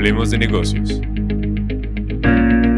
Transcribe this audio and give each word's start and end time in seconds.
Hablemos 0.00 0.30
de 0.30 0.38
negocios. 0.38 0.98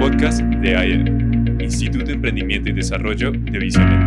Podcast 0.01 0.41
de 0.41 0.77
AIR, 0.77 1.63
Instituto 1.63 2.07
de 2.07 2.15
Emprendimiento 2.15 2.71
y 2.71 2.73
Desarrollo 2.73 3.31
de 3.31 3.59
Visionet. 3.61 4.01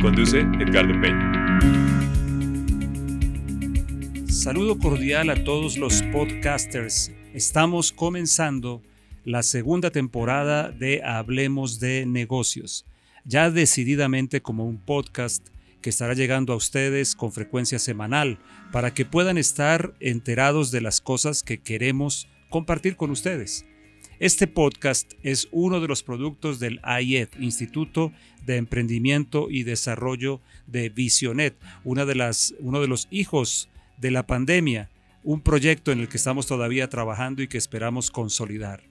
Conduce 0.00 0.40
Edgardo 0.40 0.98
Peña. 1.02 1.60
Saludo 4.26 4.78
cordial 4.78 5.28
a 5.28 5.44
todos 5.44 5.76
los 5.76 6.00
podcasters. 6.14 7.12
Estamos 7.34 7.92
comenzando 7.92 8.82
la 9.26 9.42
segunda 9.42 9.90
temporada 9.90 10.70
de 10.70 11.02
Hablemos 11.04 11.78
de 11.78 12.06
negocios, 12.06 12.86
ya 13.26 13.50
decididamente 13.50 14.40
como 14.40 14.64
un 14.64 14.78
podcast 14.78 15.46
que 15.80 15.90
estará 15.90 16.14
llegando 16.14 16.52
a 16.52 16.56
ustedes 16.56 17.14
con 17.14 17.32
frecuencia 17.32 17.78
semanal 17.78 18.38
para 18.72 18.92
que 18.92 19.04
puedan 19.04 19.38
estar 19.38 19.94
enterados 20.00 20.70
de 20.70 20.80
las 20.80 21.00
cosas 21.00 21.42
que 21.42 21.58
queremos 21.58 22.28
compartir 22.48 22.96
con 22.96 23.10
ustedes. 23.10 23.64
Este 24.18 24.46
podcast 24.46 25.14
es 25.22 25.48
uno 25.50 25.80
de 25.80 25.88
los 25.88 26.02
productos 26.02 26.60
del 26.60 26.80
IED, 26.84 27.28
Instituto 27.40 28.12
de 28.44 28.56
Emprendimiento 28.56 29.48
y 29.50 29.62
Desarrollo 29.62 30.42
de 30.66 30.90
Visionet, 30.90 31.56
una 31.84 32.04
de 32.04 32.14
las, 32.14 32.54
uno 32.58 32.80
de 32.82 32.88
los 32.88 33.08
hijos 33.10 33.70
de 33.96 34.10
la 34.10 34.26
pandemia, 34.26 34.90
un 35.22 35.40
proyecto 35.40 35.90
en 35.90 36.00
el 36.00 36.08
que 36.08 36.18
estamos 36.18 36.46
todavía 36.46 36.88
trabajando 36.88 37.42
y 37.42 37.48
que 37.48 37.58
esperamos 37.58 38.10
consolidar. 38.10 38.82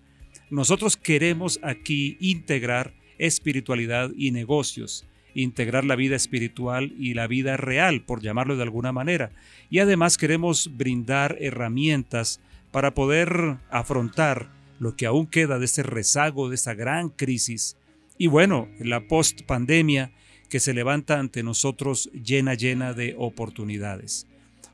Nosotros 0.50 0.98
queremos 0.98 1.60
aquí 1.62 2.18
integrar 2.20 2.96
espiritualidad 3.20 4.12
y 4.18 4.32
negocios, 4.32 5.06
integrar 5.34 5.86
la 5.86 5.96
vida 5.96 6.16
espiritual 6.16 6.94
y 6.98 7.14
la 7.14 7.28
vida 7.28 7.58
real, 7.58 8.02
por 8.02 8.22
llamarlo 8.22 8.56
de 8.56 8.64
alguna 8.64 8.92
manera. 8.92 9.32
Y 9.70 9.80
además 9.80 10.18
queremos 10.18 10.72
brindar 10.76 11.38
herramientas 11.40 12.40
para 12.72 12.94
poder 12.94 13.58
afrontar 13.70 14.52
lo 14.80 14.96
que 14.96 15.06
aún 15.06 15.28
queda 15.28 15.60
de 15.60 15.66
este 15.66 15.84
rezago, 15.84 16.50
de 16.50 16.56
esta 16.56 16.74
gran 16.74 17.10
crisis. 17.10 17.78
Y 18.18 18.28
bueno, 18.28 18.68
la 18.80 19.08
post-pandemia 19.08 20.12
que 20.50 20.60
se 20.60 20.74
levanta 20.74 21.20
ante 21.20 21.44
nosotros 21.44 22.10
llena, 22.14 22.54
llena 22.54 22.94
de 22.94 23.16
oportunidades. 23.18 24.28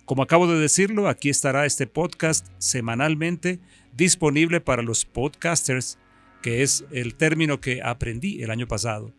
Como 0.06 0.24
acabo 0.24 0.48
de 0.48 0.60
decirlo, 0.60 1.10
aquí 1.10 1.30
estará 1.30 1.66
este 1.66 1.88
podcast 1.88 2.48
semanalmente 2.60 3.60
disponible 3.96 4.62
para 4.62 4.84
los 4.84 5.04
podcasters, 5.06 5.98
que 6.42 6.62
es 6.62 6.86
el 6.92 7.16
término 7.16 7.60
que 7.60 7.82
aprendí 7.82 8.42
el 8.44 8.52
año 8.52 8.68
pasado 8.68 9.12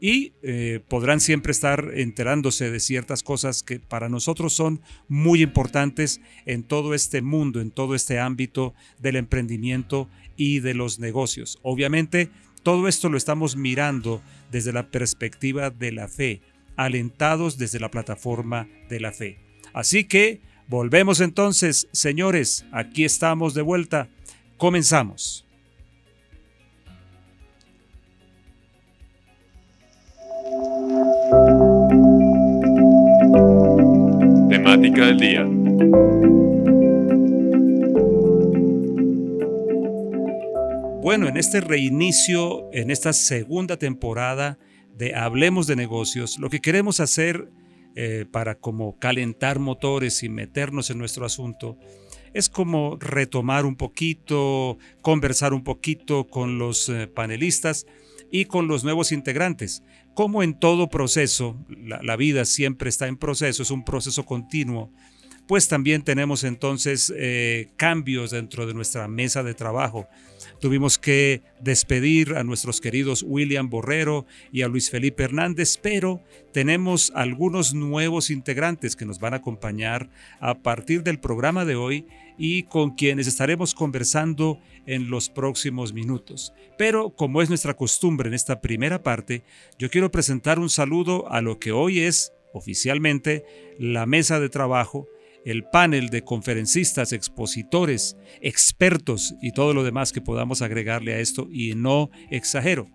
y 0.00 0.32
eh, 0.42 0.80
podrán 0.88 1.20
siempre 1.20 1.52
estar 1.52 1.90
enterándose 1.94 2.70
de 2.70 2.80
ciertas 2.80 3.22
cosas 3.22 3.62
que 3.62 3.80
para 3.80 4.08
nosotros 4.08 4.52
son 4.52 4.80
muy 5.08 5.42
importantes 5.42 6.20
en 6.46 6.62
todo 6.62 6.94
este 6.94 7.22
mundo, 7.22 7.60
en 7.60 7.70
todo 7.70 7.94
este 7.94 8.18
ámbito 8.18 8.74
del 8.98 9.16
emprendimiento 9.16 10.08
y 10.36 10.60
de 10.60 10.74
los 10.74 10.98
negocios. 10.98 11.58
Obviamente, 11.62 12.30
todo 12.62 12.86
esto 12.88 13.08
lo 13.08 13.16
estamos 13.16 13.56
mirando 13.56 14.22
desde 14.50 14.72
la 14.72 14.90
perspectiva 14.90 15.70
de 15.70 15.92
la 15.92 16.08
fe, 16.08 16.42
alentados 16.76 17.58
desde 17.58 17.80
la 17.80 17.90
plataforma 17.90 18.68
de 18.88 19.00
la 19.00 19.12
fe. 19.12 19.38
Así 19.72 20.04
que 20.04 20.40
volvemos 20.68 21.20
entonces, 21.20 21.88
señores, 21.92 22.64
aquí 22.72 23.04
estamos 23.04 23.54
de 23.54 23.62
vuelta. 23.62 24.08
Comenzamos. 24.56 25.47
Temática 34.68 35.06
del 35.06 35.18
día. 35.18 35.44
Bueno, 41.00 41.26
en 41.26 41.38
este 41.38 41.62
reinicio, 41.62 42.68
en 42.74 42.90
esta 42.90 43.14
segunda 43.14 43.78
temporada 43.78 44.58
de 44.94 45.14
Hablemos 45.14 45.66
de 45.68 45.76
negocios, 45.76 46.38
lo 46.38 46.50
que 46.50 46.60
queremos 46.60 47.00
hacer 47.00 47.50
eh, 47.94 48.26
para 48.30 48.56
como 48.56 48.98
calentar 48.98 49.58
motores 49.58 50.22
y 50.22 50.28
meternos 50.28 50.90
en 50.90 50.98
nuestro 50.98 51.24
asunto 51.24 51.78
es 52.34 52.50
como 52.50 52.98
retomar 53.00 53.64
un 53.64 53.74
poquito, 53.74 54.76
conversar 55.00 55.54
un 55.54 55.64
poquito 55.64 56.26
con 56.26 56.58
los 56.58 56.90
eh, 56.90 57.06
panelistas 57.06 57.86
y 58.30 58.46
con 58.46 58.68
los 58.68 58.84
nuevos 58.84 59.12
integrantes. 59.12 59.82
Como 60.14 60.42
en 60.42 60.58
todo 60.58 60.88
proceso, 60.88 61.56
la, 61.68 62.16
vida 62.16 62.44
siempre 62.44 62.88
está 62.88 63.06
en 63.06 63.16
proceso, 63.16 63.62
es 63.62 63.70
un 63.70 63.84
proceso 63.84 64.24
continuo, 64.24 64.90
pues 65.46 65.68
también 65.68 66.02
tenemos 66.02 66.44
entonces 66.44 67.12
eh, 67.16 67.68
cambios 67.76 68.32
dentro 68.32 68.66
de 68.66 68.74
nuestra 68.74 69.08
mesa 69.08 69.42
de 69.42 69.54
trabajo. 69.54 70.06
Tuvimos 70.60 70.98
que 70.98 71.42
despedir 71.60 72.34
a 72.34 72.44
nuestros 72.44 72.80
queridos 72.80 73.24
William 73.26 73.70
Borrero 73.70 74.26
y 74.52 74.62
a 74.62 74.68
Luis 74.68 74.90
Felipe 74.90 75.22
Hernández, 75.22 75.78
pero 75.80 76.20
tenemos 76.52 77.12
algunos 77.14 77.72
nuevos 77.72 78.28
integrantes 78.28 78.94
que 78.94 79.06
nos 79.06 79.20
van 79.20 79.34
a 79.34 79.38
acompañar 79.38 80.10
a 80.40 80.58
partir 80.58 81.02
del 81.02 81.18
programa 81.18 81.64
de 81.64 81.76
hoy 81.76 82.06
y 82.38 82.62
con 82.62 82.94
quienes 82.94 83.26
estaremos 83.26 83.74
conversando 83.74 84.60
en 84.86 85.10
los 85.10 85.28
próximos 85.28 85.92
minutos. 85.92 86.52
Pero 86.78 87.10
como 87.10 87.42
es 87.42 87.48
nuestra 87.48 87.74
costumbre 87.74 88.28
en 88.28 88.34
esta 88.34 88.60
primera 88.60 89.02
parte, 89.02 89.42
yo 89.78 89.90
quiero 89.90 90.10
presentar 90.10 90.58
un 90.58 90.70
saludo 90.70 91.30
a 91.30 91.42
lo 91.42 91.58
que 91.58 91.72
hoy 91.72 92.00
es 92.00 92.32
oficialmente 92.52 93.44
la 93.78 94.06
mesa 94.06 94.40
de 94.40 94.48
trabajo, 94.48 95.08
el 95.44 95.64
panel 95.64 96.08
de 96.08 96.22
conferencistas, 96.22 97.12
expositores, 97.12 98.16
expertos 98.40 99.34
y 99.42 99.52
todo 99.52 99.74
lo 99.74 99.84
demás 99.84 100.12
que 100.12 100.20
podamos 100.20 100.62
agregarle 100.62 101.14
a 101.14 101.20
esto 101.20 101.48
y 101.50 101.74
no 101.74 102.10
exagero. 102.30 102.88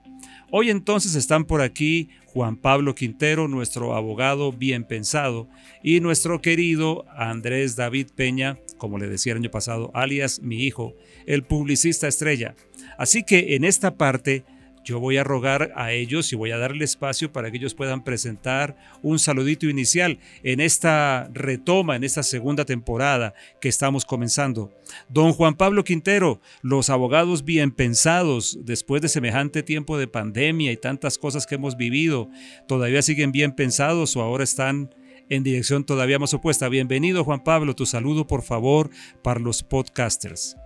Hoy 0.52 0.70
entonces 0.70 1.16
están 1.16 1.46
por 1.46 1.62
aquí 1.62 2.10
Juan 2.34 2.58
Pablo 2.58 2.96
Quintero, 2.96 3.48
nuestro 3.48 3.96
abogado 3.96 4.52
bien 4.52 4.86
pensado, 4.86 5.48
y 5.84 6.00
nuestro 6.00 6.42
querido 6.42 7.06
Andrés 7.16 7.76
David 7.76 8.08
Peña, 8.16 8.58
como 8.78 8.98
le 8.98 9.08
decía 9.08 9.34
el 9.34 9.40
año 9.40 9.52
pasado, 9.52 9.92
alias 9.94 10.42
mi 10.42 10.64
hijo, 10.64 10.96
el 11.28 11.44
publicista 11.44 12.08
estrella. 12.08 12.56
Así 12.98 13.24
que 13.24 13.56
en 13.56 13.64
esta 13.64 13.98
parte 13.98 14.46
yo 14.84 15.00
voy 15.00 15.18
a 15.18 15.24
rogar 15.24 15.72
a 15.76 15.92
ellos 15.92 16.32
y 16.34 16.36
voy 16.36 16.52
a 16.52 16.58
darle 16.58 16.86
espacio 16.86 17.32
para 17.32 17.50
que 17.50 17.58
ellos 17.58 17.74
puedan 17.74 18.04
presentar 18.04 18.76
un 19.02 19.20
saludito 19.20 19.68
inicial 19.68 20.20
en 20.44 20.60
esta 20.60 21.30
retoma, 21.34 21.96
en 21.96 22.04
esta 22.04 22.24
segunda 22.24 22.66
temporada 22.66 23.34
que 23.62 23.70
estamos 23.70 24.06
comenzando. 24.06 24.72
Don 25.10 25.34
Juan 25.34 25.56
Pablo 25.56 25.84
Quintero, 25.84 26.42
los 26.62 26.90
abogados 26.90 27.46
bien 27.46 27.72
pensados 27.72 28.60
después 28.62 29.02
de 29.02 29.10
semejante 29.10 29.64
tiempo 29.64 29.98
de 29.98 30.08
pandemia 30.08 30.72
y 30.72 30.78
tantas 30.78 31.18
cosas 31.18 31.46
que 31.46 31.56
hemos 31.56 31.78
vivido, 31.78 32.30
¿todavía 32.68 33.02
siguen 33.02 33.32
bien 33.32 33.54
pensados 33.54 34.16
o 34.16 34.22
ahora 34.22 34.44
están 34.44 34.94
en 35.30 35.44
dirección 35.44 35.86
todavía 35.86 36.20
más 36.20 36.34
opuesta. 36.34 36.70
Bienvenido 36.70 37.24
Juan 37.24 37.44
Pablo, 37.44 37.76
tu 37.76 37.86
saludo 37.86 38.28
por 38.28 38.44
favor 38.44 38.90
para 39.24 39.40
los 39.40 39.64
podcasters. 39.64 40.58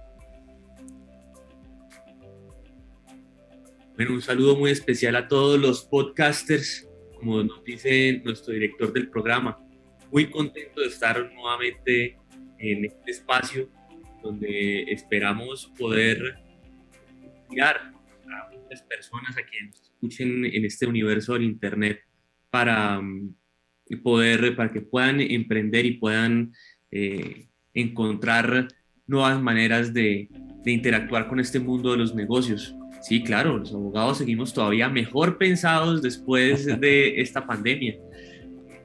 Bueno, 3.98 4.14
un 4.14 4.22
saludo 4.22 4.56
muy 4.56 4.70
especial 4.70 5.16
a 5.16 5.28
todos 5.28 5.60
los 5.60 5.84
podcasters, 5.84 6.88
como 7.16 7.44
nos 7.44 7.64
dice 7.64 8.22
nuestro 8.24 8.54
director 8.54 8.94
del 8.94 9.10
programa. 9.10 9.58
Muy 10.12 10.30
contento 10.30 10.82
de 10.82 10.88
estar 10.88 11.34
nuevamente 11.34 12.16
en 12.60 12.86
este 12.86 13.10
espacio 13.10 13.68
donde 14.22 14.84
esperamos 14.84 15.74
poder 15.80 16.36
guiar 17.50 17.92
a 18.28 18.56
muchas 18.56 18.84
personas 18.84 19.36
a 19.36 19.42
quienes 19.42 19.82
escuchen 19.82 20.46
en 20.46 20.64
este 20.64 20.86
universo 20.86 21.34
del 21.34 21.46
Internet 21.46 22.00
para 22.52 23.02
poder, 24.04 24.56
para 24.56 24.72
que 24.72 24.82
puedan 24.82 25.22
emprender 25.22 25.88
y 25.88 25.94
puedan 25.94 26.54
eh, 26.92 27.48
encontrar 27.74 28.68
nuevas 29.08 29.42
maneras 29.42 29.92
de, 29.92 30.30
interactuar 30.66 31.30
con 31.30 31.40
este 31.40 31.60
mundo 31.60 31.92
de 31.92 31.98
los 31.98 32.14
negocios. 32.14 32.76
Sí, 33.02 33.24
claro, 33.24 33.58
los 33.58 33.74
abogados 33.74 34.18
seguimos 34.18 34.54
todavía 34.54 34.90
mejor 34.90 35.38
pensados 35.38 36.02
después 36.02 36.66
de 36.80 37.22
esta 37.22 37.46
pandemia. 37.46 37.96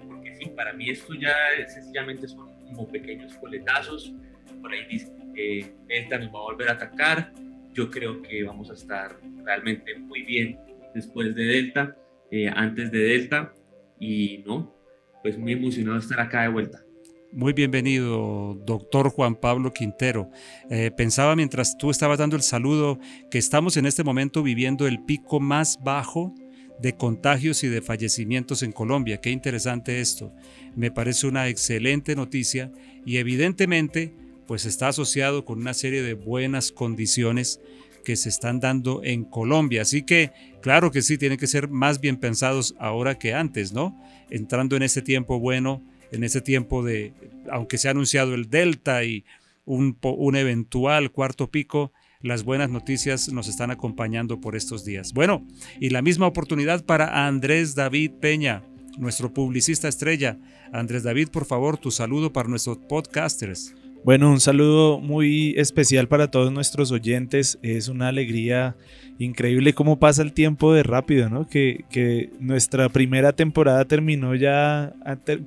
Porque 0.07 0.37
sí, 0.37 0.51
para 0.57 0.73
mí 0.73 0.91
esto 0.91 1.15
ya 1.15 1.35
sencillamente 1.69 2.29
son 2.29 2.51
como 2.67 2.89
pequeños 2.89 3.35
coletazos. 3.37 4.13
Por 4.61 4.73
ahí 4.73 4.87
dice 4.89 5.13
que 5.35 5.75
Delta 5.87 6.19
nos 6.19 6.29
va 6.29 6.39
a 6.39 6.43
volver 6.43 6.69
a 6.69 6.73
atacar. 6.73 7.33
Yo 7.73 7.91
creo 7.91 8.21
que 8.23 8.43
vamos 8.45 8.71
a 8.71 8.75
estar 8.75 9.19
realmente 9.45 9.99
muy 9.99 10.23
bien 10.23 10.59
después 10.95 11.35
de 11.35 11.45
Delta, 11.45 11.97
eh, 12.31 12.51
antes 12.55 12.91
de 12.91 12.99
Delta. 12.99 13.55
Y 13.99 14.43
no, 14.47 14.77
pues 15.23 15.39
muy 15.39 15.53
emocionado 15.53 15.99
estar 15.99 16.21
acá 16.21 16.43
de 16.43 16.49
vuelta. 16.49 16.85
Muy 17.35 17.55
bienvenido, 17.55 18.61
doctor 18.67 19.09
Juan 19.09 19.37
Pablo 19.37 19.73
Quintero. 19.73 20.31
Eh, 20.69 20.91
pensaba 20.95 21.35
mientras 21.35 21.79
tú 21.79 21.91
estabas 21.91 22.19
dando 22.19 22.37
el 22.37 22.43
saludo 22.43 22.99
que 23.31 23.39
estamos 23.39 23.79
en 23.79 23.87
este 23.87 24.05
momento 24.05 24.43
viviendo 24.43 24.87
el 24.87 25.03
pico 25.03 25.41
más 25.41 25.79
bajo 25.83 26.35
de 26.79 26.95
contagios 26.95 27.65
y 27.65 27.69
de 27.69 27.81
fallecimientos 27.81 28.63
en 28.63 28.73
Colombia. 28.73 29.23
Qué 29.23 29.31
interesante 29.31 30.03
esto. 30.03 30.35
Me 30.77 30.91
parece 30.91 31.27
una 31.27 31.49
excelente 31.49 32.15
noticia 32.15 32.71
y 33.07 33.17
evidentemente 33.17 34.15
pues 34.47 34.67
está 34.67 34.89
asociado 34.89 35.47
con 35.47 35.59
una 35.59 35.73
serie 35.73 36.03
de 36.03 36.13
buenas 36.13 36.71
condiciones 36.71 37.63
que 38.05 38.17
se 38.17 38.29
están 38.29 38.61
dando 38.61 39.03
en 39.05 39.25
Colombia. 39.25 39.83
Así 39.83 40.03
que, 40.03 40.33
claro 40.61 40.91
que 40.91 41.01
sí, 41.01 41.17
tienen 41.17 41.39
que 41.39 41.47
ser 41.47 41.69
más 41.69 41.99
bien 41.99 42.19
pensados 42.19 42.75
ahora 42.79 43.19
que 43.19 43.33
antes, 43.33 43.73
¿no? 43.73 43.99
Entrando 44.29 44.77
en 44.77 44.83
ese 44.83 45.01
tiempo 45.01 45.41
bueno, 45.41 45.83
en 46.13 46.25
ese 46.25 46.41
tiempo 46.41 46.85
de, 46.85 47.13
aunque 47.51 47.79
se 47.79 47.89
ha 47.89 47.91
anunciado 47.91 48.35
el 48.35 48.49
Delta 48.49 49.03
y 49.05 49.25
un, 49.65 49.99
un 50.03 50.37
eventual 50.37 51.11
cuarto 51.11 51.51
pico, 51.51 51.93
las 52.21 52.45
buenas 52.45 52.71
noticias 52.71 53.33
nos 53.33 53.49
están 53.49 53.71
acompañando 53.71 54.41
por 54.41 54.55
estos 54.55 54.85
días. 54.85 55.13
Bueno, 55.13 55.47
y 55.81 55.91
la 55.91 56.03
misma 56.03 56.27
oportunidad 56.29 56.85
para 56.85 57.27
Andrés 57.27 57.75
David 57.75 58.13
Peña, 58.21 58.63
nuestro 58.99 59.33
publicista 59.33 59.89
estrella. 59.89 60.39
Andrés 60.73 61.03
David, 61.03 61.29
por 61.29 61.45
favor, 61.45 61.79
tu 61.79 61.91
saludo 61.91 62.33
para 62.33 62.49
nuestros 62.49 62.79
podcasters. 62.79 63.75
Bueno, 64.05 64.31
un 64.31 64.41
saludo 64.41 64.99
muy 64.99 65.55
especial 65.57 66.09
para 66.09 66.29
todos 66.29 66.51
nuestros 66.51 66.91
oyentes. 66.91 67.61
Es 67.63 67.87
una 67.87 68.09
alegría 68.09 68.75
increíble 69.19 69.75
cómo 69.75 70.01
pasa 70.01 70.23
el 70.23 70.33
tiempo 70.33 70.75
de 70.75 70.83
rápido, 70.83 71.29
¿no? 71.29 71.47
Que, 71.47 71.85
que 71.89 72.31
nuestra 72.41 72.89
primera 72.89 73.33
temporada 73.33 73.85
terminó 73.85 74.35
ya 74.35 74.93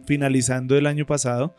finalizando 0.05 0.77
el 0.77 0.85
año 0.85 1.05
pasado. 1.05 1.53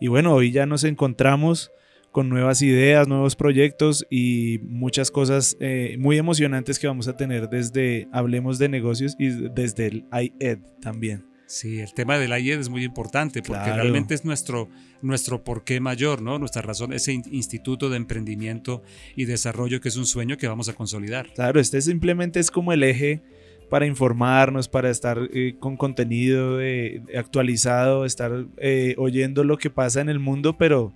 Y 0.00 0.08
bueno, 0.08 0.34
hoy 0.34 0.50
ya 0.52 0.66
nos 0.66 0.84
encontramos 0.84 1.70
con 2.12 2.28
nuevas 2.28 2.60
ideas, 2.60 3.08
nuevos 3.08 3.36
proyectos 3.36 4.06
y 4.10 4.60
muchas 4.64 5.10
cosas 5.10 5.56
eh, 5.60 5.96
muy 5.98 6.18
emocionantes 6.18 6.78
que 6.78 6.86
vamos 6.86 7.08
a 7.08 7.16
tener 7.16 7.48
desde 7.48 8.06
Hablemos 8.12 8.58
de 8.58 8.68
Negocios 8.68 9.16
y 9.18 9.30
desde 9.30 9.86
el 9.86 10.04
IED 10.12 10.58
también. 10.82 11.24
Sí, 11.46 11.80
el 11.80 11.92
tema 11.92 12.18
del 12.18 12.30
IED 12.30 12.60
es 12.60 12.68
muy 12.68 12.84
importante 12.84 13.42
porque 13.42 13.72
realmente 13.72 14.14
es 14.14 14.24
nuestro, 14.24 14.68
nuestro 15.02 15.44
porqué 15.44 15.78
mayor, 15.78 16.22
¿no? 16.22 16.38
Nuestra 16.38 16.62
razón, 16.62 16.92
ese 16.92 17.12
Instituto 17.12 17.90
de 17.90 17.96
Emprendimiento 17.96 18.82
y 19.14 19.26
Desarrollo 19.26 19.80
que 19.80 19.88
es 19.88 19.96
un 19.96 20.06
sueño 20.06 20.36
que 20.36 20.48
vamos 20.48 20.68
a 20.68 20.74
consolidar. 20.74 21.32
Claro, 21.34 21.60
este 21.60 21.80
simplemente 21.82 22.40
es 22.40 22.50
como 22.50 22.72
el 22.72 22.82
eje 22.82 23.22
para 23.68 23.86
informarnos, 23.86 24.68
para 24.68 24.90
estar 24.90 25.18
eh, 25.32 25.56
con 25.58 25.76
contenido 25.76 26.60
eh, 26.60 27.02
actualizado, 27.16 28.04
estar 28.04 28.46
oyendo 28.96 29.44
lo 29.44 29.58
que 29.58 29.70
pasa 29.70 30.00
en 30.00 30.08
el 30.08 30.18
mundo, 30.18 30.56
pero 30.56 30.94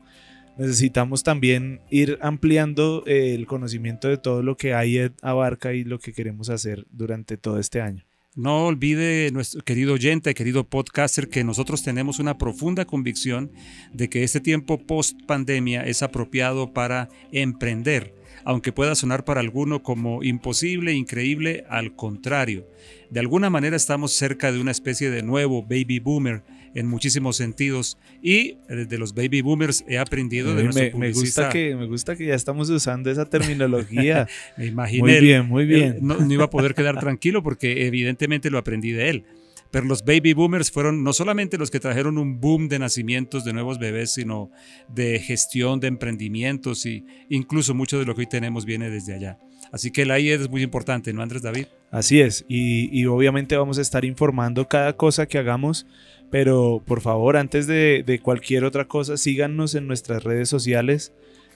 necesitamos 0.59 1.23
también 1.23 1.81
ir 1.89 2.19
ampliando 2.21 3.05
eh, 3.07 3.35
el 3.35 3.47
conocimiento 3.47 4.09
de 4.09 4.19
todo 4.19 4.43
lo 4.43 4.57
que 4.57 4.71
IED 4.71 5.13
abarca 5.23 5.73
y 5.73 5.85
lo 5.85 6.01
que 6.01 6.13
queremos 6.13 6.51
hacer 6.51 6.85
durante 6.91 7.37
todo 7.37 7.59
este 7.59 7.81
año. 7.81 8.05
No 8.39 8.67
olvide, 8.67 9.33
nuestro 9.33 9.65
querido 9.65 9.95
oyente, 9.95 10.33
querido 10.33 10.63
podcaster, 10.63 11.29
que 11.29 11.43
nosotros 11.43 11.83
tenemos 11.83 12.21
una 12.21 12.39
profunda 12.39 12.85
convicción 12.85 13.51
de 13.93 14.09
que 14.09 14.23
este 14.23 14.39
tiempo 14.39 14.79
post 14.79 15.19
pandemia 15.27 15.83
es 15.83 16.05
apropiado 16.05 16.73
para 16.73 17.09
emprender, 17.33 18.15
aunque 18.45 18.71
pueda 18.71 18.95
sonar 18.95 19.25
para 19.25 19.41
alguno 19.41 19.83
como 19.83 20.23
imposible, 20.23 20.93
increíble, 20.93 21.65
al 21.69 21.97
contrario. 21.97 22.69
De 23.11 23.19
alguna 23.19 23.51
manera 23.51 23.75
estamos 23.75 24.13
cerca 24.13 24.53
de 24.53 24.61
una 24.61 24.71
especie 24.71 25.11
de 25.11 25.25
nuevo 25.25 25.63
baby 25.63 25.99
boomer 25.99 26.45
en 26.79 26.87
muchísimos 26.87 27.37
sentidos. 27.37 27.99
Y 28.23 28.57
de 28.69 28.99
los 28.99 29.15
baby 29.15 29.43
boomers 29.43 29.85
he 29.89 29.99
aprendido 29.99 30.55
de 30.55 30.65
me, 30.65 30.93
me 30.93 31.13
gusta 31.13 31.49
que 31.49 31.75
Me 31.75 31.87
gusta 31.87 32.17
que 32.17 32.27
ya 32.27 32.35
estamos 32.35 32.71
usando 32.71 33.11
esa 33.11 33.25
terminología. 33.27 34.29
me 34.57 34.67
imaginé. 34.67 35.01
Muy 35.03 35.21
bien, 35.21 35.47
muy 35.47 35.67
bien. 35.67 35.99
No, 36.01 36.17
no 36.19 36.33
iba 36.33 36.45
a 36.45 36.51
poder 36.51 36.75
quedar 36.75 36.99
tranquilo 37.01 37.43
porque 37.43 37.87
evidentemente 37.87 38.51
lo 38.51 38.59
aprendí 38.59 38.93
de 38.93 39.11
él. 39.11 39.25
Pero 39.71 39.85
los 39.85 40.05
baby 40.05 40.33
boomers 40.33 40.71
fueron 40.71 41.03
no 41.03 41.13
solamente 41.13 41.59
los 41.59 41.71
que 41.71 41.79
trajeron 41.81 42.17
un 42.17 42.41
boom 42.41 42.69
de 42.69 42.79
nacimientos 42.79 43.45
de 43.45 43.53
nuevos 43.53 43.79
bebés, 43.79 44.15
sino 44.15 44.51
de 44.89 45.19
gestión 45.19 45.79
de 45.81 45.89
emprendimientos 45.89 46.87
y 46.87 47.05
incluso 47.29 47.75
mucho 47.75 47.99
de 47.99 48.07
lo 48.07 48.15
que 48.15 48.23
hoy 48.23 48.29
tenemos 48.29 48.65
viene 48.65 48.89
desde 48.89 49.15
allá. 49.15 49.39
Así 49.71 49.91
que 49.91 50.07
la 50.07 50.19
IED 50.19 50.43
es 50.43 50.49
muy 50.49 50.63
importante, 50.63 51.13
¿no, 51.13 51.23
Andrés 51.23 51.43
David? 51.43 51.67
Así 51.91 52.21
es, 52.21 52.47
y, 52.49 52.89
y 52.99 53.05
obviamente 53.07 53.57
vamos 53.57 53.79
a 53.79 53.83
estar 53.83 54.07
informando 54.07 54.67
cada 54.69 54.95
cosa 54.95 55.27
que 55.27 55.37
hagamos 55.37 55.87
pero 56.31 56.83
por 56.87 57.01
favor, 57.01 57.37
antes 57.37 57.67
de, 57.67 58.21
cualquier 58.23 58.65
otra 58.65 58.87
cosa, 58.87 59.17
síganos 59.17 59.75
en 59.75 59.87
nuestras 59.87 60.25
redes 60.25 60.49
sociales, 60.49 61.13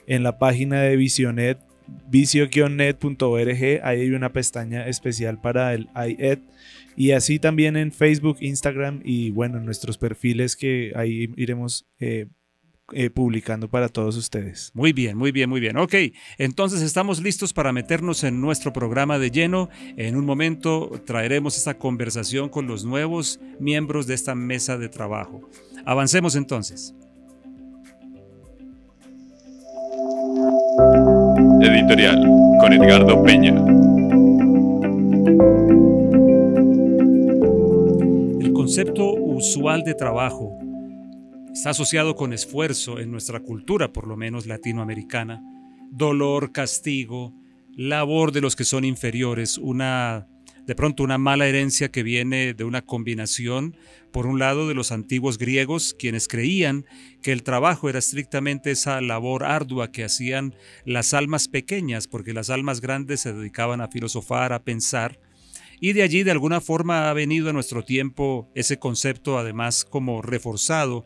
en 0.07 0.23
la 0.23 0.39
página 0.39 0.81
de 0.81 0.95
Visionet, 0.95 1.59
vicio-net.org, 2.09 3.81
ahí 3.83 4.01
hay 4.01 4.09
una 4.11 4.33
pestaña 4.33 4.87
especial 4.87 5.39
para 5.39 5.73
el 5.73 5.89
IED. 5.95 6.39
Y 6.95 7.11
así 7.11 7.39
también 7.39 7.75
en 7.75 7.91
Facebook, 7.91 8.37
Instagram 8.39 9.01
y 9.03 9.31
bueno, 9.31 9.59
nuestros 9.59 9.97
perfiles 9.97 10.55
que 10.55 10.93
ahí 10.95 11.31
iremos 11.37 11.87
eh, 11.99 12.27
eh, 12.91 13.09
publicando 13.09 13.69
para 13.69 13.87
todos 13.87 14.17
ustedes. 14.17 14.71
Muy 14.73 14.91
bien, 14.91 15.17
muy 15.17 15.31
bien, 15.31 15.49
muy 15.49 15.61
bien. 15.61 15.77
Ok, 15.77 15.95
entonces 16.37 16.81
estamos 16.81 17.21
listos 17.21 17.53
para 17.53 17.71
meternos 17.71 18.25
en 18.25 18.41
nuestro 18.41 18.73
programa 18.73 19.17
de 19.19 19.31
lleno. 19.31 19.69
En 19.95 20.17
un 20.17 20.25
momento 20.25 20.91
traeremos 21.05 21.57
esta 21.57 21.75
conversación 21.75 22.49
con 22.49 22.67
los 22.67 22.83
nuevos 22.83 23.39
miembros 23.57 24.05
de 24.05 24.15
esta 24.15 24.35
mesa 24.35 24.77
de 24.77 24.89
trabajo. 24.89 25.49
Avancemos 25.85 26.35
entonces. 26.35 26.93
Editorial 31.61 32.21
con 32.59 32.73
Edgardo 32.73 33.23
Peña. 33.23 33.53
El 38.41 38.51
concepto 38.51 39.13
usual 39.13 39.83
de 39.83 39.93
trabajo 39.93 40.62
Está 41.53 41.69
asociado 41.69 42.15
con 42.15 42.33
esfuerzo 42.33 42.99
en 42.99 43.11
nuestra 43.11 43.39
cultura, 43.39 43.93
por 43.93 44.07
lo 44.07 44.17
menos 44.17 44.47
latinoamericana, 44.47 45.39
dolor, 45.91 46.51
castigo, 46.51 47.31
labor 47.77 48.31
de 48.31 48.41
los 48.41 48.55
que 48.55 48.63
son 48.63 48.83
inferiores, 48.83 49.59
una 49.59 50.27
de 50.65 50.75
pronto 50.75 51.03
una 51.03 51.19
mala 51.19 51.45
herencia 51.45 51.91
que 51.91 52.01
viene 52.01 52.55
de 52.55 52.63
una 52.63 52.81
combinación, 52.81 53.77
por 54.11 54.25
un 54.25 54.39
lado, 54.39 54.67
de 54.67 54.73
los 54.73 54.91
antiguos 54.91 55.37
griegos, 55.37 55.95
quienes 55.97 56.27
creían 56.27 56.85
que 57.21 57.31
el 57.31 57.43
trabajo 57.43 57.87
era 57.87 57.99
estrictamente 57.99 58.71
esa 58.71 58.99
labor 59.01 59.43
ardua 59.43 59.91
que 59.91 60.03
hacían 60.03 60.55
las 60.85 61.13
almas 61.13 61.47
pequeñas, 61.47 62.07
porque 62.07 62.33
las 62.33 62.49
almas 62.49 62.81
grandes 62.81 63.21
se 63.21 63.31
dedicaban 63.31 63.79
a 63.79 63.89
filosofar, 63.89 64.53
a 64.53 64.63
pensar, 64.63 65.19
y 65.83 65.91
de 65.91 66.01
allí 66.01 66.23
de 66.23 66.31
alguna 66.31 66.61
forma 66.61 67.09
ha 67.09 67.13
venido 67.13 67.49
a 67.49 67.53
nuestro 67.53 67.83
tiempo 67.83 68.49
ese 68.55 68.79
concepto 68.79 69.37
además 69.37 69.83
como 69.83 70.21
reforzado 70.21 71.05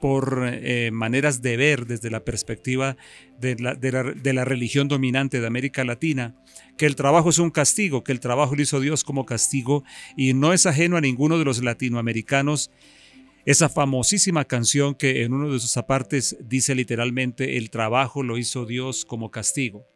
por 0.00 0.42
eh, 0.46 0.90
maneras 0.92 1.42
de 1.42 1.56
ver 1.56 1.86
desde 1.86 2.10
la 2.10 2.24
perspectiva 2.24 2.96
de 3.38 3.56
la, 3.56 3.74
de 3.74 4.32
la, 4.32 4.44
religión 4.44 4.88
dominante 4.88 5.40
de 5.40 5.46
América 5.46 5.84
Latina, 5.84 6.34
que 6.78 6.86
el 6.86 6.96
trabajo 6.96 7.30
es 7.30 7.38
un 7.38 7.50
castigo, 7.50 8.04
que 8.04 8.12
el 8.12 8.20
trabajo 8.20 8.54
lo 8.54 8.62
hizo 8.62 8.80
Dios 8.80 9.04
como 9.04 9.26
castigo 9.26 9.84
y 10.16 10.32
no 10.32 10.52
es 10.52 10.66
ajeno 10.66 10.96
a 10.96 11.00
ninguno 11.00 11.38
de 11.38 11.44
los 11.44 11.62
latinoamericanos 11.62 12.70
esa 13.44 13.68
famosísima 13.68 14.46
canción 14.46 14.94
que 14.94 15.22
en 15.22 15.34
uno 15.34 15.52
de 15.52 15.60
sus 15.60 15.76
apartes 15.76 16.36
dice 16.40 16.74
literalmente, 16.74 17.58
el 17.58 17.70
trabajo 17.70 18.22
lo 18.22 18.38
hizo 18.38 18.64
Dios 18.64 19.04
como 19.04 19.30
castigo. 19.30 19.86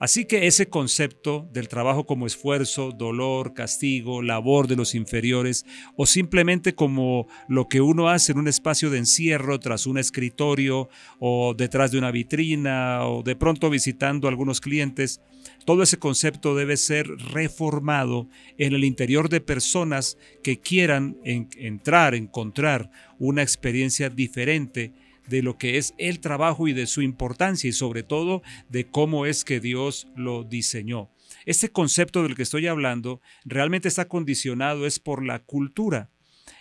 Así 0.00 0.26
que 0.26 0.46
ese 0.46 0.68
concepto 0.68 1.48
del 1.52 1.66
trabajo 1.66 2.06
como 2.06 2.26
esfuerzo, 2.26 2.92
dolor, 2.92 3.52
castigo, 3.52 4.22
labor 4.22 4.68
de 4.68 4.76
los 4.76 4.94
inferiores, 4.94 5.66
o 5.96 6.06
simplemente 6.06 6.76
como 6.76 7.26
lo 7.48 7.66
que 7.66 7.80
uno 7.80 8.08
hace 8.08 8.30
en 8.30 8.38
un 8.38 8.46
espacio 8.46 8.90
de 8.90 8.98
encierro 8.98 9.58
tras 9.58 9.86
un 9.86 9.98
escritorio 9.98 10.88
o 11.18 11.54
detrás 11.54 11.90
de 11.90 11.98
una 11.98 12.12
vitrina 12.12 13.06
o 13.06 13.24
de 13.24 13.34
pronto 13.34 13.70
visitando 13.70 14.28
a 14.28 14.30
algunos 14.30 14.60
clientes, 14.60 15.20
todo 15.64 15.82
ese 15.82 15.98
concepto 15.98 16.54
debe 16.54 16.76
ser 16.76 17.08
reformado 17.32 18.28
en 18.56 18.74
el 18.74 18.84
interior 18.84 19.28
de 19.28 19.40
personas 19.40 20.16
que 20.44 20.60
quieran 20.60 21.16
entrar, 21.24 22.14
encontrar 22.14 22.90
una 23.18 23.42
experiencia 23.42 24.10
diferente 24.10 24.92
de 25.28 25.42
lo 25.42 25.58
que 25.58 25.78
es 25.78 25.94
el 25.98 26.20
trabajo 26.20 26.68
y 26.68 26.72
de 26.72 26.86
su 26.86 27.02
importancia 27.02 27.68
y 27.68 27.72
sobre 27.72 28.02
todo 28.02 28.42
de 28.68 28.86
cómo 28.86 29.26
es 29.26 29.44
que 29.44 29.60
Dios 29.60 30.08
lo 30.16 30.44
diseñó. 30.44 31.10
Este 31.46 31.70
concepto 31.70 32.22
del 32.22 32.34
que 32.34 32.42
estoy 32.42 32.66
hablando 32.66 33.20
realmente 33.44 33.88
está 33.88 34.08
condicionado 34.08 34.86
es 34.86 34.98
por 34.98 35.24
la 35.24 35.40
cultura. 35.40 36.10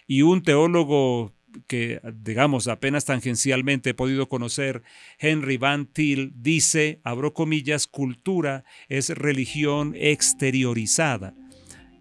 Y 0.07 0.21
un 0.21 0.43
teólogo 0.43 1.33
que, 1.67 1.99
digamos, 2.23 2.67
apenas 2.67 3.05
tangencialmente 3.05 3.91
he 3.91 3.93
podido 3.93 4.29
conocer, 4.29 4.83
Henry 5.19 5.57
Van 5.57 5.87
Til, 5.87 6.31
dice, 6.35 6.99
abro 7.03 7.33
comillas, 7.33 7.87
cultura 7.87 8.63
es 8.89 9.09
religión 9.09 9.93
exteriorizada. 9.95 11.33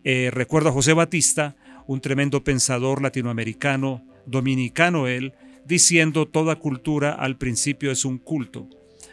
Eh, 0.04 0.30
recuerdo 0.32 0.68
a 0.68 0.72
José 0.72 0.92
Batista, 0.92 1.56
un 1.86 2.00
tremendo 2.00 2.44
pensador 2.44 3.02
latinoamericano, 3.02 4.04
dominicano 4.26 5.06
él, 5.06 5.32
diciendo 5.66 6.26
toda 6.26 6.56
cultura 6.56 7.12
al 7.12 7.36
principio 7.38 7.90
es 7.90 8.04
un 8.04 8.18
culto. 8.18 8.68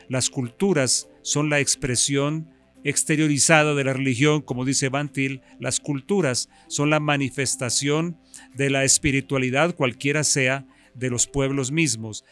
Las 0.08 0.30
culturas 0.30 1.10
son 1.22 1.50
la 1.50 1.60
expresión 1.60 2.50
exteriorizada 2.84 3.74
de 3.76 3.84
la 3.84 3.94
religión, 3.94 4.42
como 4.42 4.66
dice 4.66 4.90
Bantil, 4.90 5.42
las 5.60 5.80
culturas 5.80 6.50
son 6.68 6.90
la 6.90 7.00
manifestación 7.00 8.18
de 8.56 8.70
la 8.70 8.84
espiritualidad, 8.84 9.76
cualquiera 9.76 10.24
sea, 10.24 10.68
de 10.94 11.10
los 11.10 11.28
pueblos 11.28 11.72
mismos. 11.72 12.24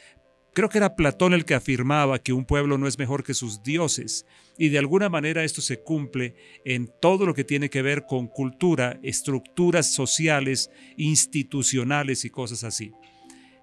Creo 0.53 0.67
que 0.67 0.79
era 0.79 0.95
Platón 0.97 1.33
el 1.33 1.45
que 1.45 1.53
afirmaba 1.53 2.19
que 2.19 2.33
un 2.33 2.45
pueblo 2.45 2.77
no 2.77 2.85
es 2.85 2.99
mejor 2.99 3.23
que 3.23 3.33
sus 3.33 3.63
dioses, 3.63 4.25
y 4.57 4.67
de 4.67 4.77
alguna 4.77 5.07
manera 5.07 5.45
esto 5.45 5.61
se 5.61 5.79
cumple 5.79 6.35
en 6.65 6.91
todo 7.01 7.25
lo 7.25 7.33
que 7.33 7.45
tiene 7.45 7.69
que 7.69 7.81
ver 7.81 8.05
con 8.05 8.27
cultura, 8.27 8.99
estructuras 9.01 9.93
sociales, 9.93 10.69
institucionales 10.97 12.25
y 12.25 12.29
cosas 12.29 12.65
así. 12.65 12.91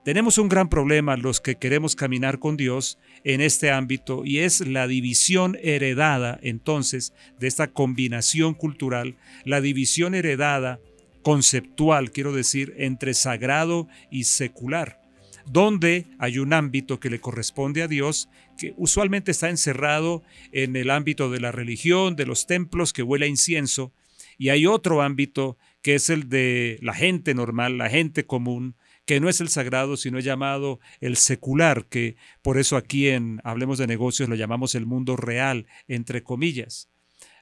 Tenemos 0.09 0.39
un 0.39 0.49
gran 0.49 0.71
problema 0.71 1.19
los 1.19 1.39
que 1.39 1.57
queremos 1.57 1.95
caminar 1.95 2.39
con 2.39 2.57
Dios 2.57 2.99
en 3.25 3.43
este 3.43 3.71
ámbito 3.71 4.23
y 4.25 4.39
es 4.39 4.67
la 4.67 4.87
división 4.87 5.59
heredada 5.61 6.41
entonces 6.43 7.13
de 7.39 7.47
esta 7.47 7.67
combinación 7.67 8.55
cultural, 8.55 9.19
la 9.45 9.61
división 9.61 10.15
heredada 10.15 10.81
conceptual, 11.21 12.11
quiero 12.11 12.33
decir, 12.33 12.73
entre 12.79 13.13
sagrado 13.13 13.87
y 14.11 14.25
secular 14.25 14.99
donde 15.45 16.07
hay 16.19 16.39
un 16.39 16.55
ámbito 16.55 17.01
que 17.01 17.11
le 17.11 17.21
corresponde 17.21 17.83
a 17.83 17.89
Dios, 17.89 18.31
que 18.57 18.73
usualmente 18.79 19.31
está 19.31 19.51
encerrado 19.51 20.23
en 20.53 20.75
el 20.77 20.91
ámbito 20.91 21.31
de 21.31 21.41
la 21.41 21.53
religión, 21.53 22.17
de 22.17 22.25
los 22.25 22.47
templos 22.47 22.95
que 22.95 23.03
huele 23.03 23.29
incienso, 23.29 23.93
y 24.39 24.51
hay 24.51 24.67
otro 24.67 25.03
ámbito 25.03 25.59
que 25.83 25.95
es 25.95 26.09
el 26.11 26.29
de 26.31 26.79
la 26.81 26.95
gente 26.95 27.35
normal, 27.35 27.77
la 27.77 27.91
gente 27.91 28.25
común, 28.25 28.75
que 29.09 29.21
no 29.21 29.31
es 29.31 29.41
el 29.41 29.49
sagrado, 29.49 29.97
sino 29.97 30.19
llamado 30.19 30.81
el 31.01 31.17
secular, 31.17 31.87
que 31.87 32.17
por 32.43 32.59
eso 32.59 32.77
aquí 32.77 33.09
en 33.09 33.41
Hablemos 33.43 33.79
de 33.79 33.87
negocios 33.87 34.29
lo 34.29 34.35
llamamos 34.35 34.75
el 34.75 34.85
mundo 34.85 35.17
real, 35.17 35.67
entre 35.87 36.23
comillas. 36.23 36.91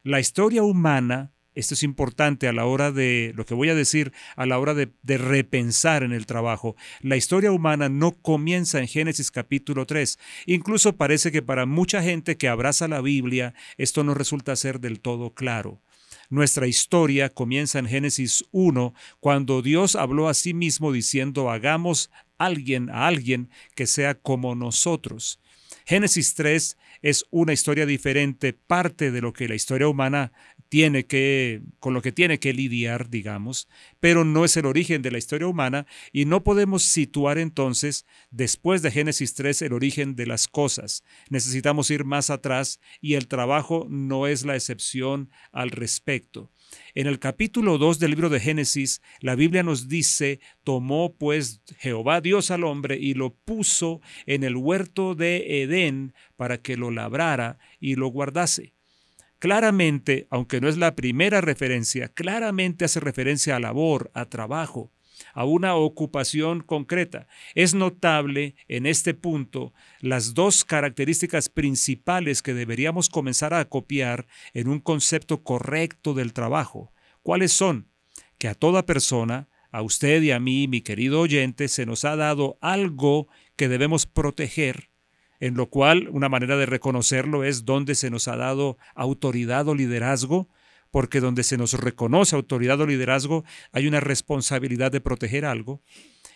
La 0.05 0.21
historia 0.21 0.63
humana 0.63 1.33
esto 1.57 1.73
es 1.73 1.83
importante 1.83 2.49
a 2.49 2.53
la 2.53 2.67
hora 2.67 2.93
de, 2.93 3.33
lo 3.35 3.47
que 3.47 3.55
voy 3.55 3.71
a 3.71 3.75
decir, 3.75 4.13
a 4.37 4.45
la 4.45 4.59
hora 4.59 4.75
de, 4.75 4.93
repensar 5.19 6.03
en 6.03 6.13
el 6.13 6.27
trabajo. 6.27 6.77
La 7.01 7.17
historia 7.17 7.51
humana 7.51 7.89
no 7.89 8.13
comienza 8.13 8.79
en 8.79 8.87
Génesis 8.87 9.31
capítulo 9.31 9.87
3. 9.87 10.19
Incluso 10.45 10.97
parece 10.97 11.33
que 11.33 11.41
para 11.41 11.65
mucha 11.65 12.03
gente 12.03 12.37
que 12.37 12.49
abraza 12.49 12.89
la 12.89 13.01
Biblia, 13.01 13.55
esto 13.79 14.05
no 14.05 14.13
resulta 14.13 14.55
ser 14.55 14.81
del 14.81 15.01
todo 15.01 15.33
claro. 15.33 15.81
Nuestra 16.29 16.67
historia 16.67 17.29
comienza 17.29 17.79
en 17.79 17.87
Génesis 17.87 18.45
1, 18.51 18.95
cuando 19.21 19.63
Dios 19.63 19.95
habló 19.97 20.29
a 20.29 20.35
sí 20.35 20.55
mismo 20.55 20.93
diciendo, 20.93 21.51
hagamos 21.51 22.11
alguien 22.39 22.91
a 22.91 23.07
alguien 23.07 23.51
que 23.75 23.87
sea 23.87 24.15
como 24.15 24.55
nosotros. 24.55 25.41
Génesis 25.85 26.35
3 26.35 26.77
es 27.03 27.25
una 27.31 27.53
historia 27.53 27.87
diferente, 27.87 28.53
parte 28.53 29.13
de 29.13 29.21
lo 29.21 29.33
que 29.33 29.49
la 29.49 29.55
historia 29.55 29.89
humana 29.89 30.33
tiene 30.77 31.07
que, 31.07 31.63
con 31.81 31.95
lo 31.95 32.03
que 32.03 32.13
tiene 32.13 32.39
que 32.39 32.53
lidiar, 32.53 33.09
digamos, 33.09 33.67
pero 33.99 34.27
no 34.27 34.45
es 34.45 34.59
el 34.59 34.67
origen 34.67 35.01
de 35.01 35.11
la 35.11 35.17
historia 35.17 35.47
humana 35.47 35.87
y 36.13 36.27
no 36.27 36.45
podemos 36.45 36.83
situar 36.83 37.39
entonces, 37.39 38.05
después 38.31 38.83
de 38.83 38.91
Génesis 38.91 39.33
3, 39.33 39.63
el 39.63 39.73
origen 39.73 40.17
de 40.17 40.27
las 40.27 40.49
cosas. 40.49 41.03
Necesitamos 41.31 41.91
ir 41.91 42.05
más 42.05 42.29
atrás 42.29 42.79
y 43.01 43.15
el 43.15 43.27
trabajo 43.27 43.87
no 43.89 44.27
es 44.27 44.45
la 44.45 44.55
excepción 44.55 45.31
al 45.51 45.71
respecto. 45.71 46.51
En 46.95 47.07
el 47.07 47.21
capítulo 47.21 47.79
2 47.79 47.99
del 47.99 48.11
libro 48.11 48.29
de 48.29 48.41
Génesis, 48.41 49.01
la 49.21 49.35
Biblia 49.35 49.63
nos 49.63 49.89
dice, 49.89 50.41
tomó 50.63 51.15
pues 51.17 51.63
Jehová 51.79 52.21
Dios 52.21 52.51
al 52.51 52.65
hombre 52.65 52.99
y 52.99 53.15
lo 53.15 53.35
puso 53.35 54.03
en 54.27 54.45
el 54.45 54.57
huerto 54.57 55.15
de 55.15 55.63
Edén 55.63 56.13
para 56.37 56.61
que 56.61 56.77
lo 56.77 56.91
labrara 56.91 57.59
y 57.81 57.95
lo 57.95 58.09
guardase. 58.09 58.76
Claramente, 59.47 60.27
aunque 60.31 60.61
no 60.61 60.69
es 60.69 60.77
la 60.77 60.97
primera 60.97 61.41
referencia, 61.41 62.09
claramente 62.09 62.85
hace 62.85 62.99
referencia 62.99 63.55
a 63.55 63.61
labor, 63.61 64.11
a 64.13 64.25
trabajo, 64.25 64.91
a 65.35 65.45
una 65.45 65.77
ocupación 65.77 66.65
concreta. 66.65 67.29
Es 67.55 67.73
notable 67.73 68.57
en 68.67 68.87
este 68.87 69.15
punto 69.15 69.73
las 70.01 70.35
dos 70.35 70.65
características 70.65 71.49
principales 71.49 72.43
que 72.43 72.55
deberíamos 72.55 73.09
comenzar 73.09 73.55
a 73.55 73.65
copiar 73.69 74.27
en 74.53 74.67
un 74.67 74.81
concepto 74.81 75.45
correcto 75.45 76.13
del 76.13 76.33
trabajo. 76.33 76.93
¿Cuáles 77.23 77.53
son? 77.53 77.87
Que 78.39 78.49
a 78.49 78.55
toda 78.57 78.85
persona, 78.85 79.49
a 79.71 79.81
usted 79.81 80.23
y 80.23 80.33
a 80.33 80.41
mí, 80.41 80.67
mi 80.67 80.81
querido 80.81 81.21
oyente, 81.21 81.69
se 81.69 81.87
nos 81.87 82.05
ha 82.05 82.17
dado 82.17 82.59
algo 82.61 83.29
que 83.55 83.69
debemos 83.69 84.07
proteger, 84.07 84.91
en 85.41 85.55
lo 85.55 85.69
cual 85.69 86.09
una 86.11 86.29
manera 86.29 86.57
de 86.57 86.67
reconocerlo 86.67 87.45
es 87.45 87.65
donde 87.65 87.95
se 87.95 88.11
nos 88.11 88.29
ha 88.29 88.37
dado 88.37 88.79
autoridad 88.95 89.69
o 89.69 89.75
liderazgo, 89.75 90.49
porque 90.91 91.21
donde 91.21 91.43
se 91.43 91.59
nos 91.59 91.75
reconoce 91.75 92.37
autoridad 92.37 92.81
o 92.81 92.87
liderazgo 92.87 93.45
hay 93.73 93.87
una 93.87 94.01
responsabilidad 94.01 94.93
de 94.93 95.01
proteger 95.01 95.45
algo, 95.45 95.83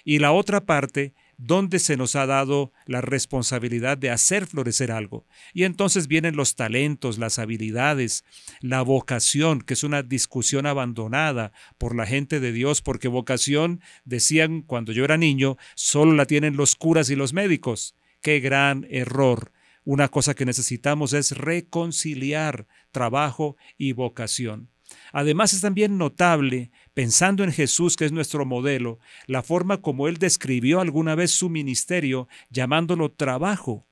y 0.05 0.19
la 0.19 0.33
otra 0.33 0.65
parte 0.65 1.15
donde 1.37 1.79
se 1.79 1.97
nos 1.97 2.17
ha 2.17 2.27
dado 2.27 2.73
la 2.87 3.01
responsabilidad 3.01 3.97
de 3.97 4.11
hacer 4.11 4.47
florecer 4.47 4.93
algo. 4.93 5.27
Y 5.55 5.65
entonces 5.65 6.07
vienen 6.07 6.37
los 6.37 6.55
talentos, 6.55 7.17
las 7.19 7.39
habilidades, 7.39 8.25
la 8.61 8.83
vocación, 8.83 9.63
que 9.63 9.73
es 9.73 9.83
una 9.83 10.03
discusión 10.03 10.67
abandonada 10.67 11.53
por 11.79 11.97
la 11.97 12.07
gente 12.07 12.41
de 12.41 12.53
Dios, 12.53 12.83
porque 12.83 13.09
vocación, 13.09 13.81
decían 14.05 14.61
cuando 14.61 14.93
yo 14.93 15.05
era 15.05 15.17
niño, 15.17 15.57
solo 15.75 16.13
la 16.13 16.27
tienen 16.27 16.57
los 16.57 16.77
curas 16.77 17.09
y 17.09 17.17
los 17.17 17.33
médicos. 17.33 17.95
Qué 18.23 18.41
gran 18.41 18.87
error. 18.91 19.53
Una 19.85 20.09
cosa 20.09 20.35
que 20.35 20.45
necesitamos 20.45 21.13
es 21.13 21.33
reconciliar 21.33 22.67
trabajo 22.93 23.57
y 23.79 23.93
vocación. 23.93 24.71
Además 25.13 25.53
es 25.53 25.61
también 25.61 25.99
notable, 25.99 26.71
pensando 26.95 27.45
en 27.45 27.53
Jesús, 27.53 27.97
que 27.97 28.05
es 28.05 28.13
nuestro 28.13 28.45
modelo, 28.45 28.99
la 29.27 29.43
forma 29.43 29.81
como 29.81 30.09
él 30.09 30.19
describió 30.19 30.81
alguna 30.81 31.15
vez 31.15 31.31
su 31.31 31.49
ministerio, 31.49 32.29
llamándolo 32.51 33.13
trabajo 33.13 33.87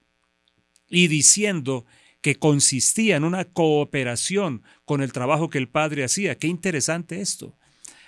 y 0.89 1.09
diciendo 1.09 1.87
que 2.21 2.37
consistía 2.37 3.17
en 3.17 3.25
una 3.25 3.45
cooperación 3.45 4.63
con 4.85 5.03
el 5.03 5.13
trabajo 5.13 5.51
que 5.51 5.59
el 5.59 5.69
Padre 5.69 6.05
hacía. 6.05 6.37
Qué 6.37 6.49
interesante 6.49 7.21
esto. 7.21 7.58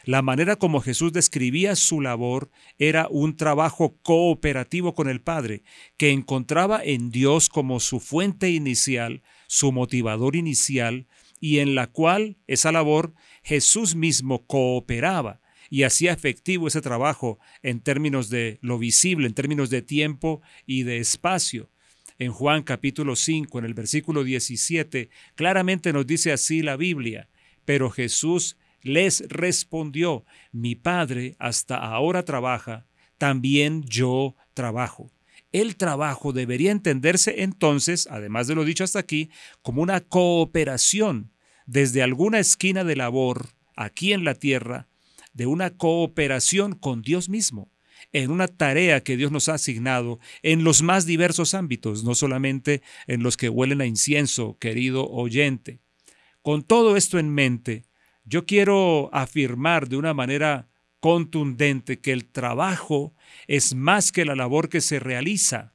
La 0.05 0.23
manera 0.23 0.57
como 0.57 0.81
Jesús 0.81 1.13
describía 1.13 1.77
su 1.77 2.01
labor 2.01 2.51
era 2.79 3.07
un 3.11 3.37
trabajo 3.37 3.99
cooperativo 4.03 4.95
con 4.95 5.09
el 5.09 5.21
Padre, 5.21 5.63
que 5.97 6.11
encontraba 6.11 6.81
en 6.83 7.11
Dios 7.11 7.49
como 7.49 7.81
su 7.81 8.01
fuente 8.01 8.51
inicial, 8.51 9.23
su 9.47 9.73
motivador 9.73 10.37
inicial, 10.37 11.07
y 11.39 11.59
en 11.59 11.75
la 11.75 11.87
cual 11.87 12.37
esa 12.47 12.73
labor 12.73 13.15
Jesús 13.43 13.95
mismo 13.95 14.47
cooperaba 14.47 15.41
y 15.71 15.85
hacía 15.85 16.13
efectivo 16.13 16.67
ese 16.69 16.81
trabajo 16.81 17.39
en 17.63 17.81
términos 17.81 18.29
de 18.29 18.59
lo 18.61 18.79
visible, 18.79 19.27
en 19.27 19.35
términos 19.35 19.71
de 19.71 19.83
tiempo 19.83 20.43
y 20.67 20.83
de 20.83 20.99
espacio. 20.99 21.71
En 22.19 22.33
Juan 22.33 22.63
capítulo 22.63 23.17
5, 23.17 23.59
en 23.59 23.65
el 23.65 23.75
versículo 23.75 24.25
17, 24.25 25.09
claramente 25.35 25.93
nos 25.93 26.07
dice 26.07 26.33
así 26.33 26.61
la 26.63 26.77
Biblia, 26.77 27.29
pero 27.65 27.89
Jesús 27.89 28.59
les 28.83 29.23
respondió, 29.29 30.25
mi 30.53 30.75
Padre 30.75 31.37
hasta 31.39 31.77
ahora 31.77 32.25
trabaja, 32.25 32.87
también 33.19 33.83
yo 33.85 34.37
trabajo. 34.55 35.11
El 35.53 35.77
trabajo 35.77 36.33
debería 36.33 36.71
entenderse 36.71 37.43
entonces, 37.43 38.09
además 38.11 38.47
de 38.47 38.55
lo 38.55 38.65
dicho 38.65 38.85
hasta 38.85 39.01
aquí, 39.01 39.31
como 39.63 39.83
una 39.83 40.01
cooperación 40.01 41.33
desde 41.67 42.03
alguna 42.03 42.39
esquina 42.39 42.85
de 42.85 42.97
labor 42.97 43.49
aquí 43.77 44.13
en 44.13 44.25
la 44.25 44.35
tierra, 44.35 44.89
de 45.33 45.47
una 45.47 45.71
cooperación 45.71 46.75
con 46.75 47.03
Dios 47.03 47.29
mismo, 47.29 47.71
en 48.13 48.31
una 48.31 48.49
tarea 48.49 49.03
que 49.03 49.17
Dios 49.17 49.31
nos 49.31 49.49
ha 49.49 49.55
asignado 49.55 50.19
en 50.43 50.65
los 50.65 50.83
más 50.83 51.07
diversos 51.07 51.55
ámbitos, 51.55 52.05
no 52.05 52.15
solamente 52.15 52.83
en 53.07 53.23
los 53.23 53.37
que 53.37 53.49
huelen 53.49 53.81
a 53.81 53.87
incienso, 53.87 54.57
querido 54.59 55.09
oyente. 55.09 55.81
Con 56.43 56.63
todo 56.63 56.97
esto 56.97 57.19
en 57.19 57.29
mente, 57.29 57.85
yo 58.25 58.47
quiero 58.47 59.11
afirmar 59.13 59.89
de 59.89 59.97
una 59.97 60.15
manera 60.15 60.69
contundente 61.01 62.01
que 62.01 62.13
el 62.13 62.27
trabajo 62.27 63.15
es 63.47 63.75
más 63.75 64.13
que 64.13 64.25
la 64.25 64.37
labor 64.37 64.69
que 64.69 64.81
se 64.81 65.01
realiza, 65.01 65.75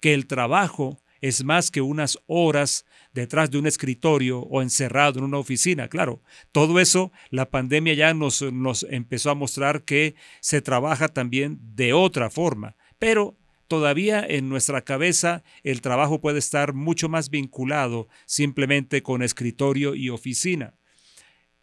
que 0.00 0.14
el 0.14 0.26
trabajo 0.26 1.00
es 1.20 1.44
más 1.44 1.70
que 1.70 1.82
unas 1.82 2.18
horas 2.26 2.86
detrás 3.12 3.50
de 3.50 3.58
un 3.58 3.66
escritorio 3.66 4.40
o 4.40 4.62
encerrado 4.62 5.18
en 5.18 5.24
una 5.24 5.38
oficina. 5.38 5.88
Claro, 5.88 6.22
todo 6.52 6.80
eso 6.80 7.12
la 7.30 7.50
pandemia 7.50 7.94
ya 7.94 8.14
nos, 8.14 8.40
nos 8.40 8.86
empezó 8.88 9.30
a 9.30 9.34
mostrar 9.34 9.84
que 9.84 10.14
se 10.40 10.62
trabaja 10.62 11.08
también 11.08 11.58
de 11.74 11.92
otra 11.92 12.30
forma, 12.30 12.76
pero 12.98 13.36
todavía 13.68 14.24
en 14.26 14.48
nuestra 14.48 14.82
cabeza 14.82 15.42
el 15.62 15.80
trabajo 15.80 16.20
puede 16.20 16.38
estar 16.38 16.72
mucho 16.72 17.08
más 17.08 17.30
vinculado 17.30 18.08
simplemente 18.26 19.02
con 19.02 19.22
escritorio 19.22 19.94
y 19.94 20.08
oficina. 20.08 20.74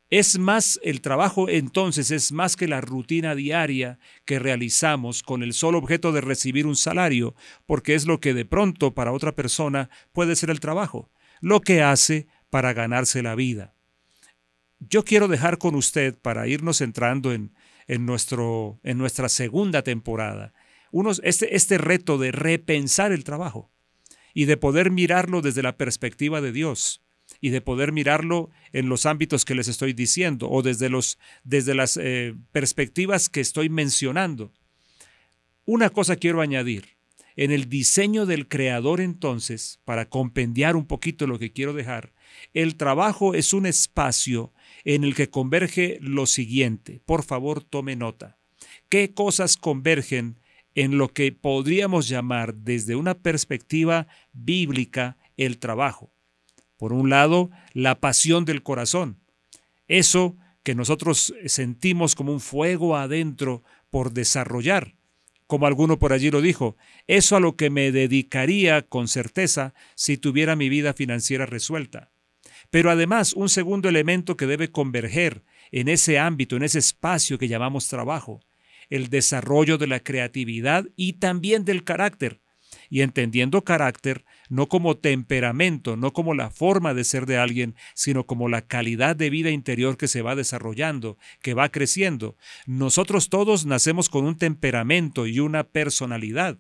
Es 0.10 0.40
más, 0.40 0.80
el 0.84 1.02
trabajo 1.02 1.50
entonces 1.50 2.12
es 2.12 2.32
más 2.32 2.56
que 2.56 2.68
la 2.68 2.80
rutina 2.80 3.36
diaria 3.36 4.00
que 4.24 4.40
realizamos 4.40 5.22
con 5.22 5.44
el 5.44 5.52
solo 5.52 5.80
objeto 5.80 6.14
de 6.14 6.22
recibir 6.22 6.66
un 6.66 6.78
salario, 6.78 7.36
porque 7.66 7.94
es 7.94 8.06
lo 8.06 8.22
que 8.22 8.34
de 8.34 8.46
pronto 8.46 8.94
para 8.94 9.12
otra 9.12 9.36
persona 9.36 9.90
puede 10.14 10.38
ser 10.38 10.50
el 10.50 10.62
trabajo, 10.62 11.12
lo 11.42 11.60
que 11.60 11.82
hace 11.82 12.28
para 12.50 12.72
ganarse 12.72 13.22
la 13.22 13.36
vida. 13.36 13.74
Yo 14.80 15.04
quiero 15.04 15.28
dejar 15.28 15.58
con 15.58 15.76
usted, 15.76 16.18
para 16.18 16.48
irnos 16.48 16.80
entrando 16.80 17.34
en, 17.34 17.54
en, 17.88 18.06
nuestro, 18.06 18.80
en 18.84 18.98
nuestra 18.98 19.28
segunda 19.28 19.82
temporada, 19.82 20.54
unos, 20.92 21.20
este, 21.26 21.54
este 21.54 21.78
reto 21.78 22.18
de 22.18 22.32
repensar 22.32 23.12
el 23.12 23.26
trabajo 23.26 23.72
y 24.34 24.46
de 24.46 24.56
poder 24.56 24.90
mirarlo 24.90 25.42
desde 25.42 25.64
la 25.64 25.76
perspectiva 25.76 26.40
de 26.40 26.54
Dios 26.54 27.02
y 27.42 27.50
de 27.50 27.62
poder 27.62 27.92
mirarlo 27.92 28.50
en 28.74 28.90
los 28.90 29.06
ámbitos 29.06 29.46
que 29.46 29.56
les 29.56 29.68
estoy 29.68 29.94
diciendo 29.94 30.50
o 30.50 30.62
desde, 30.62 30.90
los, 30.90 31.18
desde 31.44 31.76
las 31.76 31.98
eh, 31.98 32.36
perspectivas 32.52 33.30
que 33.30 33.42
estoy 33.42 33.70
mencionando. 33.70 34.52
Una 35.66 35.90
cosa 35.90 36.16
quiero 36.16 36.42
añadir. 36.42 36.98
En 37.36 37.52
el 37.52 37.70
diseño 37.70 38.26
del 38.26 38.48
creador 38.48 39.00
entonces, 39.00 39.80
para 39.86 40.10
compendiar 40.10 40.76
un 40.76 40.88
poquito 40.88 41.28
lo 41.28 41.38
que 41.38 41.52
quiero 41.52 41.74
dejar, 41.74 42.14
el 42.54 42.76
trabajo 42.78 43.36
es 43.36 43.54
un 43.54 43.68
espacio 43.68 44.54
en 44.86 45.04
el 45.04 45.14
que 45.14 45.30
converge 45.30 46.00
lo 46.02 46.26
siguiente. 46.26 47.00
Por 47.06 47.24
favor, 47.24 47.64
tome 47.64 47.96
nota. 47.96 48.40
¿Qué 48.90 49.14
cosas 49.14 49.56
convergen 49.56 50.40
en 50.74 50.98
lo 50.98 51.10
que 51.10 51.32
podríamos 51.32 52.08
llamar 52.08 52.56
desde 52.56 52.96
una 52.96 53.14
perspectiva 53.16 54.08
bíblica 54.34 55.18
el 55.36 55.60
trabajo? 55.60 56.12
Por 56.78 56.94
un 56.94 57.10
lado, 57.10 57.50
la 57.74 58.00
pasión 58.00 58.46
del 58.46 58.64
corazón. 58.64 59.20
Eso 59.88 60.38
que 60.64 60.76
nosotros 60.76 61.34
sentimos 61.46 62.14
como 62.14 62.32
un 62.32 62.40
fuego 62.42 62.98
adentro 62.98 63.64
por 63.90 64.12
desarrollar. 64.12 64.96
Como 65.48 65.66
alguno 65.66 65.98
por 65.98 66.12
allí 66.12 66.30
lo 66.30 66.42
dijo, 66.42 66.76
eso 67.08 67.38
a 67.38 67.40
lo 67.40 67.56
que 67.56 67.70
me 67.70 67.94
dedicaría 67.94 68.82
con 68.82 69.08
certeza 69.08 69.74
si 69.96 70.18
tuviera 70.18 70.58
mi 70.58 70.68
vida 70.68 70.94
financiera 70.94 71.46
resuelta. 71.46 72.12
Pero 72.70 72.92
además, 72.92 73.32
un 73.32 73.48
segundo 73.48 73.88
elemento 73.88 74.36
que 74.36 74.46
debe 74.46 74.72
converger 74.72 75.44
en 75.72 75.88
ese 75.88 76.20
ámbito, 76.20 76.58
en 76.58 76.64
ese 76.64 76.80
espacio 76.80 77.38
que 77.38 77.48
llamamos 77.48 77.88
trabajo, 77.88 78.42
el 78.90 79.10
desarrollo 79.10 79.78
de 79.78 79.88
la 79.88 80.02
creatividad 80.02 80.86
y 80.98 81.14
también 81.14 81.64
del 81.64 81.86
carácter. 81.86 82.42
Y 82.90 83.02
entendiendo 83.02 83.64
carácter, 83.64 84.26
no 84.50 84.68
como 84.68 84.98
temperamento, 84.98 85.98
no 85.98 86.14
como 86.14 86.34
la 86.34 86.50
forma 86.50 86.94
de 86.94 87.04
ser 87.04 87.26
de 87.26 87.38
alguien, 87.38 87.76
sino 87.94 88.26
como 88.26 88.50
la 88.50 88.62
calidad 88.62 89.16
de 89.16 89.30
vida 89.30 89.52
interior 89.52 89.98
que 89.98 90.08
se 90.08 90.22
va 90.22 90.36
desarrollando, 90.36 91.18
que 91.42 91.54
va 91.54 91.70
creciendo. 91.70 92.36
Nosotros 92.66 93.30
todos 93.30 93.66
nacemos 93.66 94.10
con 94.10 94.26
un 94.26 94.38
temperamento 94.38 95.28
y 95.28 95.40
una 95.40 95.64
personalidad 95.64 96.60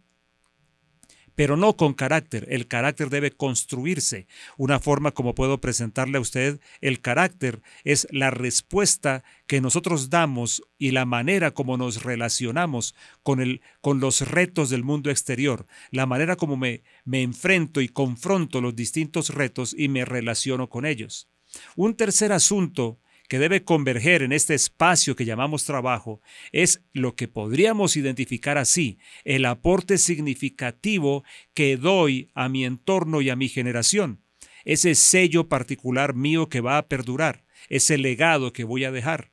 pero 1.37 1.55
no 1.55 1.77
con 1.77 1.93
carácter. 1.93 2.47
El 2.49 2.67
carácter 2.67 3.11
debe 3.11 3.29
construirse. 3.29 4.25
Una 4.57 4.79
forma 4.79 5.11
como 5.11 5.35
puedo 5.35 5.61
presentarle 5.61 6.17
a 6.17 6.21
usted 6.21 6.59
el 6.81 6.99
carácter 6.99 7.61
es 7.83 8.07
la 8.09 8.31
respuesta 8.31 9.23
que 9.45 9.61
nosotros 9.61 10.09
damos 10.09 10.63
y 10.79 10.91
la 10.91 11.05
manera 11.05 11.51
como 11.51 11.77
nos 11.77 12.01
relacionamos 12.01 12.95
con, 13.21 13.39
el, 13.39 13.61
con 13.81 13.99
los 13.99 14.27
retos 14.27 14.71
del 14.71 14.83
mundo 14.83 15.11
exterior, 15.11 15.67
la 15.91 16.07
manera 16.07 16.37
como 16.37 16.57
me, 16.57 16.81
me 17.05 17.21
enfrento 17.21 17.81
y 17.81 17.87
confronto 17.87 18.59
los 18.59 18.75
distintos 18.75 19.29
retos 19.29 19.75
y 19.77 19.89
me 19.89 20.05
relaciono 20.05 20.69
con 20.69 20.87
ellos. 20.87 21.29
Un 21.75 21.93
tercer 21.93 22.31
asunto 22.31 22.99
que 23.27 23.39
debe 23.39 23.63
converger 23.63 24.23
en 24.23 24.31
este 24.31 24.53
espacio 24.53 25.15
que 25.15 25.25
llamamos 25.25 25.65
trabajo 25.65 26.21
es 26.51 26.81
lo 26.93 27.15
que 27.15 27.27
podríamos 27.27 27.97
identificar 27.97 28.57
así, 28.57 28.97
el 29.23 29.45
aporte 29.45 29.97
significativo 29.97 31.23
que 31.53 31.77
doy 31.77 32.29
a 32.33 32.49
mi 32.49 32.65
entorno 32.65 33.21
y 33.21 33.29
a 33.29 33.35
mi 33.35 33.49
generación, 33.49 34.21
ese 34.65 34.95
sello 34.95 35.47
particular 35.47 36.13
mío 36.13 36.49
que 36.49 36.61
va 36.61 36.77
a 36.77 36.87
perdurar, 36.87 37.43
ese 37.69 37.97
legado 37.97 38.53
que 38.53 38.63
voy 38.63 38.85
a 38.85 38.91
dejar. 38.91 39.31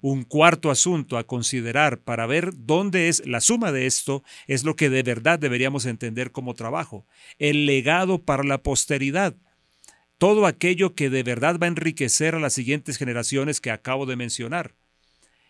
Un 0.00 0.22
cuarto 0.22 0.70
asunto 0.70 1.18
a 1.18 1.26
considerar 1.26 2.02
para 2.02 2.26
ver 2.26 2.52
dónde 2.54 3.08
es 3.08 3.26
la 3.26 3.40
suma 3.40 3.72
de 3.72 3.86
esto 3.86 4.22
es 4.46 4.64
lo 4.64 4.76
que 4.76 4.90
de 4.90 5.02
verdad 5.02 5.38
deberíamos 5.38 5.86
entender 5.86 6.32
como 6.32 6.54
trabajo, 6.54 7.06
el 7.38 7.66
legado 7.66 8.22
para 8.22 8.44
la 8.44 8.62
posteridad 8.62 9.36
todo 10.22 10.46
aquello 10.46 10.94
que 10.94 11.10
de 11.10 11.24
verdad 11.24 11.58
va 11.60 11.66
a 11.66 11.70
enriquecer 11.70 12.36
a 12.36 12.38
las 12.38 12.52
siguientes 12.52 12.96
generaciones 12.96 13.60
que 13.60 13.72
acabo 13.72 14.06
de 14.06 14.14
mencionar. 14.14 14.76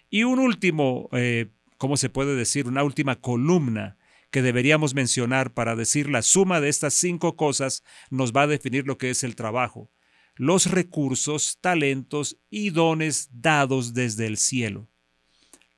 Y 0.09 0.25
un 0.25 0.39
último, 0.39 1.11
eh, 1.13 1.49
¿cómo 1.77 1.99
se 1.99 2.09
puede 2.09 2.35
decir? 2.35 2.67
Una 2.67 2.83
última 2.83 3.17
columna 3.17 3.99
que 4.31 4.41
deberíamos 4.41 4.95
mencionar 4.95 5.53
para 5.53 5.77
decir 5.77 6.09
la 6.09 6.23
suma 6.23 6.63
de 6.63 6.71
estas 6.71 6.95
cinco 6.95 7.37
cosas 7.37 7.85
nos 8.09 8.33
va 8.33 8.45
a 8.45 8.47
definir 8.47 8.87
lo 8.87 8.97
que 8.97 9.11
es 9.11 9.25
el 9.25 9.37
trabajo. 9.37 9.91
Los 10.37 10.71
recursos, 10.71 11.59
talentos 11.61 12.39
y 12.49 12.71
dones 12.71 13.29
dados 13.31 13.93
desde 13.93 14.25
el 14.25 14.39
cielo. 14.39 14.89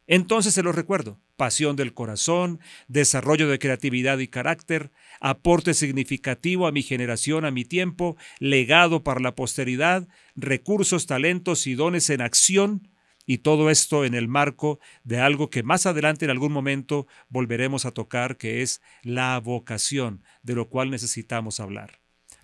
Entonces 0.06 0.54
se 0.54 0.62
los 0.62 0.76
recuerdo 0.76 1.18
pasión 1.36 1.76
del 1.76 1.94
corazón, 1.94 2.60
desarrollo 2.88 3.48
de 3.48 3.58
creatividad 3.58 4.18
y 4.18 4.28
carácter, 4.28 4.92
aporte 5.24 5.72
significativo 5.72 6.66
a 6.66 6.72
mi 6.72 6.82
generación, 6.82 7.46
a 7.46 7.50
mi 7.50 7.64
tiempo, 7.64 8.18
legado 8.40 9.02
para 9.02 9.20
la 9.20 9.34
posteridad, 9.34 10.06
recursos, 10.36 11.06
talentos 11.06 11.66
y 11.66 11.74
dones 11.74 12.10
en 12.10 12.20
acción, 12.20 12.90
y 13.24 13.38
todo 13.38 13.70
esto 13.70 14.04
en 14.04 14.12
el 14.12 14.28
marco 14.28 14.80
de 15.02 15.20
algo 15.20 15.48
que 15.48 15.62
más 15.62 15.86
adelante 15.86 16.26
en 16.26 16.30
algún 16.30 16.52
momento 16.52 17.06
volveremos 17.30 17.86
a 17.86 17.92
tocar, 17.92 18.36
que 18.36 18.60
es 18.60 18.82
la 19.02 19.40
vocación, 19.40 20.22
de 20.42 20.56
lo 20.56 20.68
cual 20.68 20.90
necesitamos 20.90 21.58
hablar. 21.58 22.00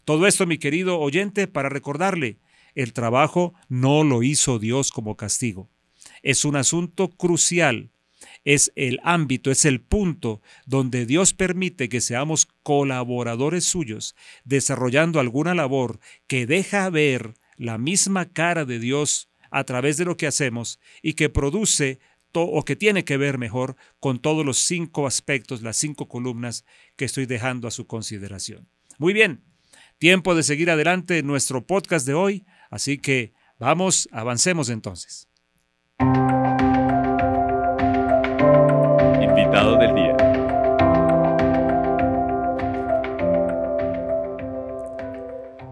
Todo 0.07 0.27
esto, 0.27 0.47
mi 0.47 0.57
querido 0.57 1.01
oyente, 1.01 1.49
para 1.49 1.69
recordarle, 1.69 2.39
el 2.75 2.95
trabajo 2.95 3.53
no 3.69 4.05
lo 4.05 4.23
hizo 4.23 4.59
Dios 4.59 4.91
como 4.91 5.19
castigo. 5.19 5.69
Es 6.23 6.47
un 6.47 6.57
asunto 6.57 7.11
crucial 7.11 7.91
es 8.45 8.73
el 8.77 9.01
ámbito, 9.03 9.51
es 9.51 9.65
el 9.65 9.81
punto 9.81 10.41
donde 10.67 11.07
Dios 11.07 11.35
permite 11.35 11.89
que 11.89 12.01
seamos 12.01 12.49
colaboradores 12.71 13.65
suyos, 13.65 14.15
desarrollando 14.45 15.19
alguna 15.19 15.57
labor 15.57 15.99
que 16.29 16.47
deja 16.47 16.89
ver 16.89 17.35
la 17.57 17.79
misma 17.79 18.27
cara 18.27 18.65
de 18.65 18.79
Dios 18.79 19.29
a 19.51 19.65
través 19.65 19.97
de 19.97 20.05
lo 20.05 20.17
que 20.17 20.29
hacemos 20.29 20.79
y 21.03 21.15
que 21.15 21.31
produce 21.31 21.99
o 22.33 22.65
que 22.65 22.77
tiene 22.77 23.05
que 23.05 23.17
ver 23.17 23.39
mejor 23.39 23.75
con 23.99 24.21
todos 24.21 24.47
los 24.47 24.59
cinco 24.59 25.09
aspectos, 25.09 25.63
las 25.63 25.79
cinco 25.79 26.07
columnas 26.07 26.65
que 26.95 27.07
estoy 27.07 27.27
dejando 27.27 27.67
a 27.67 27.73
su 27.73 27.89
consideración. 27.89 28.69
Muy 28.99 29.15
bien, 29.15 29.43
tiempo 29.99 30.37
de 30.37 30.45
seguir 30.45 30.71
adelante 30.71 31.25
nuestro 31.25 31.67
podcast 31.67 32.07
de 32.07 32.15
hoy, 32.15 32.47
así 32.71 32.99
que 32.99 33.33
vamos, 33.59 34.09
avancemos 34.13 34.69
entonces. 34.69 35.27
del 39.79 39.95
día. 39.95 40.10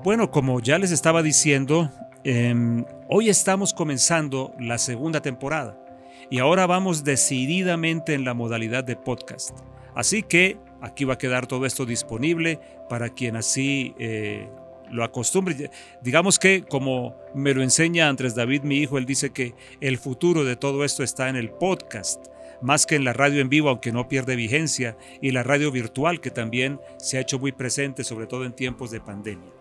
Bueno, 0.08 0.30
como 0.30 0.58
ya 0.60 0.78
les 0.78 0.90
estaba 0.90 1.22
diciendo, 1.22 1.90
em, 2.24 2.86
hoy 3.10 3.28
estamos 3.28 3.74
comenzando 3.74 4.54
la 4.58 4.78
segunda 4.78 5.20
temporada 5.20 5.78
y 6.30 6.38
ahora 6.38 6.66
vamos 6.66 7.04
decididamente 7.04 8.14
en 8.14 8.24
la 8.24 8.32
modalidad 8.32 8.84
de 8.84 8.96
podcast. 8.96 9.58
Así 9.94 10.22
que 10.22 10.56
aquí 10.80 11.04
va 11.04 11.12
a 11.12 11.18
quedar 11.18 11.46
todo 11.46 11.66
esto 11.66 11.84
disponible 11.84 12.58
para 12.88 13.10
quien 13.10 13.36
así 13.36 13.94
eh, 13.98 14.48
lo 14.90 15.04
acostumbre. 15.04 15.70
Digamos 16.00 16.38
que 16.38 16.62
como 16.62 17.14
me 17.34 17.52
lo 17.52 17.62
enseña 17.62 18.08
Andrés 18.08 18.34
David, 18.34 18.62
mi 18.62 18.78
hijo, 18.78 18.96
él 18.96 19.04
dice 19.04 19.28
que 19.28 19.54
el 19.82 19.98
futuro 19.98 20.42
de 20.42 20.56
todo 20.56 20.86
esto 20.86 21.02
está 21.02 21.28
en 21.28 21.36
el 21.36 21.50
podcast 21.50 22.28
más 22.62 22.86
que 22.86 22.94
en 22.94 23.04
la 23.04 23.12
radio 23.12 23.42
en 23.42 23.50
vivo, 23.50 23.68
aunque 23.68 23.92
no 23.92 24.08
pierde 24.08 24.36
vigencia, 24.36 24.96
y 25.20 25.32
la 25.32 25.42
radio 25.42 25.70
virtual, 25.70 26.22
que 26.22 26.30
también 26.30 26.80
se 26.96 27.18
ha 27.18 27.20
hecho 27.20 27.38
muy 27.38 27.52
presente, 27.52 28.04
sobre 28.04 28.26
todo 28.26 28.46
en 28.46 28.54
tiempos 28.54 28.90
de 28.90 29.00
pandemia. 29.00 29.57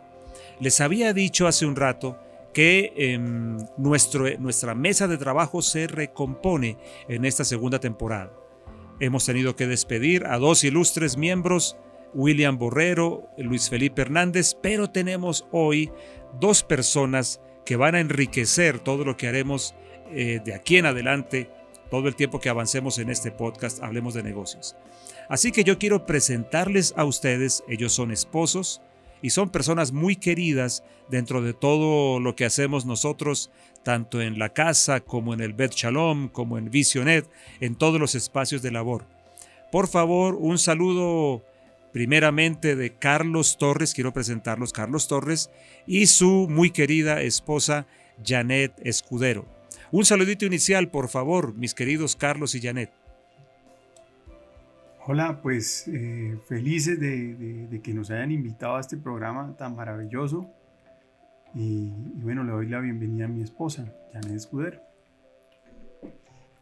Les 0.59 0.81
había 0.81 1.13
dicho 1.13 1.47
hace 1.47 1.65
un 1.65 1.75
rato 1.75 2.17
que 2.53 2.93
em, 2.95 3.57
nuestro, 3.77 4.25
nuestra 4.39 4.73
mesa 4.73 5.07
de 5.07 5.17
trabajo 5.17 5.61
se 5.61 5.87
recompone 5.87 6.77
en 7.07 7.25
esta 7.25 7.45
segunda 7.45 7.79
temporada. 7.79 8.33
Hemos 8.99 9.25
tenido 9.25 9.55
que 9.55 9.67
despedir 9.67 10.25
a 10.25 10.39
dos 10.39 10.63
ilustres 10.63 11.17
miembros, 11.17 11.77
William 12.15 12.57
Borrero, 12.57 13.29
Luis 13.37 13.69
Felipe 13.69 14.01
Hernández, 14.01 14.55
pero 14.59 14.89
tenemos 14.89 15.45
hoy 15.51 15.91
dos 16.39 16.63
personas 16.63 17.41
que 17.63 17.75
van 17.75 17.93
a 17.93 17.99
enriquecer 17.99 18.79
todo 18.79 19.05
lo 19.05 19.17
que 19.17 19.27
haremos 19.27 19.75
eh, 20.11 20.39
de 20.43 20.55
aquí 20.55 20.77
en 20.77 20.87
adelante 20.87 21.51
todo 21.91 22.07
el 22.07 22.15
tiempo 22.15 22.39
que 22.39 22.49
avancemos 22.49 22.97
en 22.97 23.09
este 23.09 23.31
podcast, 23.31 23.81
hablemos 23.83 24.13
de 24.13 24.23
negocios. 24.23 24.75
Así 25.29 25.51
que 25.51 25.63
yo 25.63 25.77
quiero 25.77 26.05
presentarles 26.05 26.93
a 26.97 27.05
ustedes, 27.05 27.63
ellos 27.67 27.93
son 27.93 28.11
esposos 28.11 28.81
y 29.21 29.31
son 29.31 29.49
personas 29.49 29.91
muy 29.91 30.15
queridas 30.15 30.83
dentro 31.09 31.41
de 31.41 31.53
todo 31.53 32.19
lo 32.19 32.35
que 32.35 32.45
hacemos 32.45 32.85
nosotros, 32.85 33.51
tanto 33.83 34.21
en 34.21 34.39
la 34.39 34.49
casa 34.49 34.99
como 34.99 35.33
en 35.33 35.41
el 35.41 35.53
Bet 35.53 35.73
Shalom, 35.73 36.29
como 36.29 36.57
en 36.57 36.69
Visionet, 36.69 37.29
en 37.59 37.75
todos 37.75 37.99
los 37.99 38.15
espacios 38.15 38.61
de 38.61 38.71
labor. 38.71 39.05
Por 39.71 39.87
favor, 39.87 40.35
un 40.35 40.57
saludo 40.57 41.43
primeramente 41.91 42.75
de 42.75 42.95
Carlos 42.95 43.57
Torres, 43.57 43.93
quiero 43.93 44.13
presentarlos, 44.13 44.73
Carlos 44.73 45.07
Torres, 45.07 45.49
y 45.85 46.07
su 46.07 46.47
muy 46.49 46.71
querida 46.71 47.21
esposa 47.21 47.87
Janet 48.23 48.73
Escudero. 48.83 49.45
Un 49.91 50.05
saludito 50.05 50.45
inicial, 50.45 50.89
por 50.89 51.07
favor, 51.07 51.53
mis 51.55 51.73
queridos 51.73 52.15
Carlos 52.15 52.55
y 52.55 52.61
Janet. 52.61 52.91
Hola, 55.09 55.39
pues 55.41 55.87
eh, 55.87 56.37
felices 56.49 56.99
de, 56.99 57.79
que 57.81 57.93
nos 57.93 58.11
hayan 58.11 58.29
invitado 58.29 58.75
a 58.75 58.81
este 58.81 58.97
programa 58.97 59.55
tan 59.57 59.73
maravilloso. 59.73 60.51
Y, 61.55 61.93
bueno, 62.15 62.43
le 62.43 62.51
doy 62.51 62.67
la 62.67 62.81
bienvenida 62.81 63.23
a 63.23 63.29
mi 63.29 63.41
esposa, 63.41 63.85
Janet 64.11 64.33
Escudero. 64.33 64.81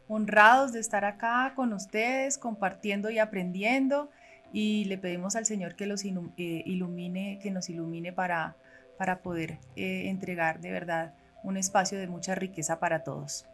Honrados 0.07 0.73
de 0.73 0.79
estar 0.79 1.05
acá 1.05 1.53
con 1.55 1.73
ustedes, 1.73 2.37
compartiendo 2.37 3.09
y 3.09 3.17
aprendiendo. 3.17 4.11
Y 4.53 4.85
le 4.85 4.99
pedimos 4.99 5.35
al 5.35 5.47
Señor 5.47 5.75
que 5.75 5.87
los 5.87 6.05
eh, 6.05 6.11
ilumine, 6.37 7.39
que 7.41 7.49
nos 7.49 7.67
ilumine 7.71 8.13
para, 8.13 8.57
para 8.99 9.23
poder 9.23 9.57
eh, 9.75 10.07
entregar 10.09 10.61
de 10.61 10.69
verdad 10.69 11.15
un 11.41 11.57
espacio 11.57 11.97
de 11.97 12.05
mucha 12.05 12.35
riqueza 12.35 12.79
para 12.79 13.03
todos 13.03 13.47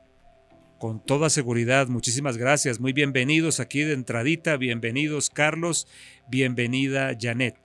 con 0.81 0.99
toda 0.99 1.29
seguridad. 1.29 1.87
Muchísimas 1.89 2.37
gracias. 2.37 2.79
Muy 2.79 2.91
bienvenidos 2.91 3.59
aquí 3.59 3.83
de 3.83 3.93
entradita. 3.93 4.57
Bienvenidos 4.57 5.29
Carlos. 5.29 5.87
Bienvenida 6.27 7.15
Janet. 7.21 7.55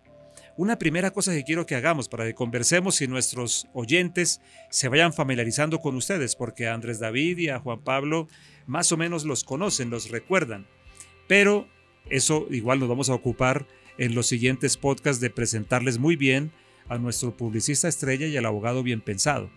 Una 0.58 0.76
primera 0.76 1.10
cosa 1.10 1.32
que 1.32 1.42
quiero 1.42 1.64
que 1.64 1.76
hagamos 1.76 2.10
para 2.10 2.26
que 2.26 2.34
conversemos 2.34 3.00
y 3.00 3.08
nuestros 3.08 3.68
oyentes 3.72 4.42
se 4.68 4.88
vayan 4.88 5.14
familiarizando 5.14 5.78
con 5.78 5.96
ustedes, 5.96 6.36
porque 6.36 6.68
a 6.68 6.74
Andrés 6.74 6.98
David 6.98 7.38
y 7.38 7.48
a 7.48 7.58
Juan 7.58 7.80
Pablo 7.80 8.28
más 8.66 8.92
o 8.92 8.98
menos 8.98 9.24
los 9.24 9.44
conocen, 9.44 9.88
los 9.88 10.10
recuerdan. 10.10 10.66
Pero 11.26 11.66
eso 12.10 12.46
igual 12.50 12.80
nos 12.80 12.88
vamos 12.90 13.08
a 13.08 13.14
ocupar 13.14 13.66
en 13.96 14.14
los 14.14 14.26
siguientes 14.26 14.76
podcasts 14.76 15.22
de 15.22 15.30
presentarles 15.30 15.96
muy 15.96 16.16
bien 16.16 16.52
a 16.86 16.98
nuestro 16.98 17.34
publicista 17.34 17.88
estrella 17.88 18.26
y 18.26 18.36
al 18.36 18.44
abogado 18.44 18.82
bien 18.82 19.00
pensado. 19.00 19.48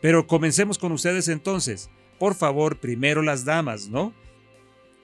Pero 0.00 0.26
comencemos 0.26 0.78
con 0.78 0.90
ustedes 0.92 1.28
entonces 1.28 1.90
por 2.18 2.34
favor, 2.34 2.78
primero 2.78 3.22
las 3.22 3.44
damas, 3.44 3.88
¿no? 3.88 4.12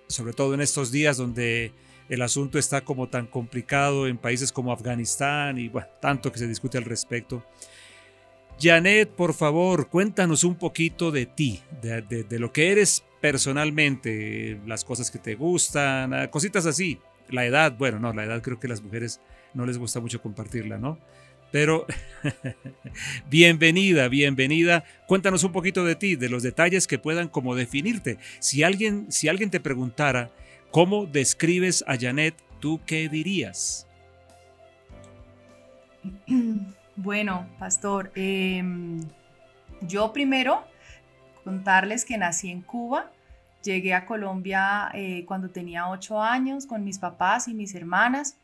Sobre 0.09 0.33
todo 0.33 0.55
en 0.55 0.61
estos 0.61 0.91
días 0.91 1.17
donde 1.17 1.73
el 2.09 2.23
asunto 2.23 2.59
está 2.59 2.81
como 2.81 3.09
tan 3.09 3.27
complicado 3.27 4.09
en 4.09 4.19
países 4.19 4.51
como 4.51 4.73
Afganistán 4.73 5.59
y 5.59 5.69
bueno, 5.69 5.87
tanto 6.01 6.33
que 6.33 6.39
se 6.39 6.49
discute 6.49 6.77
al 6.77 6.85
respecto. 6.85 7.45
Janet, 8.61 9.09
por 9.11 9.33
favor, 9.33 9.89
cuéntanos 9.89 10.45
un 10.45 10.57
poquito 10.57 11.11
de 11.11 11.25
ti, 11.25 11.63
de, 11.81 12.39
lo 12.39 12.53
que 12.53 12.73
eres 12.73 13.05
personalmente, 13.21 14.61
las 14.67 14.85
cosas 14.85 15.11
que 15.11 15.19
te 15.19 15.35
gustan, 15.35 16.13
ah, 16.13 16.31
cositas 16.31 16.67
así. 16.67 16.99
La 17.31 17.47
edad, 17.47 17.77
bueno, 17.79 17.99
no, 18.01 18.13
la 18.13 18.25
edad 18.25 18.43
creo 18.43 18.59
que 18.59 18.69
las 18.69 18.83
mujeres 18.83 19.21
no 19.55 19.65
les 19.65 19.79
gusta 19.79 20.01
mucho 20.01 20.21
compartirla, 20.21 20.79
¿no? 20.79 20.99
Pero 21.51 21.87
bienvenida, 23.31 24.09
bienvenida. 24.09 24.85
Cuéntanos 25.07 25.45
un 25.45 25.53
poquito 25.53 25.85
de 25.85 25.97
ti, 25.97 26.17
de 26.17 26.29
los 26.29 26.43
detalles 26.43 26.87
que 26.87 26.99
puedan 26.99 27.29
como 27.29 27.55
definirte. 27.55 28.19
Si 28.39 28.63
alguien, 28.63 29.11
si 29.11 29.29
alguien 29.29 29.51
te 29.51 29.61
preguntara 29.61 30.31
cómo 30.71 31.07
describes 31.07 31.85
a 31.87 31.97
Janet, 31.99 32.35
¿tú 32.61 32.81
qué 32.87 33.09
dirías? 33.09 33.87
Bueno, 37.03 37.49
pastor, 37.59 38.13
em, 38.15 39.01
yo 39.81 40.13
primero 40.13 40.63
contarles 41.45 42.05
que 42.05 42.19
nací 42.19 42.51
en 42.51 42.61
Cuba. 42.61 43.11
Llegué 43.63 43.95
a 43.95 44.05
Colombia 44.05 44.91
eh, 44.93 45.25
cuando 45.25 45.49
tenía 45.49 45.89
ocho 45.89 46.21
años 46.21 46.67
con 46.67 46.85
mis 46.85 46.99
papás 46.99 47.49
y 47.49 47.55
mis 47.55 47.75
hermanas. 47.75 48.37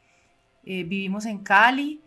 Eh, 0.65 0.85
vivimos 0.85 1.27
en 1.27 1.39
Cali. 1.39 2.01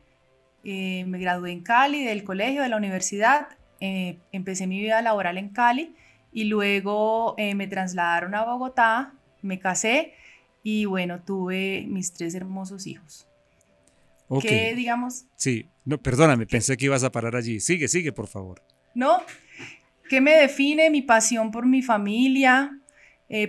Eh, 0.63 1.05
me 1.07 1.19
gradué 1.19 1.51
en 1.51 1.61
Cali 1.61 2.03
del 2.03 2.23
colegio, 2.23 2.61
de 2.61 2.69
la 2.69 2.77
universidad, 2.77 3.47
eh, 3.79 4.19
empecé 4.31 4.67
mi 4.67 4.79
vida 4.79 5.01
laboral 5.01 5.37
en 5.37 5.49
Cali 5.49 5.95
y 6.33 6.45
luego 6.45 7.35
eh, 7.37 7.55
me 7.55 7.67
trasladaron 7.67 8.35
a 8.35 8.43
Bogotá, 8.43 9.13
me 9.41 9.59
casé 9.59 10.13
y 10.61 10.85
bueno, 10.85 11.21
tuve 11.23 11.85
mis 11.87 12.13
tres 12.13 12.35
hermosos 12.35 12.87
hijos. 12.87 13.25
¿Qué, 14.41 14.75
digamos? 14.75 15.25
Sí, 15.35 15.65
no, 15.85 15.97
perdóname, 15.97 16.45
pensé 16.45 16.77
que 16.77 16.85
ibas 16.85 17.03
a 17.03 17.11
parar 17.11 17.35
allí. 17.35 17.59
Sigue, 17.59 17.87
sigue, 17.87 18.11
por 18.11 18.27
favor. 18.27 18.61
No, 18.93 19.23
¿qué 20.07 20.21
me 20.21 20.33
define? 20.33 20.91
Mi 20.91 21.01
pasión 21.01 21.49
por 21.49 21.65
mi 21.65 21.81
familia, 21.81 22.79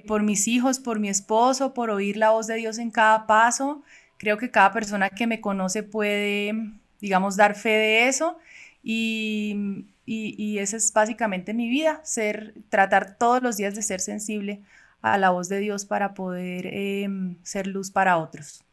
por 0.07 0.23
mis 0.23 0.49
hijos, 0.49 0.79
por 0.79 1.01
mi 1.01 1.11
esposo, 1.11 1.75
por 1.75 1.91
oír 1.91 2.17
la 2.17 2.31
voz 2.31 2.47
de 2.47 2.55
Dios 2.55 2.79
en 2.79 2.91
cada 2.91 3.27
paso. 3.27 3.83
Creo 4.17 4.39
que 4.39 4.51
cada 4.51 4.73
persona 4.73 5.11
que 5.11 5.27
me 5.27 5.43
conoce 5.43 5.83
puede 5.83 6.55
digamos, 7.01 7.37
dar 7.37 7.55
fe 7.55 7.71
de 7.71 8.09
eso. 8.09 8.37
Y, 8.83 9.87
y, 10.07 10.59
esa 10.59 10.77
es 10.77 10.93
básicamente 10.93 11.55
mi 11.55 11.69
vida, 11.69 12.01
ser, 12.05 12.55
tratar 12.69 13.17
todos 13.19 13.43
los 13.43 13.57
días 13.57 13.75
de 13.75 13.83
ser 13.83 14.01
sensible 14.01 14.63
a 15.03 15.19
la 15.19 15.31
voz 15.31 15.49
de 15.49 15.61
Dios 15.61 15.85
para 15.85 16.15
poder 16.15 16.67
em, 16.67 17.37
ser 17.43 17.67
luz 17.67 17.91
para 17.91 18.19
otros. 18.19 18.65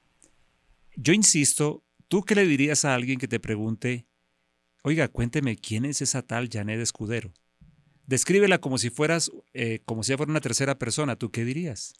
Yo 0.95 1.13
insisto, 1.13 1.83
¿tú 2.07 2.23
qué 2.23 2.35
le 2.35 2.45
dirías 2.45 2.85
a 2.85 2.95
alguien 2.95 3.19
que 3.19 3.27
te 3.27 3.39
pregunte, 3.39 4.07
oiga, 4.83 5.07
cuénteme, 5.09 5.57
¿quién 5.57 5.85
es 5.85 6.01
esa 6.01 6.21
tal 6.21 6.49
Janet 6.51 6.79
Escudero? 6.79 7.31
Descríbela 8.07 8.59
como 8.59 8.77
si 8.77 8.89
fueras, 8.89 9.29
eh, 9.53 9.81
como 9.85 10.03
si 10.03 10.15
fuera 10.15 10.31
una 10.31 10.41
tercera 10.41 10.79
persona, 10.79 11.17
¿tú 11.17 11.29
qué 11.29 11.43
dirías? 11.43 11.93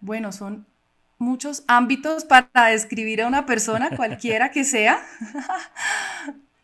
Bueno, 0.00 0.32
son 0.32 0.66
muchos 1.18 1.64
ámbitos 1.66 2.24
para 2.24 2.68
describir 2.70 3.22
a 3.22 3.26
una 3.26 3.44
persona, 3.44 3.90
cualquiera 3.96 4.50
que 4.50 4.64
sea, 4.64 5.04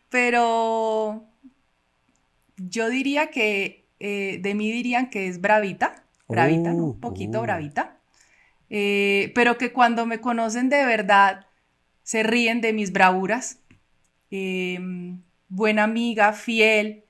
pero 0.09 1.25
yo 2.57 2.89
diría 2.89 3.27
que 3.27 3.85
eh, 3.99 4.39
de 4.41 4.55
mí 4.55 4.71
dirían 4.71 5.09
que 5.09 5.27
es 5.27 5.41
bravita, 5.41 6.03
bravita, 6.27 6.73
un 6.73 6.91
oh, 6.91 6.97
poquito 6.99 7.39
oh. 7.39 7.43
bravita, 7.43 7.97
eh, 8.69 9.31
pero 9.35 9.57
que 9.57 9.71
cuando 9.71 10.05
me 10.05 10.19
conocen 10.19 10.69
de 10.69 10.85
verdad 10.85 11.45
se 12.03 12.23
ríen 12.23 12.61
de 12.61 12.73
mis 12.73 12.91
bravuras, 12.91 13.59
em, 14.31 15.21
buena 15.49 15.83
amiga, 15.83 16.33
fiel, 16.33 17.03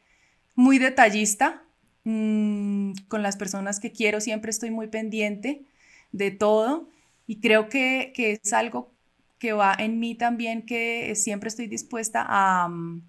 muy 0.55 0.79
detallista, 0.79 1.63
mm, 2.05 2.93
con 3.08 3.21
las 3.23 3.36
personas 3.36 3.79
que 3.79 3.91
quiero 3.91 4.21
siempre 4.21 4.51
estoy 4.51 4.71
muy 4.71 4.88
pendiente 4.88 5.63
de 6.12 6.31
todo 6.31 6.88
y 7.27 7.39
creo 7.39 7.69
que, 7.69 8.13
es 8.15 8.53
algo 8.53 8.93
que 9.39 9.53
va 9.53 9.75
en 9.77 9.99
mí 9.99 10.15
también, 10.15 10.65
que 10.65 11.15
siempre 11.15 11.49
estoy 11.49 11.67
dispuesta 11.67 12.25
a, 12.27 12.67
mm, 12.69 13.01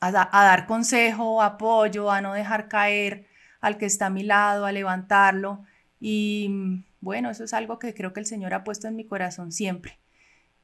a, 0.00 0.10
dar 0.12 0.66
consejo, 0.66 1.42
apoyo, 1.42 2.10
a 2.10 2.20
no 2.20 2.34
dejar 2.34 2.68
caer 2.68 3.26
al 3.60 3.78
que 3.78 3.86
está 3.86 4.06
a 4.06 4.10
mi 4.10 4.22
lado, 4.22 4.64
a 4.64 4.72
levantarlo. 4.72 5.64
Y 6.00 6.48
mm, 6.50 6.84
bueno, 7.00 7.30
eso 7.30 7.44
es 7.44 7.52
algo 7.52 7.78
que 7.78 7.94
creo 7.94 8.12
que 8.12 8.20
el 8.20 8.26
Señor 8.26 8.54
ha 8.54 8.64
puesto 8.64 8.88
en 8.88 8.96
mi 8.96 9.04
corazón 9.06 9.52
siempre. 9.52 9.98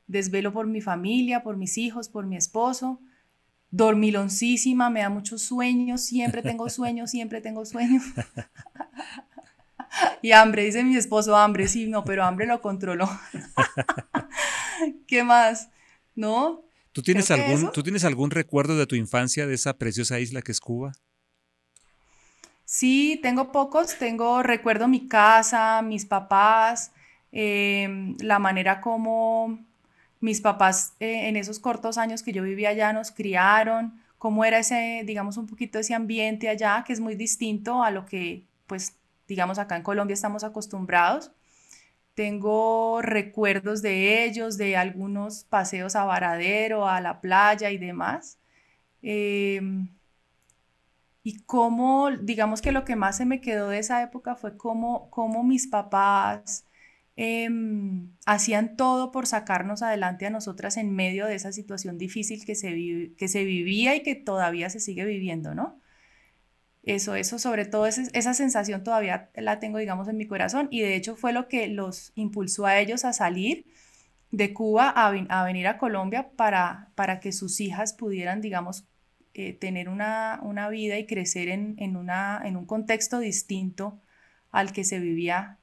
Desvelo 0.06 0.52
por 0.52 0.66
mi 0.66 0.80
familia, 0.80 1.42
por 1.42 1.56
mis 1.56 1.78
hijos, 1.78 2.08
por 2.08 2.26
mi 2.26 2.36
esposo. 2.36 3.00
Dormiloncísima, 3.70 4.88
me 4.90 5.00
da 5.00 5.10
muchos 5.10 5.42
sueños, 5.42 6.02
siempre 6.02 6.42
tengo 6.42 6.68
sueños, 6.70 7.10
siempre 7.10 7.40
tengo 7.40 7.66
sueños. 7.66 8.04
Y 10.22 10.32
hambre, 10.32 10.64
dice 10.64 10.82
mi 10.84 10.96
esposo, 10.96 11.36
hambre, 11.36 11.68
sí, 11.68 11.86
no, 11.86 12.04
pero 12.04 12.24
hambre 12.24 12.46
lo 12.46 12.60
controló. 12.60 13.08
¿Qué 15.06 15.22
más? 15.24 15.70
¿No? 16.14 16.64
¿Tú 16.92 17.02
tienes, 17.02 17.30
algún, 17.30 17.70
¿Tú 17.72 17.82
tienes 17.82 18.04
algún 18.04 18.30
recuerdo 18.30 18.76
de 18.76 18.86
tu 18.86 18.94
infancia 18.94 19.46
de 19.46 19.54
esa 19.54 19.76
preciosa 19.76 20.18
isla 20.18 20.42
que 20.42 20.52
es 20.52 20.60
Cuba? 20.60 20.92
Sí, 22.64 23.20
tengo 23.22 23.52
pocos. 23.52 23.96
Tengo, 23.98 24.42
recuerdo 24.42 24.88
mi 24.88 25.06
casa, 25.06 25.82
mis 25.82 26.06
papás, 26.06 26.92
em, 27.32 28.16
la 28.20 28.38
manera 28.38 28.80
como 28.80 29.58
mis 30.20 30.40
papás 30.40 30.94
eh, 30.98 31.28
en 31.28 31.36
esos 31.36 31.60
cortos 31.60 31.98
años 31.98 32.22
que 32.22 32.32
yo 32.32 32.42
vivía 32.42 32.70
allá 32.70 32.92
nos 32.92 33.10
criaron, 33.12 34.00
cómo 34.18 34.44
era 34.44 34.58
ese, 34.58 35.02
digamos, 35.04 35.36
un 35.36 35.46
poquito 35.46 35.78
ese 35.78 35.94
ambiente 35.94 36.48
allá, 36.48 36.82
que 36.86 36.92
es 36.92 37.00
muy 37.00 37.14
distinto 37.14 37.82
a 37.82 37.90
lo 37.90 38.06
que, 38.06 38.46
pues, 38.66 38.96
digamos, 39.28 39.58
acá 39.58 39.76
en 39.76 39.82
Colombia 39.82 40.14
estamos 40.14 40.44
acostumbrados. 40.44 41.32
Tengo 42.14 43.02
recuerdos 43.02 43.82
de 43.82 44.24
ellos, 44.24 44.56
de 44.56 44.76
algunos 44.76 45.44
paseos 45.44 45.96
a 45.96 46.04
Varadero, 46.04 46.88
a 46.88 47.00
la 47.00 47.20
playa 47.20 47.70
y 47.70 47.78
demás. 47.78 48.38
Em, 49.02 49.88
y 51.22 51.40
cómo, 51.44 52.10
digamos 52.22 52.62
que 52.62 52.72
lo 52.72 52.84
que 52.84 52.96
más 52.96 53.16
se 53.16 53.26
me 53.26 53.40
quedó 53.40 53.68
de 53.68 53.80
esa 53.80 54.02
época 54.02 54.36
fue 54.36 54.56
cómo, 54.56 55.10
cómo 55.10 55.42
mis 55.44 55.66
papás 55.66 56.64
em, 57.16 58.12
hacían 58.26 58.76
todo 58.76 59.10
por 59.12 59.26
sacarnos 59.26 59.82
adelante 59.82 60.26
a 60.26 60.30
nosotras 60.30 60.76
en 60.76 60.94
medio 60.94 61.26
de 61.26 61.34
esa 61.34 61.52
situación 61.52 61.98
difícil 61.98 62.44
que 62.44 62.54
se, 62.54 63.12
que 63.16 63.28
se 63.28 63.44
vivía 63.44 63.96
y 63.96 64.02
que 64.02 64.14
todavía 64.14 64.70
se 64.70 64.80
sigue 64.80 65.04
viviendo, 65.04 65.54
¿no? 65.54 65.80
Eso, 66.86 67.16
eso, 67.16 67.40
sobre 67.40 67.64
todo 67.64 67.86
esa 67.86 68.32
sensación 68.32 68.84
todavía 68.84 69.28
la 69.34 69.58
tengo, 69.58 69.78
digamos, 69.78 70.06
en 70.06 70.16
mi 70.16 70.28
corazón 70.28 70.68
y 70.70 70.82
de 70.82 70.94
hecho 70.94 71.16
fue 71.16 71.32
lo 71.32 71.48
que 71.48 71.66
los 71.66 72.12
impulsó 72.14 72.64
a 72.64 72.78
ellos 72.78 73.04
a 73.04 73.12
salir 73.12 73.66
de 74.30 74.54
Cuba 74.54 74.90
a, 74.90 75.10
venir 75.44 75.66
a 75.66 75.78
Colombia 75.78 76.30
para, 76.36 76.92
para 76.94 77.18
que 77.18 77.32
sus 77.32 77.60
hijas 77.60 77.92
pudieran, 77.92 78.40
digamos, 78.40 78.86
eh, 79.34 79.52
tener 79.52 79.88
una, 79.88 80.40
vida 80.70 80.96
y 80.96 81.06
crecer 81.06 81.48
en, 81.48 81.96
una, 81.96 82.40
en 82.44 82.56
un 82.56 82.66
contexto 82.66 83.18
distinto 83.18 84.00
al 84.52 84.72
que 84.72 84.84
se 84.84 85.00
vivía 85.00 85.58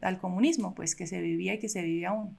al 0.00 0.18
comunismo, 0.18 0.74
pues 0.74 0.96
que 0.96 1.06
se 1.06 1.20
vivía 1.20 1.54
y 1.54 1.60
que 1.60 1.68
se 1.68 1.82
vive 1.82 2.06
aún. 2.06 2.36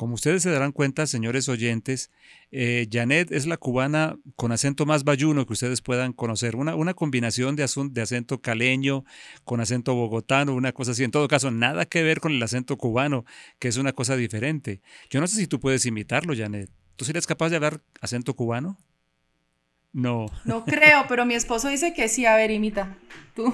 Como 0.00 0.14
ustedes 0.14 0.42
se 0.42 0.50
darán 0.50 0.72
cuenta, 0.72 1.06
señores 1.06 1.50
oyentes, 1.50 2.10
eh, 2.52 2.88
Janet 2.90 3.30
es 3.32 3.46
la 3.46 3.58
cubana 3.58 4.16
con 4.34 4.50
acento 4.50 4.86
más 4.86 5.04
bayuno 5.04 5.46
que 5.46 5.52
ustedes 5.52 5.82
puedan 5.82 6.14
conocer. 6.14 6.56
Una, 6.56 6.74
una 6.74 6.94
combinación 6.94 7.54
de, 7.54 7.68
de 7.90 8.00
acento 8.00 8.40
caleño 8.40 9.04
con 9.44 9.60
acento 9.60 9.94
bogotano, 9.94 10.54
una 10.54 10.72
cosa 10.72 10.92
así. 10.92 11.04
En 11.04 11.10
todo 11.10 11.28
caso, 11.28 11.50
nada 11.50 11.84
que 11.84 12.02
ver 12.02 12.20
con 12.20 12.32
el 12.32 12.42
acento 12.42 12.78
cubano, 12.78 13.26
que 13.58 13.68
es 13.68 13.76
una 13.76 13.92
cosa 13.92 14.16
diferente. 14.16 14.80
Yo 15.10 15.20
no 15.20 15.26
sé 15.26 15.36
si 15.36 15.46
tú 15.46 15.60
puedes 15.60 15.84
imitarlo, 15.84 16.32
Janet. 16.34 16.70
¿Tú 16.96 17.04
serías 17.04 17.26
capaz 17.26 17.50
de 17.50 17.56
hablar 17.56 17.82
acento 18.00 18.32
cubano? 18.32 18.78
No. 19.92 20.30
No 20.46 20.64
creo, 20.64 21.04
pero 21.10 21.26
mi 21.26 21.34
esposo 21.34 21.68
dice 21.68 21.92
que 21.92 22.08
sí. 22.08 22.24
A 22.24 22.36
ver, 22.36 22.50
imita. 22.50 22.96
Tú. 23.36 23.52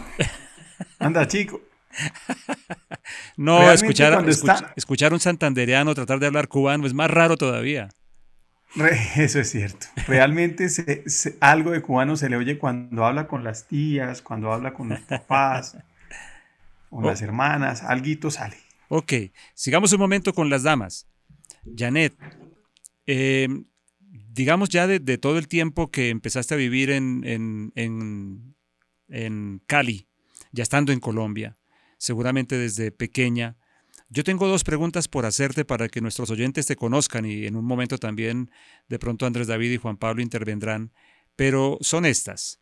Anda, 1.00 1.26
chico. 1.26 1.60
no, 3.36 3.72
escuchar, 3.72 4.24
escuchar 4.76 5.12
un 5.12 5.20
santandereano 5.20 5.94
tratar 5.94 6.18
de 6.18 6.26
hablar 6.26 6.48
cubano 6.48 6.86
es 6.86 6.94
más 6.94 7.10
raro 7.10 7.36
todavía. 7.36 7.88
Eso 9.16 9.40
es 9.40 9.50
cierto. 9.50 9.86
Realmente 10.06 10.68
algo 11.40 11.70
de 11.70 11.82
cubano 11.82 12.16
se 12.16 12.28
le 12.28 12.36
oye 12.36 12.58
cuando 12.58 13.04
habla 13.04 13.26
con 13.26 13.44
las 13.44 13.66
tías, 13.66 14.22
cuando 14.22 14.52
habla 14.52 14.74
con 14.74 14.88
los 14.90 15.00
papás, 15.00 15.78
con 16.90 17.04
las 17.04 17.22
oh. 17.22 17.24
hermanas, 17.24 17.82
alguito 17.82 18.30
sale. 18.30 18.56
Ok, 18.88 19.12
sigamos 19.54 19.92
un 19.92 20.00
momento 20.00 20.32
con 20.32 20.50
las 20.50 20.62
damas. 20.62 21.08
Janet, 21.76 22.14
em, 23.06 23.64
digamos 24.08 24.68
ya 24.68 24.86
de, 24.86 25.18
todo 25.18 25.38
el 25.38 25.48
tiempo 25.48 25.90
que 25.90 26.10
empezaste 26.10 26.54
a 26.54 26.56
vivir 26.56 26.90
en, 26.90 27.22
en, 27.24 28.54
en 29.08 29.62
Cali, 29.66 30.06
ya 30.52 30.62
estando 30.62 30.92
en 30.92 31.00
Colombia, 31.00 31.56
seguramente 31.98 32.58
desde 32.58 32.90
pequeña. 32.90 33.56
Yo 34.08 34.22
tengo 34.22 34.46
dos 34.46 34.62
preguntas 34.62 35.08
por 35.08 35.26
hacerte 35.26 35.64
para 35.64 35.88
que 35.88 36.00
nuestros 36.00 36.30
oyentes 36.30 36.66
te 36.66 36.76
conozcan 36.76 37.24
y 37.24 37.46
en 37.46 37.56
un 37.56 37.64
momento 37.64 37.98
también 37.98 38.50
de 38.88 38.98
pronto 38.98 39.26
Andrés 39.26 39.48
David 39.48 39.72
y 39.72 39.76
Juan 39.78 39.96
Pablo 39.96 40.22
intervendrán, 40.22 40.92
pero 41.34 41.78
son 41.80 42.06
estas. 42.06 42.60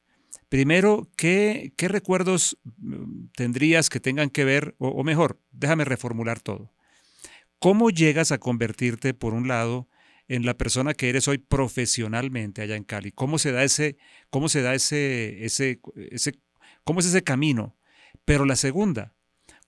Primero, 0.48 1.08
¿qué, 1.16 1.72
qué 1.76 1.88
recuerdos 1.88 2.58
mm, 2.78 3.26
tendrías 3.36 3.90
que 3.90 4.00
tengan 4.00 4.30
que 4.30 4.44
ver, 4.44 4.74
o, 4.78 5.02
mejor, 5.04 5.40
déjame 5.52 5.84
reformular 5.84 6.40
todo. 6.40 6.72
¿Cómo 7.58 7.90
llegas 7.90 8.32
a 8.32 8.38
convertirte, 8.38 9.14
por 9.14 9.34
un 9.34 9.48
lado, 9.48 9.88
en 10.28 10.44
la 10.46 10.54
persona 10.54 10.94
que 10.94 11.08
eres 11.08 11.28
hoy 11.28 11.38
profesionalmente 11.38 12.62
allá 12.62 12.76
en 12.76 12.84
Cali? 12.84 13.12
¿Cómo 13.12 13.38
se 13.38 13.52
da 13.52 13.64
ese, 13.64 13.96
cómo 14.30 14.48
se 14.48 14.62
da 14.62 14.74
ese, 14.74 15.44
ese, 15.44 15.80
ese, 16.10 16.38
cómo 16.84 17.00
es 17.00 17.06
ese 17.06 17.22
camino? 17.22 17.76
Pero 18.24 18.44
la 18.44 18.56
segunda, 18.56 19.13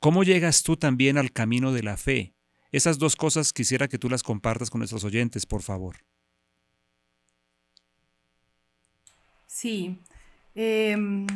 ¿Cómo 0.00 0.24
llegas 0.24 0.62
tú 0.62 0.76
también 0.76 1.18
al 1.18 1.32
camino 1.32 1.72
de 1.72 1.82
la 1.82 1.96
fe? 1.96 2.34
Esas 2.70 2.98
dos 2.98 3.16
cosas 3.16 3.52
quisiera 3.52 3.88
que 3.88 3.98
tú 3.98 4.10
las 4.10 4.22
compartas 4.22 4.70
con 4.70 4.80
nuestros 4.80 5.04
oyentes, 5.04 5.46
por 5.46 5.62
favor. 5.62 5.96
Sí. 9.46 9.98
Em, 10.54 11.26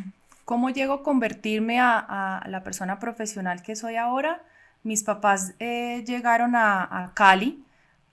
¿Cómo 0.44 0.70
llego 0.70 0.94
a 0.94 1.02
convertirme 1.02 1.78
a, 1.80 2.42
la 2.46 2.62
persona 2.62 2.98
profesional 2.98 3.62
que 3.62 3.76
soy 3.76 3.96
ahora? 3.96 4.42
Mis 4.82 5.02
papás 5.04 5.54
eh, 5.58 6.02
llegaron 6.06 6.54
a, 6.56 7.12
Cali 7.14 7.64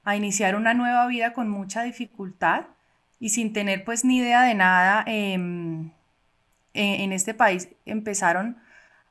a 0.03 0.15
iniciar 0.15 0.55
una 0.55 0.73
nueva 0.73 1.07
vida 1.07 1.33
con 1.33 1.49
mucha 1.49 1.83
dificultad 1.83 2.67
y 3.19 3.29
sin 3.29 3.53
tener 3.53 3.83
pues 3.83 4.05
ni 4.05 4.19
idea 4.19 4.43
de 4.43 4.53
nada 4.53 5.03
em, 5.07 5.91
en, 6.73 7.01
en 7.01 7.12
este 7.12 7.33
país 7.33 7.69
empezaron 7.86 8.57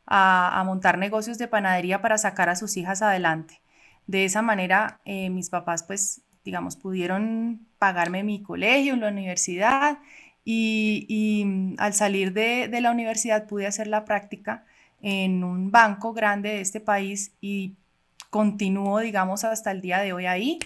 a, 0.07 0.63
montar 0.65 0.99
negocios 0.99 1.39
de 1.39 1.49
panadería 1.49 2.01
para 2.01 2.19
sacar 2.19 2.49
a 2.49 2.57
sus 2.57 2.77
hijas 2.77 3.03
adelante. 3.03 3.61
De 4.07 4.25
esa 4.25 4.43
manera, 4.43 5.01
eh, 5.05 5.31
mis 5.31 5.51
papás, 5.51 5.83
pues, 5.83 6.23
digamos, 6.45 6.77
pudieron 6.77 7.67
pagarme 7.79 8.23
mi 8.23 8.43
colegio, 8.43 8.97
la 8.97 9.09
universidad, 9.09 9.99
y, 10.45 11.43
mm, 11.45 11.75
al 11.79 11.93
salir 11.95 12.33
de, 12.33 12.69
la 12.81 12.93
universidad 12.93 13.47
pude 13.47 13.67
hacer 13.67 13.89
la 13.89 14.05
práctica 14.05 14.65
en 15.03 15.45
un 15.45 15.71
banco 15.73 16.13
grande 16.13 16.51
de 16.51 16.61
este 16.61 16.81
país 16.81 17.33
y 17.41 17.75
continúo, 18.31 19.01
digamos, 19.01 19.45
hasta 19.45 19.73
el 19.73 19.81
día 19.81 19.99
de 20.01 20.13
hoy 20.13 20.27
ahí. 20.27 20.59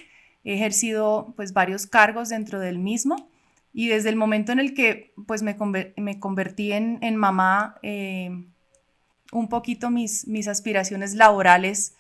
He 0.45 0.55
ejercido, 0.55 1.33
pues, 1.37 1.53
varios 1.55 1.87
cargos 1.87 2.29
dentro 2.29 2.61
del 2.61 2.79
mismo 2.79 3.29
y 3.73 3.89
desde 3.89 4.11
el 4.11 4.17
momento 4.17 4.53
en 4.53 4.61
el 4.61 4.75
que, 4.75 5.13
pues, 5.27 5.43
me, 5.43 5.57
convertí 5.57 6.73
en, 6.73 7.17
mamá, 7.17 7.77
eh, 7.83 8.31
un 9.33 9.49
poquito 9.49 9.91
mis, 9.91 10.27
mis 10.27 10.49
aspiraciones 10.49 11.15
laborales 11.15 11.97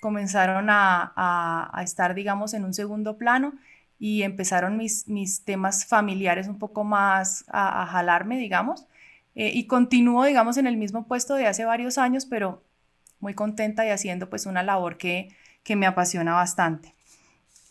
comenzaron 0.00 0.66
a, 0.68 1.80
estar, 1.82 2.14
digamos, 2.14 2.52
en 2.52 2.64
un 2.64 2.74
segundo 2.74 3.16
plano 3.16 3.54
y 3.98 4.22
empezaron 4.22 4.76
mis, 4.76 5.08
mis 5.08 5.44
temas 5.44 5.86
familiares 5.86 6.46
un 6.46 6.58
poco 6.58 6.84
más 6.84 7.44
a, 7.48 7.86
jalarme, 7.86 8.36
digamos. 8.36 8.86
Eh, 9.34 9.50
y 9.54 9.66
continúo, 9.66 10.24
digamos, 10.24 10.58
en 10.58 10.66
el 10.66 10.76
mismo 10.76 11.06
puesto 11.06 11.36
de 11.36 11.46
hace 11.46 11.64
varios 11.64 11.96
años, 11.96 12.26
pero 12.26 12.62
muy 13.18 13.32
contenta 13.32 13.86
y 13.86 13.90
haciendo 13.90 14.28
pues 14.28 14.44
una 14.44 14.62
labor 14.62 14.98
que, 14.98 15.34
que 15.62 15.74
me 15.74 15.86
apasiona 15.86 16.34
bastante. 16.34 16.94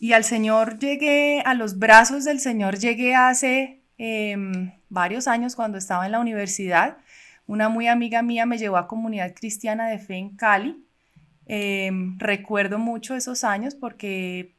Y 0.00 0.12
al 0.12 0.24
Señor 0.24 0.78
llegué, 0.78 1.40
a 1.46 1.54
los 1.54 1.78
brazos 1.78 2.24
del 2.24 2.40
Señor 2.40 2.78
llegué 2.78 3.14
hace 3.14 3.80
em, 3.96 4.72
varios 4.88 5.28
años 5.28 5.54
cuando 5.54 5.78
estaba 5.78 6.04
en 6.04 6.12
la 6.12 6.18
universidad 6.18 6.98
una 7.46 7.68
muy 7.68 7.88
amiga 7.88 8.22
mía 8.22 8.46
me 8.46 8.58
llevó 8.58 8.76
a 8.76 8.88
Comunidad 8.88 9.34
Cristiana 9.34 9.88
de 9.88 9.98
Fe 9.98 10.16
en 10.16 10.36
Cali. 10.36 10.84
Em, 11.46 12.18
recuerdo 12.18 12.78
mucho 12.78 13.14
esos 13.14 13.44
años 13.44 13.74
porque 13.74 14.56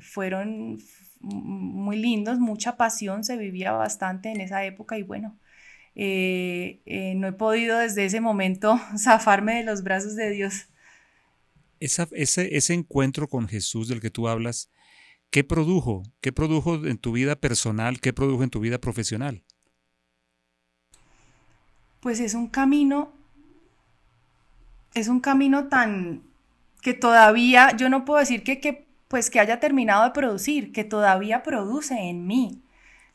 fueron 0.00 0.78
muy 1.20 1.96
lindos, 1.96 2.38
mucha 2.38 2.76
pasión, 2.76 3.24
se 3.24 3.36
vivía 3.36 3.72
bastante 3.72 4.30
en 4.30 4.40
esa 4.40 4.64
época 4.64 4.98
y 4.98 5.02
bueno, 5.02 5.38
eh, 5.94 6.80
eh, 6.86 7.14
no 7.16 7.26
he 7.28 7.32
podido 7.32 7.78
desde 7.78 8.04
ese 8.04 8.20
momento 8.20 8.80
zafarme 8.98 9.56
de 9.56 9.64
los 9.64 9.82
brazos 9.82 10.16
de 10.16 10.30
Dios. 10.30 10.66
ese, 11.80 12.56
ese 12.56 12.74
encuentro 12.74 13.28
con 13.28 13.48
Jesús 13.48 13.88
del 13.88 14.00
que 14.00 14.10
tú 14.10 14.28
hablas, 14.28 14.70
¿qué 15.30 15.44
produjo? 15.44 16.02
¿Qué 16.20 16.32
produjo 16.32 16.86
en 16.86 16.98
tu 16.98 17.12
vida 17.12 17.36
personal? 17.36 18.00
¿Qué 18.00 18.12
produjo 18.12 18.42
en 18.42 18.50
tu 18.50 18.60
vida 18.60 18.78
profesional? 18.78 19.44
Pues 22.00 22.20
es 22.20 22.34
un 22.34 22.48
camino, 22.48 23.12
es 24.94 25.08
un 25.08 25.20
camino 25.20 25.68
tan 25.68 26.22
que 26.82 26.94
todavía, 26.94 27.76
yo 27.76 27.88
no 27.88 28.04
puedo 28.04 28.20
decir 28.20 28.42
que, 28.42 28.86
pues 29.08 29.30
que 29.30 29.40
haya 29.40 29.60
terminado 29.60 30.04
de 30.04 30.10
producir, 30.10 30.72
que 30.72 30.84
todavía 30.84 31.42
produce 31.42 31.94
en 31.94 32.26
mí. 32.26 32.62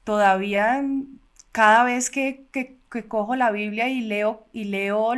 Todavía 0.03 0.83
cada 1.51 1.83
vez 1.83 2.09
que, 2.09 2.47
cojo 3.07 3.35
la 3.35 3.51
Biblia 3.51 3.89
y 3.89 4.01
leo, 4.01 4.45
y 4.53 4.65
leo 4.65 5.13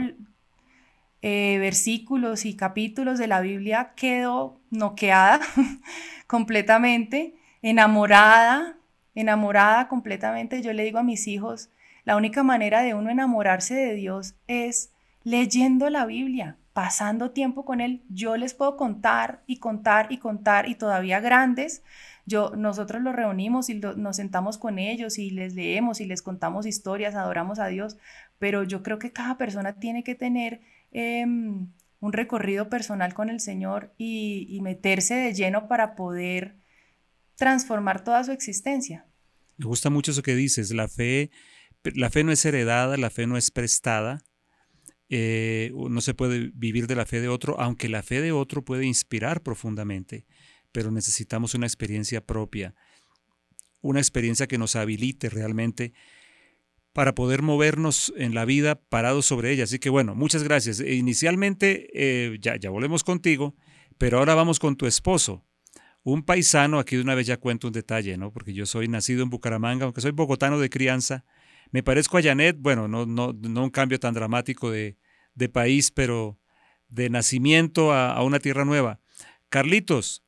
eh, 1.21 1.57
versículos 1.59 2.45
y 2.45 2.55
capítulos 2.55 3.17
de 3.17 3.27
la 3.27 3.41
Biblia, 3.41 3.93
quedo 3.95 4.59
noqueada 4.69 5.39
completamente, 6.27 7.35
enamorada, 7.61 8.77
enamorada 9.15 9.87
completamente. 9.87 10.61
Yo 10.61 10.73
le 10.73 10.83
digo 10.83 10.99
a 10.99 11.03
mis 11.03 11.27
hijos, 11.27 11.69
la 12.05 12.15
única 12.15 12.43
manera 12.43 12.83
de 12.83 12.93
uno 12.93 13.09
enamorarse 13.09 13.73
de 13.73 13.95
Dios 13.95 14.35
es 14.47 14.91
leyendo 15.23 15.89
la 15.89 16.05
Biblia, 16.05 16.57
pasando 16.71 17.31
tiempo 17.31 17.65
con 17.65 17.81
Él. 17.81 18.03
Yo 18.09 18.37
les 18.37 18.53
puedo 18.53 18.77
contar 18.77 19.41
y 19.47 19.57
contar 19.57 20.11
y 20.11 20.19
contar 20.19 20.69
y 20.69 20.75
todavía 20.75 21.19
grandes. 21.19 21.83
Yo, 22.27 22.51
nosotros 22.55 23.01
los 23.01 23.15
reunimos 23.15 23.69
y 23.69 23.75
nos 23.75 24.15
sentamos 24.17 24.59
con 24.59 24.77
ellos 24.77 25.17
y 25.17 25.31
les 25.31 25.55
leemos 25.55 25.99
y 25.99 26.05
les 26.05 26.21
contamos 26.21 26.67
historias, 26.67 27.15
adoramos 27.15 27.57
a 27.57 27.67
Dios, 27.67 27.97
pero 28.37 28.63
yo 28.63 28.83
creo 28.83 28.99
que 28.99 29.11
cada 29.11 29.37
persona 29.37 29.79
tiene 29.79 30.03
que 30.03 30.13
tener 30.13 30.61
em, 30.91 31.67
un 31.99 32.13
recorrido 32.13 32.69
personal 32.69 33.15
con 33.15 33.29
el 33.29 33.39
Señor 33.39 33.93
y, 33.97 34.45
y 34.49 34.61
meterse 34.61 35.15
de 35.15 35.33
lleno 35.33 35.67
para 35.67 35.95
poder 35.95 36.55
transformar 37.35 38.03
toda 38.03 38.23
su 38.23 38.31
existencia. 38.31 39.07
Me 39.57 39.65
gusta 39.65 39.89
mucho 39.89 40.11
eso 40.11 40.21
que 40.21 40.35
dices, 40.35 40.71
la 40.71 40.87
fe 40.87 41.31
la 41.93 42.09
fe 42.09 42.23
no 42.23 42.31
es 42.31 42.43
heredada, 42.45 42.97
la 42.97 43.09
fe 43.09 43.27
no 43.27 43.37
es 43.37 43.51
prestada. 43.51 44.23
Eh, 45.09 45.71
no 45.75 46.01
se 46.01 46.15
puede 46.15 46.51
vivir 46.53 46.87
de 46.87 46.95
la 46.95 47.05
fe 47.05 47.21
de 47.21 47.27
otro, 47.27 47.59
aunque 47.59 47.89
la 47.89 48.01
fe 48.01 48.21
de 48.21 48.31
otro 48.31 48.65
puede 48.65 48.85
inspirar 48.85 49.43
profundamente, 49.43 50.25
pero 50.71 50.89
necesitamos 50.89 51.53
una 51.53 51.67
experiencia 51.67 52.25
propia, 52.25 52.73
una 53.81 53.99
experiencia 53.99 54.47
que 54.47 54.57
nos 54.57 54.75
habilite 54.75 55.29
realmente 55.29 55.93
para 56.91 57.13
poder 57.13 57.41
movernos 57.41 58.13
en 58.17 58.33
la 58.33 58.45
vida 58.45 58.75
parados 58.75 59.25
sobre 59.25 59.51
ella. 59.51 59.65
Así 59.65 59.79
que 59.79 59.89
bueno, 59.89 60.15
muchas 60.15 60.43
gracias. 60.43 60.79
E 60.79 60.95
inicialmente, 60.95 61.89
eh, 61.93 62.37
ya, 62.39 62.55
ya 62.55 62.69
volvemos 62.69 63.03
contigo, 63.03 63.53
pero 63.97 64.17
ahora 64.17 64.33
vamos 64.33 64.59
con 64.59 64.75
tu 64.75 64.87
esposo. 64.87 65.45
Un 66.03 66.23
paisano, 66.23 66.79
aquí 66.79 66.95
de 66.95 67.01
una 67.01 67.13
vez 67.13 67.27
ya 67.27 67.37
cuento 67.37 67.67
un 67.67 67.73
detalle, 67.73 68.15
¿no? 68.17 68.31
Porque 68.31 68.53
yo 68.53 68.65
soy 68.65 68.87
nacido 68.87 69.23
en 69.23 69.29
Bucaramanga, 69.29 69.85
aunque 69.85 70.01
soy 70.01 70.11
bogotano 70.11 70.59
de 70.59 70.69
crianza, 70.69 71.25
me 71.75 71.83
parezco 71.83 72.17
a 72.17 72.21
Janet, 72.21 72.55
bueno, 72.57 72.87
no, 72.87 73.05
no, 73.05 73.33
un 73.33 73.69
cambio 73.69 73.99
tan 73.99 74.13
dramático 74.13 74.71
de, 74.71 74.95
país, 75.51 75.91
pero 75.91 76.39
de 76.87 77.09
nacimiento 77.09 77.91
a, 77.91 78.23
una 78.23 78.39
tierra 78.39 78.63
nueva. 78.63 79.01
Carlitos, 79.49 80.23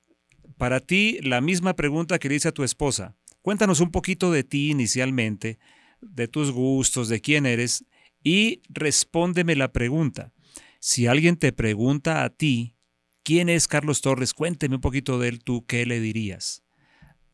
para 0.57 0.81
ti 0.81 1.19
la 1.21 1.39
misma 1.39 1.73
pregunta 1.73 2.19
que 2.19 2.27
le 2.27 2.35
hice 2.35 2.49
a 2.49 2.51
tu 2.51 2.65
esposa. 2.65 3.15
Cuéntanos 3.41 3.79
un 3.79 3.91
poquito 3.91 4.29
de 4.29 4.43
ti 4.43 4.71
inicialmente, 4.71 5.57
de 6.01 6.27
tus 6.27 6.51
gustos, 6.51 7.07
de 7.07 7.21
quién 7.21 7.45
eres, 7.45 7.85
y 8.21 8.61
respóndeme 8.67 9.55
la 9.55 9.71
pregunta. 9.71 10.33
Si 10.81 11.07
alguien 11.07 11.37
te 11.37 11.53
pregunta 11.53 12.25
a 12.25 12.29
ti, 12.29 12.75
¿quién 13.23 13.47
es 13.47 13.69
Carlos 13.69 14.01
Torres? 14.01 14.33
Cuénteme 14.33 14.75
un 14.75 14.81
poquito 14.81 15.17
de 15.17 15.29
él, 15.29 15.41
tú, 15.45 15.65
¿qué 15.65 15.85
le 15.85 16.01
dirías? 16.01 16.65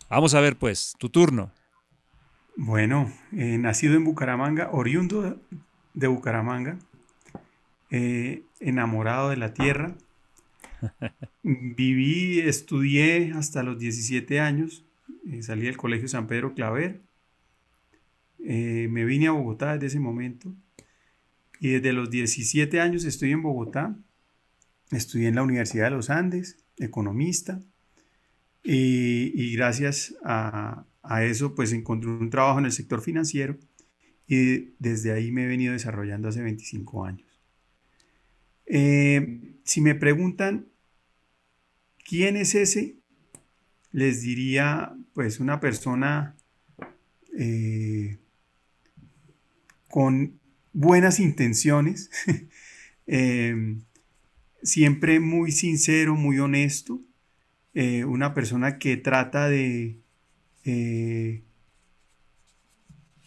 Vamos 0.08 0.36
a 0.36 0.40
ver, 0.40 0.56
pues, 0.56 0.94
tu 1.00 1.10
turno. 1.10 1.52
Bueno, 2.56 3.12
eh, 3.32 3.58
nacido 3.58 3.96
en 3.96 4.04
Bucaramanga, 4.04 4.70
oriundo 4.72 5.42
de 5.96 6.08
Bucaramanga, 6.08 6.78
eh, 7.90 8.44
enamorado 8.60 9.32
de 9.32 9.38
la 9.38 9.56
tierra. 9.56 9.96
Viví, 11.44 12.42
estudié 12.42 13.32
hasta 13.34 13.64
los 13.64 13.80
17 13.80 14.40
años, 14.40 14.86
eh, 15.28 15.42
salí 15.42 15.66
del 15.66 15.78
Colegio 15.78 16.08
San 16.08 16.28
Pedro 16.28 16.54
Claver, 16.54 17.02
me 18.38 19.06
vine 19.06 19.28
a 19.28 19.32
Bogotá 19.32 19.74
desde 19.74 19.88
ese 19.88 20.00
momento 20.00 20.54
y 21.62 21.70
desde 21.70 21.94
los 21.94 22.12
17 22.12 22.82
años 22.82 23.06
estoy 23.06 23.32
en 23.32 23.42
Bogotá, 23.42 23.96
estudié 24.92 25.30
en 25.30 25.36
la 25.36 25.44
Universidad 25.44 25.86
de 25.86 25.92
los 25.92 26.10
Andes, 26.10 26.58
economista, 26.78 27.62
y 28.64 29.56
gracias 29.56 30.16
a, 30.24 30.86
a 31.04 31.26
eso 31.26 31.54
pues 31.54 31.74
encontré 31.74 32.10
un 32.10 32.30
trabajo 32.30 32.60
en 32.60 32.66
el 32.66 32.72
sector 32.72 33.02
financiero 33.02 33.58
y 34.26 34.74
desde 34.80 35.12
ahí 35.12 35.32
me 35.32 35.44
he 35.44 35.48
venido 35.48 35.74
desarrollando 35.74 36.30
hace 36.30 36.42
25 36.42 37.06
años. 37.06 37.28
Eh, 38.66 39.58
si 39.64 39.82
me 39.82 39.96
preguntan 39.96 40.68
quién 42.06 42.38
es 42.38 42.56
ese, 42.56 42.96
les 43.92 44.22
diría 44.22 44.96
pues 45.14 45.40
una 45.40 45.60
persona 45.60 46.36
eh, 47.38 48.18
con 49.90 50.40
buenas 50.72 51.20
intenciones, 51.20 52.10
eh, 53.08 53.76
siempre 54.64 55.20
muy 55.20 55.52
sincero, 55.52 56.16
muy 56.16 56.40
honesto, 56.40 57.02
una 58.06 58.36
persona 58.36 58.78
que 58.78 58.98
trata 58.98 59.50
de 59.50 60.03
eh, 60.64 61.44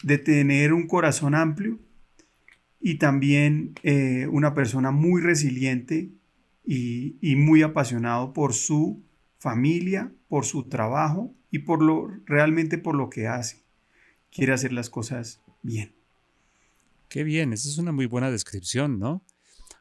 de 0.02 0.18
tener 0.18 0.72
un 0.72 0.86
corazón 0.86 1.34
amplio 1.34 1.78
y 2.80 2.98
también 2.98 3.74
eh, 3.82 4.28
una 4.30 4.54
persona 4.54 4.90
muy 4.90 5.20
resiliente 5.20 6.12
y, 6.64 7.36
muy 7.36 7.62
apasionado 7.62 8.32
por 8.32 8.52
su 8.52 9.04
familia, 9.38 10.12
por 10.28 10.44
su 10.44 10.68
trabajo 10.68 11.34
y 11.50 11.60
por 11.60 11.82
lo 11.82 12.08
realmente 12.26 12.78
por 12.78 12.94
lo 12.94 13.08
que 13.08 13.28
hace. 13.28 13.64
Quiere 14.30 14.52
hacer 14.52 14.72
las 14.72 14.90
cosas 14.90 15.40
bien. 15.62 15.94
Qué 17.08 17.22
bien, 17.22 17.52
esa 17.52 17.68
es 17.68 17.78
una 17.78 17.92
muy 17.92 18.06
buena 18.06 18.30
descripción, 18.30 18.98
¿no? 18.98 19.24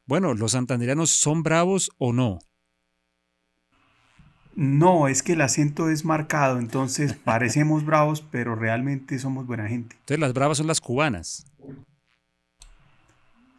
Bueno, 0.06 0.36
¿los 0.36 0.52
santanderianos 0.52 1.10
son 1.10 1.42
bravos 1.42 1.90
o 1.98 2.14
no? 2.14 2.40
No, 4.56 5.10
es 5.10 5.22
que 5.22 5.34
el 5.34 5.42
acento 5.42 5.90
es 5.90 6.06
marcado, 6.06 6.60
entonces 6.60 7.14
parecemos 7.14 7.86
bravos, 7.86 8.22
pero 8.32 8.56
realmente 8.56 9.20
somos 9.20 9.46
buena 9.46 9.68
gente. 9.68 9.96
Entonces 10.00 10.20
las 10.20 10.34
bravas 10.34 10.58
son 10.58 10.68
las 10.68 10.82
cubanas. 10.82 11.46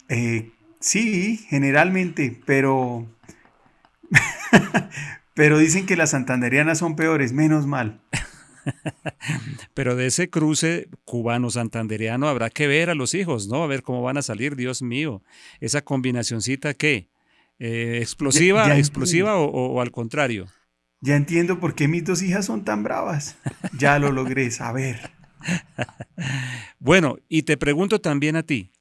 Eh, 0.09 0.51
sí, 0.81 1.37
generalmente, 1.49 2.41
pero... 2.47 3.07
pero 5.35 5.59
dicen 5.59 5.85
que 5.85 5.97
las 5.97 6.11
santanderianas 6.11 6.79
son 6.79 6.97
peores, 6.97 7.33
menos 7.33 7.67
mal. 7.67 8.01
pero 9.75 9.97
de 9.97 10.07
ese 10.07 10.31
cruce 10.31 10.89
cubano-santanderiano 11.05 12.27
habrá 12.27 12.49
que 12.49 12.67
ver 12.67 12.89
a 12.89 12.95
los 12.95 13.13
hijos, 13.15 13.49
¿no? 13.49 13.63
A 13.63 13.67
ver 13.67 13.83
cómo 13.83 14.01
van 14.01 14.17
a 14.17 14.23
salir, 14.23 14.57
Dios 14.57 14.81
mío. 14.81 15.23
Esa 15.61 15.83
combinacioncita, 15.83 16.73
¿qué? 16.73 17.09
Eh, 17.59 17.99
¿Explosiva, 18.01 18.79
explosiva 18.79 19.37
o 19.37 19.81
al 19.81 19.91
contrario? 19.91 20.47
Ya 21.01 21.17
entiendo 21.17 21.61
por 21.61 21.75
qué 21.75 21.89
mis 21.89 22.05
dos 22.05 22.23
hijas 22.23 22.47
son 22.47 22.65
tan 22.65 22.83
bravas. 22.83 23.37
Ya 23.79 23.99
lo 23.99 24.13
logré 24.13 24.51
saber. 24.51 25.11
bueno, 26.79 27.17
y 27.29 27.43
te 27.43 27.57
pregunto 27.57 28.01
también 28.01 28.37
a 28.37 28.43
ti, 28.43 28.73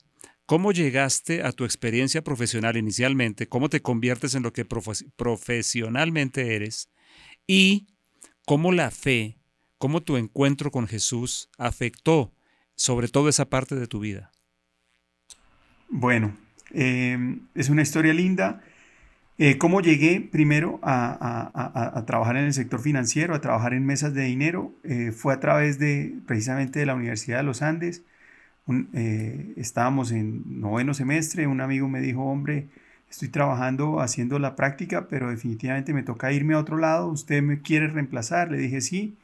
¿cómo 0.45 0.71
llegaste 0.71 1.43
a 1.43 1.51
tu 1.51 1.65
experiencia 1.65 2.23
profesional 2.23 2.77
inicialmente? 2.77 3.47
¿Cómo 3.47 3.69
te 3.69 3.81
conviertes 3.81 4.35
en 4.35 4.43
lo 4.43 4.53
que 4.53 4.65
profesionalmente 4.65 6.55
eres? 6.55 6.89
Y 7.47 7.87
cómo 8.45 8.71
la 8.71 8.91
fe, 8.91 9.37
cómo 9.77 10.01
tu 10.01 10.17
encuentro 10.17 10.71
con 10.71 10.87
Jesús 10.87 11.49
afectó 11.57 12.33
sobre 12.75 13.07
todo 13.07 13.29
esa 13.29 13.49
parte 13.49 13.75
de 13.75 13.87
tu 13.87 13.99
vida. 13.99 14.31
Bueno, 15.89 16.35
eh, 16.71 17.37
es 17.53 17.69
una 17.69 17.81
historia 17.81 18.13
linda. 18.13 18.61
Eh, 19.37 19.57
¿Cómo 19.57 19.81
llegué 19.81 20.21
primero 20.21 20.79
a, 20.81 22.03
trabajar 22.07 22.37
en 22.37 22.45
el 22.45 22.53
sector 22.53 22.79
financiero, 22.79 23.35
a 23.35 23.41
trabajar 23.41 23.73
en 23.73 23.85
mesas 23.85 24.13
de 24.13 24.23
dinero? 24.23 24.73
Eh, 24.83 25.11
fue 25.11 25.33
a 25.33 25.39
través 25.41 25.77
de 25.77 26.15
precisamente 26.25 26.79
de 26.79 26.85
la 26.85 26.95
Universidad 26.95 27.37
de 27.39 27.43
los 27.43 27.61
Andes. 27.61 28.03
Eh, 28.93 29.53
estábamos 29.57 30.11
en 30.11 30.61
noveno 30.61 30.93
semestre, 30.93 31.47
un 31.47 31.61
amigo 31.61 31.87
me 31.89 32.01
dijo, 32.01 32.23
hombre, 32.23 32.69
estoy 33.09 33.29
trabajando 33.29 33.99
haciendo 34.01 34.39
la 34.39 34.55
práctica, 34.55 35.07
pero 35.09 35.29
definitivamente 35.29 35.93
me 35.93 36.03
toca 36.03 36.31
irme 36.31 36.55
a 36.55 36.59
otro 36.59 36.77
lado, 36.77 37.07
¿usted 37.09 37.41
me 37.43 37.61
quiere 37.61 37.87
reemplazar? 37.87 38.51
Le 38.51 38.57
dije 38.57 38.81
sí. 38.81 39.17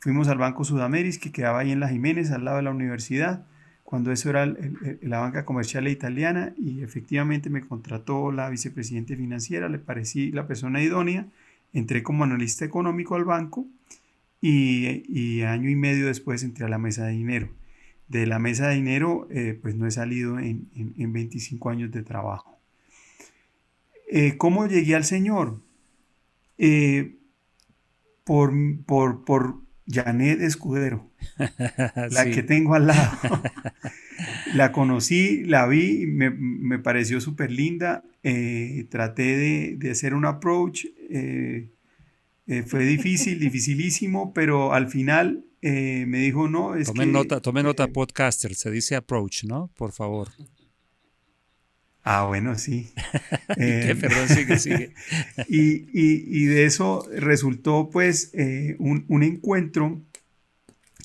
Fuimos 0.00 0.28
al 0.28 0.38
Banco 0.38 0.64
Sudamérica, 0.64 1.18
que 1.20 1.32
quedaba 1.32 1.60
ahí 1.60 1.72
en 1.72 1.80
la 1.80 1.88
Jiménez, 1.88 2.30
al 2.30 2.44
lado 2.44 2.58
de 2.58 2.62
la 2.64 2.70
universidad 2.70 3.44
cuando 3.88 4.12
eso 4.12 4.28
era 4.28 4.44
la 5.00 5.20
banca 5.20 5.46
comercial 5.46 5.88
italiana 5.88 6.52
y 6.58 6.82
efectivamente 6.82 7.48
me 7.48 7.62
contrató 7.62 8.30
la 8.32 8.50
vicepresidente 8.50 9.16
financiera, 9.16 9.70
le 9.70 9.78
parecí 9.78 10.30
la 10.30 10.46
persona 10.46 10.82
idónea, 10.82 11.26
entré 11.72 12.02
como 12.02 12.24
analista 12.24 12.66
económico 12.66 13.14
al 13.14 13.24
banco 13.24 13.64
y, 14.42 15.40
año 15.40 15.70
y 15.70 15.74
medio 15.74 16.06
después 16.06 16.42
entré 16.42 16.66
a 16.66 16.68
la 16.68 16.76
mesa 16.76 17.06
de 17.06 17.12
dinero. 17.12 17.48
De 18.08 18.26
la 18.26 18.38
mesa 18.38 18.68
de 18.68 18.74
dinero 18.74 19.26
eh, 19.30 19.58
pues 19.58 19.74
no 19.74 19.86
he 19.86 19.90
salido 19.90 20.38
en, 20.38 20.68
25 20.98 21.70
años 21.70 21.90
de 21.90 22.02
trabajo. 22.02 22.58
Eh, 24.12 24.36
¿Cómo 24.36 24.66
llegué 24.66 24.96
al 24.96 25.04
Señor? 25.04 25.62
Eh, 26.58 27.16
por, 28.24 28.52
por, 28.84 29.24
por 29.24 29.62
Janet 29.86 30.42
Escudero, 30.42 31.07
la 32.10 32.24
que 32.30 32.42
tengo 32.42 32.74
al 32.74 32.88
lado. 32.88 33.18
la 34.54 34.72
conocí, 34.72 35.44
la 35.44 35.66
vi, 35.66 36.06
me, 36.06 36.30
me 36.30 36.78
pareció 36.78 37.20
súper 37.20 37.50
linda. 37.50 38.04
Eh, 38.22 38.86
traté 38.90 39.36
de, 39.36 39.76
de, 39.76 39.90
hacer 39.90 40.14
un 40.14 40.24
approach. 40.24 40.86
Eh, 41.10 41.70
eh, 42.46 42.62
fue 42.62 42.84
difícil, 42.84 43.38
dificilísimo, 43.40 44.32
pero 44.32 44.72
al 44.72 44.88
final 44.88 45.44
me 45.60 46.18
dijo 46.18 46.48
no. 46.48 46.76
Es 46.76 46.86
tome 46.86 47.06
nota, 47.06 47.40
tome 47.40 47.62
nota, 47.62 47.88
podcaster, 47.88 48.54
se 48.54 48.70
dice 48.70 48.94
approach, 48.96 49.44
¿no? 49.44 49.70
Por 49.76 49.92
favor. 49.92 50.28
Ah, 52.04 52.24
bueno, 52.26 52.56
sí. 52.56 52.90
perdón, 53.56 54.28
sigue, 54.28 54.58
sigue. 54.58 54.94
y, 55.48 55.88
y, 55.92 56.44
de 56.46 56.64
eso 56.64 57.06
resultó 57.14 57.90
pues 57.90 58.32
un, 58.78 59.04
un, 59.08 59.22
encuentro 59.24 60.00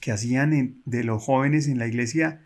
que 0.04 0.12
hacían 0.12 0.82
de 0.84 1.04
los 1.06 1.24
jóvenes 1.24 1.70
en 1.70 1.80
la 1.80 1.88
iglesia 1.88 2.42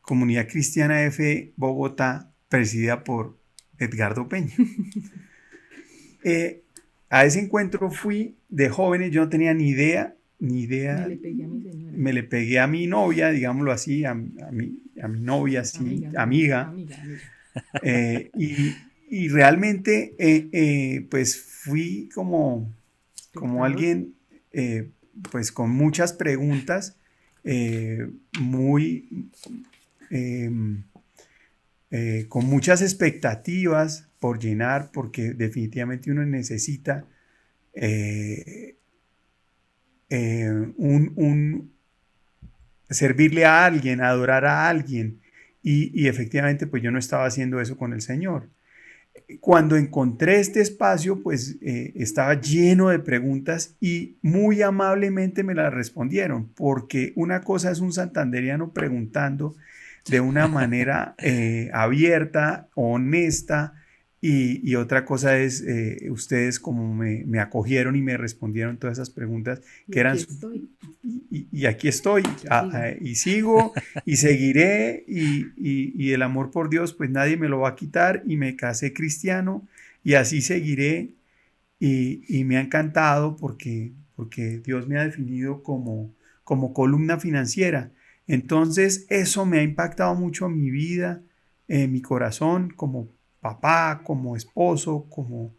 Comunidad 0.00 0.48
Cristiana 0.48 1.04
F 1.04 1.52
Bogotá, 1.54 2.32
presidida 2.48 3.04
por 3.04 3.38
Edgardo 3.78 4.28
Peña. 4.28 4.54
Eh, 6.24 6.64
a 7.10 7.24
ese 7.24 7.38
encuentro 7.38 7.92
fui 7.92 8.34
de 8.48 8.68
jóvenes, 8.68 9.12
yo 9.12 9.22
no 9.22 9.28
tenía 9.28 9.54
ni 9.54 9.68
idea, 9.68 10.16
ni 10.40 10.62
idea. 10.62 11.06
Me 11.06 11.10
le 11.10 11.16
pegué 11.16 11.44
a 11.44 11.46
mi 11.46 11.62
señora. 11.62 11.96
Me 11.96 12.12
le 12.12 12.22
pegué 12.24 12.58
a 12.58 12.66
mi 12.66 12.86
novia, 12.88 13.30
digámoslo 13.30 13.70
así, 13.70 14.04
a, 14.04 14.14
mi, 14.14 14.34
a 15.00 15.06
mi 15.06 15.20
novia, 15.20 15.60
así, 15.60 16.04
amiga. 16.16 16.74
Eh, 17.82 18.30
y, 19.08 19.28
realmente, 19.28 20.16
eh, 20.18 21.06
pues 21.08 21.40
fui 21.40 22.08
como, 22.12 22.74
como 23.32 23.64
alguien, 23.64 24.14
pues 25.30 25.52
con 25.52 25.70
muchas 25.70 26.12
preguntas, 26.12 26.96
muy, 28.40 29.30
em, 30.10 30.82
con 32.28 32.46
muchas 32.46 32.82
expectativas 32.82 34.08
por 34.20 34.38
llenar, 34.38 34.90
porque 34.92 35.32
definitivamente 35.32 36.10
uno 36.10 36.24
necesita 36.26 37.04
un, 40.76 41.72
servirle 42.90 43.44
a 43.44 43.64
alguien, 43.64 44.00
adorar 44.00 44.44
a 44.44 44.68
alguien, 44.68 45.20
y, 45.62 46.08
efectivamente, 46.08 46.66
pues 46.66 46.82
yo 46.82 46.90
no 46.90 46.98
estaba 46.98 47.26
haciendo 47.26 47.60
eso 47.60 47.76
con 47.76 47.92
el 47.92 48.00
Señor. 48.00 48.48
Cuando 49.40 49.76
encontré 49.76 50.40
este 50.40 50.60
espacio, 50.60 51.22
pues 51.22 51.58
eh, 51.60 51.92
estaba 51.96 52.40
lleno 52.40 52.88
de 52.88 52.98
preguntas 52.98 53.76
y 53.80 54.16
muy 54.22 54.62
amablemente 54.62 55.42
me 55.42 55.54
las 55.54 55.72
respondieron, 55.72 56.48
porque 56.54 57.12
una 57.14 57.42
cosa 57.42 57.70
es 57.70 57.80
un 57.80 57.92
santanderiano 57.92 58.72
preguntando 58.72 59.54
de 60.08 60.20
una 60.20 60.48
manera 60.48 61.14
eh, 61.18 61.70
abierta, 61.74 62.68
honesta, 62.74 63.74
y, 64.20 64.74
otra 64.74 65.04
cosa 65.04 65.38
es, 65.38 65.62
eh, 65.62 66.08
ustedes 66.10 66.58
como 66.58 66.92
me, 66.92 67.38
acogieron 67.38 67.94
y 67.94 68.02
me 68.02 68.16
respondieron 68.16 68.76
todas 68.76 68.98
esas 68.98 69.10
preguntas 69.10 69.60
que 69.90 70.00
eran... 70.00 70.18
Y, 71.30 71.66
aquí 71.66 71.88
estoy, 71.88 72.24
y 73.00 73.14
sigo, 73.14 73.72
y 74.04 74.16
seguiré, 74.16 75.04
y, 75.06 76.10
el 76.10 76.22
amor 76.22 76.50
por 76.50 76.68
Dios, 76.68 76.94
pues 76.94 77.10
nadie 77.10 77.36
me 77.36 77.48
lo 77.48 77.60
va 77.60 77.70
a 77.70 77.74
quitar, 77.76 78.22
y 78.26 78.36
me 78.36 78.56
casé 78.56 78.92
cristiano, 78.92 79.66
y 80.02 80.14
así 80.14 80.42
seguiré, 80.42 81.14
y, 81.78 82.42
me 82.44 82.56
ha 82.56 82.60
encantado 82.60 83.36
porque, 83.36 83.92
porque 84.16 84.58
Dios 84.58 84.88
me 84.88 84.98
ha 84.98 85.04
definido 85.04 85.62
como, 85.62 86.12
como 86.42 86.72
columna 86.72 87.18
financiera. 87.18 87.92
Entonces, 88.26 89.06
eso 89.10 89.46
me 89.46 89.60
ha 89.60 89.62
impactado 89.62 90.16
mucho 90.16 90.46
en 90.46 90.60
mi 90.60 90.70
vida, 90.70 91.22
en 91.68 91.92
mi 91.92 92.02
corazón, 92.02 92.72
como 92.74 93.08
papá, 93.40 94.02
como 94.04 94.36
esposo, 94.36 95.06
como, 95.08 95.56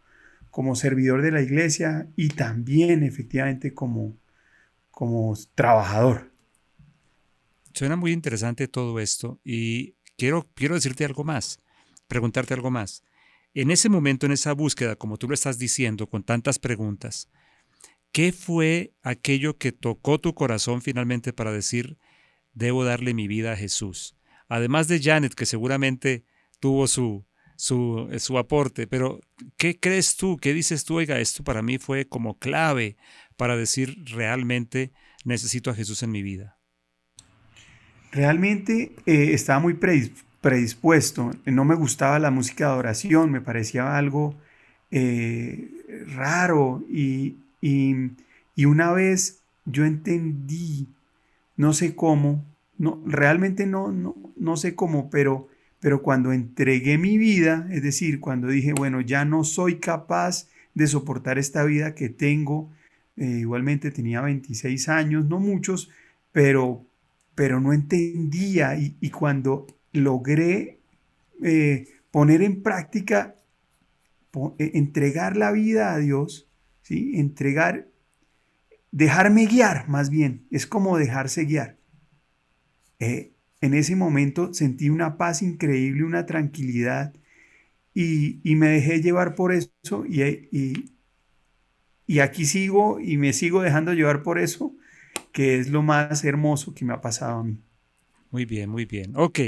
como 0.49 0.75
servidor 0.75 1.21
de 1.21 1.31
la 1.31 1.41
iglesia 1.41 2.09
y 2.15 2.29
también 2.29 3.03
efectivamente 3.03 3.73
como, 3.73 4.17
como 4.91 5.35
trabajador. 5.55 6.31
Suena 7.73 7.95
muy 7.95 8.11
interesante 8.11 8.67
todo 8.67 8.99
esto 8.99 9.39
y 9.43 9.95
quiero, 10.17 10.47
quiero 10.53 10.75
decirte 10.75 11.05
algo 11.05 11.23
más, 11.23 11.61
preguntarte 12.07 12.53
algo 12.53 12.71
más. 12.71 13.03
En 13.53 13.71
ese 13.71 13.89
momento, 13.89 14.25
en 14.25 14.31
esa 14.31 14.53
búsqueda, 14.53 14.95
como 14.95 15.17
tú 15.17 15.27
lo 15.27 15.33
estás 15.33 15.57
diciendo, 15.57 16.07
con 16.07 16.23
tantas 16.23 16.59
preguntas, 16.59 17.29
¿qué 18.11 18.31
fue 18.31 18.93
aquello 19.01 19.57
que 19.57 19.71
tocó 19.71 20.19
tu 20.19 20.35
corazón 20.35 20.81
finalmente 20.81 21.33
para 21.33 21.51
decir, 21.51 21.97
debo 22.53 22.83
darle 22.83 23.13
mi 23.13 23.27
vida 23.27 23.53
a 23.53 23.57
Jesús? 23.57 24.15
Además 24.47 24.87
de 24.87 25.01
Janet, 25.01 25.33
que 25.33 25.45
seguramente 25.45 26.25
tuvo 26.59 26.87
su, 26.87 27.25
eh, 27.59 28.19
su, 28.19 28.37
aporte. 28.37 28.87
Pero, 28.87 29.19
¿qué 29.57 29.77
crees 29.77 30.15
tú? 30.15 30.37
¿Qué 30.37 30.53
dices 30.53 30.85
tú? 30.85 30.95
Oiga, 30.95 31.19
esto 31.19 31.43
para 31.43 31.61
mí 31.61 31.77
fue 31.77 32.07
como 32.07 32.39
clave 32.39 32.95
para 33.35 33.57
decir 33.57 33.97
realmente 34.05 34.93
necesito 35.25 35.69
a 35.69 35.75
Jesús 35.75 36.01
en 36.01 36.11
mi 36.11 36.23
vida. 36.23 36.57
Realmente 38.13 38.93
eh, 39.05 39.33
estaba 39.33 39.59
muy 39.59 39.77
predispuesto. 40.41 41.31
No 41.45 41.65
me 41.65 41.75
gustaba 41.75 42.17
la 42.17 42.31
música 42.31 42.69
de 42.69 42.77
oración, 42.77 43.29
me 43.29 43.41
parecía 43.41 43.97
algo 43.97 44.35
eh, 44.89 45.69
raro. 46.15 46.81
Y, 46.89 47.35
una 48.55 48.93
vez 48.93 49.41
yo 49.65 49.83
entendí, 49.83 50.87
no 51.57 51.73
sé 51.73 51.95
cómo, 51.95 52.45
no, 52.77 53.01
realmente 53.05 53.65
no, 53.65 53.91
no, 53.91 54.15
no 54.37 54.57
sé 54.57 54.75
cómo, 54.75 55.09
pero 55.09 55.49
pero 55.79 56.01
cuando 56.01 56.33
entregué 56.33 56.97
mi 56.97 57.17
vida, 57.17 57.67
es 57.71 57.83
decir, 57.83 58.19
cuando 58.19 58.47
dije, 58.47 58.73
bueno, 58.73 59.01
ya 59.01 59.25
no 59.25 59.43
soy 59.43 59.79
capaz 59.79 60.47
de 60.73 60.87
soportar 60.87 61.37
esta 61.37 61.63
vida 61.63 61.95
que 61.95 62.09
tengo, 62.09 62.69
eh, 63.15 63.39
igualmente 63.39 63.91
tenía 63.91 64.21
26 64.21 64.89
años, 64.89 65.25
no 65.25 65.39
muchos, 65.39 65.89
pero, 66.31 66.85
pero 67.35 67.59
no 67.59 67.73
entendía 67.73 68.77
y, 68.77 69.09
cuando 69.09 69.67
logré 69.93 70.79
eh, 71.43 71.87
poner 72.11 72.41
en 72.41 72.61
práctica, 72.61 73.35
eh, 74.57 74.71
entregar 74.73 75.37
la 75.37 75.51
vida 75.51 75.93
a 75.93 75.97
Dios, 75.97 76.47
¿sí? 76.81 77.13
entregar, 77.15 77.87
dejarme 78.91 79.45
guiar 79.45 79.87
más 79.87 80.09
bien, 80.09 80.45
es 80.51 80.67
como 80.67 80.97
dejarse 80.97 81.45
guiar. 81.45 81.77
En 83.61 83.73
ese 83.73 83.95
momento 83.95 84.53
sentí 84.53 84.89
una 84.89 85.17
paz 85.17 85.41
increíble, 85.41 86.03
una 86.03 86.25
tranquilidad 86.25 87.13
y, 87.93 88.39
me 88.55 88.67
dejé 88.69 89.01
llevar 89.01 89.35
por 89.35 89.53
eso 89.53 90.05
y, 90.07 90.89
y, 92.07 92.19
aquí 92.19 92.45
sigo 92.45 92.99
y 92.99 93.17
me 93.17 93.33
sigo 93.33 93.61
dejando 93.61 93.93
llevar 93.93 94.23
por 94.23 94.39
eso, 94.39 94.73
que 95.33 95.59
es 95.59 95.69
lo 95.69 95.81
más 95.81 96.23
hermoso 96.23 96.73
que 96.73 96.85
me 96.85 96.93
ha 96.93 97.01
pasado 97.01 97.39
a 97.39 97.43
mí. 97.43 97.61
Muy 98.31 98.45
bien, 98.45 98.69
muy 98.69 98.85
bien. 98.85 99.13
Ok. 99.15 99.39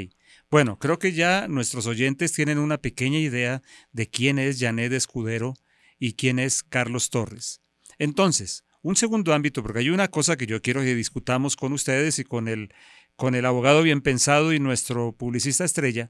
Bueno, 0.49 0.77
creo 0.77 0.99
que 0.99 1.13
ya 1.13 1.47
nuestros 1.47 1.87
oyentes 1.87 2.33
tienen 2.33 2.57
una 2.57 2.77
pequeña 2.77 3.19
idea 3.19 3.61
de 3.93 4.07
quién 4.09 4.37
es 4.37 4.59
Janet 4.59 4.91
Escudero 4.91 5.53
y 5.97 6.13
quién 6.13 6.39
es 6.39 6.63
Carlos 6.63 7.09
Torres. 7.09 7.61
Entonces, 7.99 8.65
un 8.81 8.95
segundo 8.95 9.33
ámbito, 9.33 9.61
porque 9.61 9.79
hay 9.79 9.89
una 9.91 10.07
cosa 10.07 10.35
que 10.35 10.47
yo 10.47 10.61
quiero 10.61 10.81
que 10.81 10.95
discutamos 10.95 11.55
con 11.55 11.71
ustedes 11.71 12.17
y 12.17 12.23
con 12.23 12.47
el 12.47 12.73
con 13.21 13.35
el 13.35 13.45
abogado 13.45 13.83
bien 13.83 14.01
pensado 14.01 14.51
y 14.51 14.59
nuestro 14.59 15.11
publicista 15.11 15.63
estrella, 15.63 16.07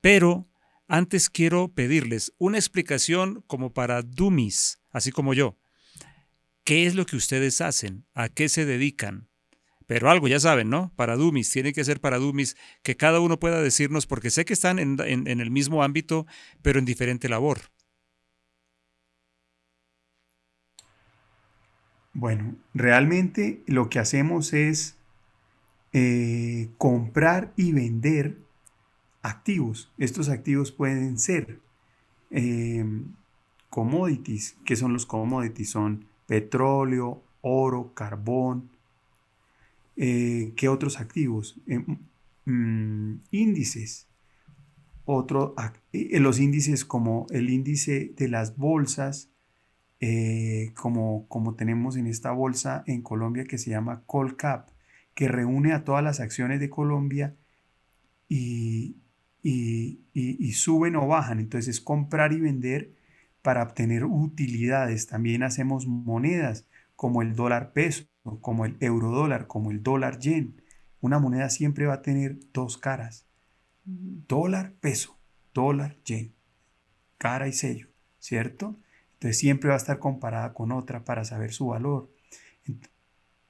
pero 0.00 0.48
antes 0.88 1.28
quiero 1.28 1.68
pedirles 1.68 2.32
una 2.38 2.56
explicación 2.56 3.44
como 3.46 3.74
para 3.74 4.00
dummies, 4.00 4.80
así 4.90 5.12
como 5.12 5.34
yo. 5.34 5.58
¿Qué 6.64 6.86
es 6.86 6.94
lo 6.94 7.04
que 7.04 7.16
ustedes 7.16 7.60
hacen? 7.60 8.06
¿A 8.14 8.30
qué 8.30 8.48
se 8.48 8.64
dedican? 8.64 9.28
Pero 9.86 10.08
algo 10.08 10.28
ya 10.28 10.40
saben, 10.40 10.70
¿no? 10.70 10.94
Para 10.96 11.16
dummies, 11.16 11.50
tiene 11.50 11.74
que 11.74 11.84
ser 11.84 12.00
para 12.00 12.16
dummies, 12.16 12.56
que 12.82 12.96
cada 12.96 13.20
uno 13.20 13.38
pueda 13.38 13.60
decirnos, 13.60 14.06
porque 14.06 14.30
sé 14.30 14.46
que 14.46 14.54
están 14.54 14.78
en, 14.78 14.98
en 14.98 15.40
el 15.42 15.50
mismo 15.50 15.82
ámbito, 15.82 16.26
pero 16.62 16.78
en 16.78 16.86
diferente 16.86 17.28
labor. 17.28 17.58
Bueno, 22.14 22.56
realmente 22.72 23.62
lo 23.66 23.90
que 23.90 23.98
hacemos 23.98 24.54
es 24.54 24.95
eh, 25.98 26.68
comprar 26.76 27.54
y 27.56 27.72
vender 27.72 28.36
activos. 29.22 29.90
Estos 29.96 30.28
activos 30.28 30.70
pueden 30.70 31.18
ser 31.18 31.58
em, 32.28 33.14
commodities. 33.70 34.58
¿Qué 34.66 34.76
son 34.76 34.92
los 34.92 35.06
commodities? 35.06 35.70
Son 35.70 36.04
petróleo, 36.26 37.22
oro, 37.40 37.94
carbón. 37.94 38.68
Eh, 39.96 40.52
¿Qué 40.54 40.68
otros 40.68 41.00
activos? 41.00 41.58
Em, 41.66 41.96
mm, 42.44 43.22
índices. 43.30 44.06
Otro, 45.06 45.54
eh, 45.94 46.20
los 46.20 46.38
índices 46.40 46.84
como 46.84 47.26
el 47.30 47.48
índice 47.48 48.12
de 48.18 48.28
las 48.28 48.58
bolsas, 48.58 49.30
como, 50.74 51.26
como 51.28 51.54
tenemos 51.54 51.96
en 51.96 52.06
esta 52.06 52.32
bolsa 52.32 52.84
en 52.86 53.00
Colombia 53.00 53.44
que 53.44 53.56
se 53.56 53.70
llama 53.70 54.02
Colcap 54.04 54.75
que 55.16 55.28
reúne 55.28 55.72
a 55.72 55.82
todas 55.82 56.04
las 56.04 56.20
acciones 56.20 56.60
de 56.60 56.68
Colombia 56.68 57.34
y, 58.28 58.96
y, 59.42 60.52
suben 60.52 60.94
o 60.94 61.06
bajan. 61.06 61.40
Entonces 61.40 61.76
es 61.76 61.80
comprar 61.80 62.34
y 62.34 62.40
vender 62.40 62.92
para 63.40 63.62
obtener 63.62 64.04
utilidades. 64.04 65.06
También 65.06 65.42
hacemos 65.42 65.86
monedas 65.86 66.68
como 66.96 67.22
el 67.22 67.34
dólar 67.34 67.72
peso, 67.72 68.04
como 68.42 68.66
el 68.66 68.76
euro 68.80 69.10
dólar, 69.10 69.46
como 69.46 69.70
el 69.70 69.82
dólar 69.82 70.18
yen. 70.18 70.60
Una 71.00 71.18
moneda 71.18 71.48
siempre 71.48 71.86
va 71.86 71.94
a 71.94 72.02
tener 72.02 72.36
dos 72.52 72.76
caras. 72.76 73.26
Dólar 73.84 74.74
peso, 74.80 75.18
dólar 75.54 75.96
yen. 76.04 76.34
Cara 77.16 77.48
y 77.48 77.54
sello, 77.54 77.88
¿cierto? 78.18 78.76
Entonces 79.14 79.38
siempre 79.38 79.68
va 79.70 79.76
a 79.76 79.78
estar 79.78 79.98
comparada 79.98 80.52
con 80.52 80.72
otra 80.72 81.06
para 81.06 81.24
saber 81.24 81.54
su 81.54 81.68
valor. 81.68 82.12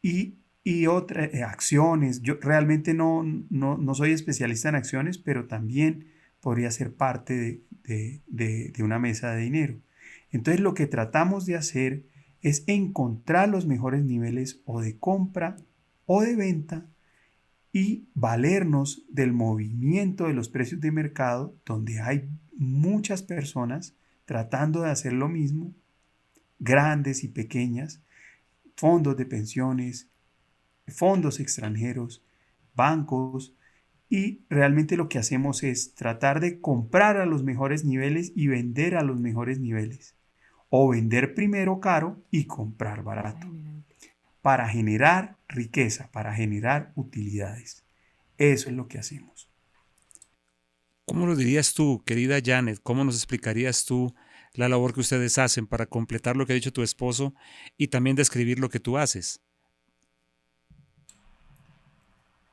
Y 0.00 0.36
y 0.66 0.88
otras 0.88 1.32
eh, 1.32 1.44
acciones. 1.44 2.22
Yo 2.22 2.38
realmente 2.40 2.92
no, 2.92 3.22
no, 3.22 3.94
soy 3.94 4.10
especialista 4.10 4.68
en 4.68 4.74
acciones, 4.74 5.16
pero 5.16 5.46
también 5.46 6.08
podría 6.40 6.72
ser 6.72 6.92
parte 6.92 7.62
de, 7.84 8.20
de, 8.26 8.82
una 8.82 8.98
mesa 8.98 9.30
de 9.30 9.42
dinero. 9.42 9.76
Entonces 10.32 10.60
lo 10.60 10.74
que 10.74 10.88
tratamos 10.88 11.46
de 11.46 11.54
hacer 11.54 12.06
es 12.42 12.64
encontrar 12.66 13.48
los 13.48 13.64
mejores 13.64 14.02
niveles 14.02 14.60
o 14.64 14.80
de 14.80 14.98
compra 14.98 15.54
o 16.04 16.22
de 16.22 16.34
venta 16.34 16.88
y 17.72 18.08
valernos 18.14 19.04
del 19.08 19.32
movimiento 19.32 20.26
de 20.26 20.34
los 20.34 20.48
precios 20.48 20.80
de 20.80 20.90
mercado, 20.90 21.54
donde 21.64 22.00
hay 22.00 22.28
muchas 22.56 23.22
personas 23.22 23.94
tratando 24.24 24.82
de 24.82 24.90
hacer 24.90 25.12
lo 25.12 25.28
mismo, 25.28 25.72
grandes 26.58 27.22
y 27.22 27.28
pequeñas, 27.28 28.02
fondos 28.74 29.16
de 29.16 29.26
pensiones, 29.26 30.10
fondos 30.86 31.40
extranjeros, 31.40 32.24
bancos, 32.74 33.54
y 34.08 34.44
realmente 34.48 34.96
lo 34.96 35.08
que 35.08 35.18
hacemos 35.18 35.62
es 35.62 35.94
tratar 35.94 36.40
de 36.40 36.60
comprar 36.60 37.16
a 37.16 37.26
los 37.26 37.42
mejores 37.42 37.84
niveles 37.84 38.32
y 38.36 38.46
vender 38.46 38.96
a 38.96 39.02
los 39.02 39.18
mejores 39.18 39.58
niveles. 39.58 40.14
O 40.68 40.88
vender 40.88 41.34
primero 41.34 41.80
caro 41.80 42.22
y 42.30 42.44
comprar 42.44 43.02
barato. 43.02 43.48
Para 44.42 44.68
generar 44.68 45.36
riqueza, 45.48 46.10
para 46.12 46.34
generar 46.34 46.92
utilidades. 46.94 47.84
Eso 48.38 48.68
es 48.68 48.76
lo 48.76 48.86
que 48.86 48.98
hacemos. 48.98 49.50
¿Cómo 51.04 51.26
lo 51.26 51.36
dirías 51.36 51.72
tú, 51.74 52.02
querida 52.04 52.38
Janet? 52.44 52.80
¿Cómo 52.82 53.04
nos 53.04 53.16
explicarías 53.16 53.84
tú 53.84 54.14
la 54.54 54.68
labor 54.68 54.92
que 54.92 55.00
ustedes 55.00 55.38
hacen 55.38 55.66
para 55.66 55.86
completar 55.86 56.36
lo 56.36 56.46
que 56.46 56.52
ha 56.52 56.56
dicho 56.56 56.72
tu 56.72 56.82
esposo 56.82 57.34
y 57.76 57.88
también 57.88 58.16
describir 58.16 58.58
lo 58.58 58.68
que 58.68 58.80
tú 58.80 58.98
haces? 58.98 59.40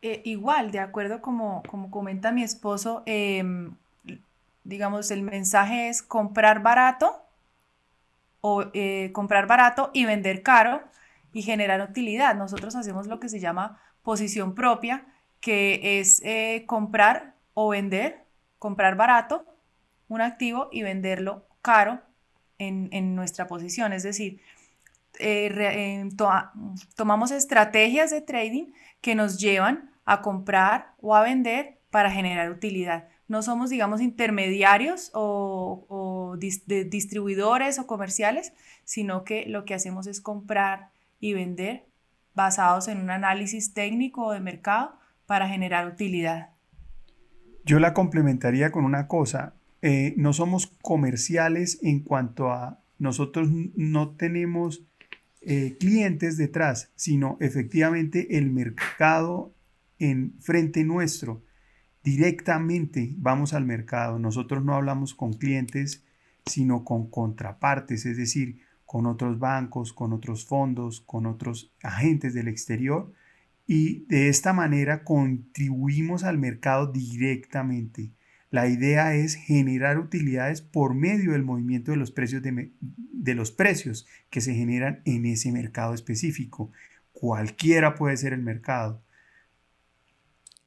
Eh, 0.06 0.22
igual, 0.26 0.72
de 0.72 0.80
acuerdo 0.80 1.22
como, 1.22 1.64
como 1.64 1.90
comenta 1.90 2.34
mi 2.34 2.44
esposo, 2.44 3.04
em, 3.06 3.74
digamos, 4.66 5.12
el 5.12 5.22
mensaje 5.22 5.88
es 5.88 6.04
comprar 6.04 6.62
barato 6.62 7.24
o 8.42 8.66
eh, 8.74 9.12
comprar 9.14 9.48
barato 9.48 9.92
y 9.94 10.04
vender 10.04 10.44
caro 10.44 10.84
y 11.32 11.42
generar 11.42 11.82
utilidad. 11.90 12.36
Nosotros 12.36 12.76
hacemos 12.76 13.08
lo 13.08 13.22
que 13.22 13.30
se 13.30 13.40
llama 13.40 13.80
posición 14.04 14.56
propia, 14.56 15.06
que 15.40 16.02
es 16.02 16.22
eh, 16.26 16.66
comprar 16.68 17.36
o 17.54 17.70
vender 17.70 18.26
comprar 18.60 18.98
barato 18.98 19.46
un 20.10 20.20
activo 20.20 20.68
y 20.70 20.84
venderlo 20.84 21.46
caro 21.62 22.02
en, 22.60 23.16
nuestra 23.16 23.48
posición. 23.48 23.94
Es 23.94 24.04
decir, 24.04 24.42
eh, 25.20 26.10
tomamos 26.98 27.32
estrategias 27.32 28.12
de 28.12 28.20
trading 28.20 28.74
que 29.00 29.16
nos 29.16 29.40
llevan 29.40 29.93
a 30.06 30.22
comprar 30.22 30.96
o 31.02 31.16
a 31.16 31.24
vender 31.24 31.80
para 31.90 32.12
generar 32.12 32.50
utilidad. 32.50 33.08
No 33.28 33.42
somos, 33.42 33.70
digamos, 33.70 34.02
intermediarios 34.02 35.12
o, 35.14 36.36
distribuidores 36.38 37.80
o 37.80 37.88
comerciales, 37.88 38.54
sino 38.84 39.24
que 39.24 39.46
lo 39.48 39.66
que 39.66 39.76
hacemos 39.76 40.08
es 40.08 40.20
comprar 40.20 40.90
y 41.20 41.34
vender 41.34 41.86
basados 42.34 42.88
en 42.88 43.00
un 43.00 43.12
análisis 43.12 43.74
técnico 43.74 44.32
de 44.32 44.40
mercado 44.40 44.98
para 45.26 45.48
generar 45.48 45.88
utilidad. 45.88 46.50
Yo 47.66 47.80
la 47.80 47.94
complementaría 47.94 48.72
con 48.72 48.84
una 48.84 49.08
cosa. 49.08 49.54
Eh, 49.82 50.16
no 50.18 50.34
somos 50.34 50.68
comerciales 50.82 51.80
en 51.84 52.02
cuanto 52.02 52.52
a 52.52 52.80
nosotros 52.98 53.50
no 53.76 54.16
tenemos 54.16 54.84
eh, 55.42 55.76
clientes 55.80 56.38
detrás, 56.38 56.92
sino 56.96 57.38
efectivamente 57.40 58.38
el 58.38 58.50
mercado 58.50 59.54
en 60.12 60.36
frente 60.40 60.84
nuestro. 60.84 61.44
Directamente 62.04 63.14
vamos 63.18 63.54
al 63.54 63.66
mercado. 63.66 64.20
Nosotros 64.20 64.64
no 64.64 64.76
hablamos 64.76 65.14
con 65.14 65.34
clientes, 65.34 66.04
sino 66.46 66.84
con 66.84 67.10
contrapartes, 67.10 68.06
es 68.06 68.18
decir, 68.18 68.60
con 68.86 69.06
otros 69.06 69.40
bancos, 69.40 69.94
con 69.94 70.14
otros 70.14 70.46
fondos, 70.46 71.02
con 71.02 71.26
otros 71.26 71.74
agentes 71.82 72.34
del 72.34 72.48
exterior 72.48 73.12
y 73.66 74.06
de 74.08 74.30
esta 74.30 74.54
manera 74.54 75.04
contribuimos 75.04 76.24
al 76.24 76.38
mercado 76.38 76.92
directamente. 76.92 78.12
La 78.50 78.68
idea 78.68 79.16
es 79.16 79.36
generar 79.36 79.98
utilidades 79.98 80.62
por 80.62 80.94
medio 80.94 81.32
del 81.32 81.44
movimiento 81.44 81.92
de 81.92 81.98
los 81.98 82.12
precios, 82.12 82.44
de, 82.44 83.36
los 83.36 83.52
precios 83.52 84.06
que 84.30 84.42
se 84.42 84.54
generan 84.54 85.02
en 85.06 85.26
ese 85.26 85.52
mercado 85.52 85.94
específico. 85.94 86.72
Cualquiera 87.14 87.96
puede 87.96 88.18
ser 88.18 88.34
el 88.34 88.44
mercado. 88.44 89.03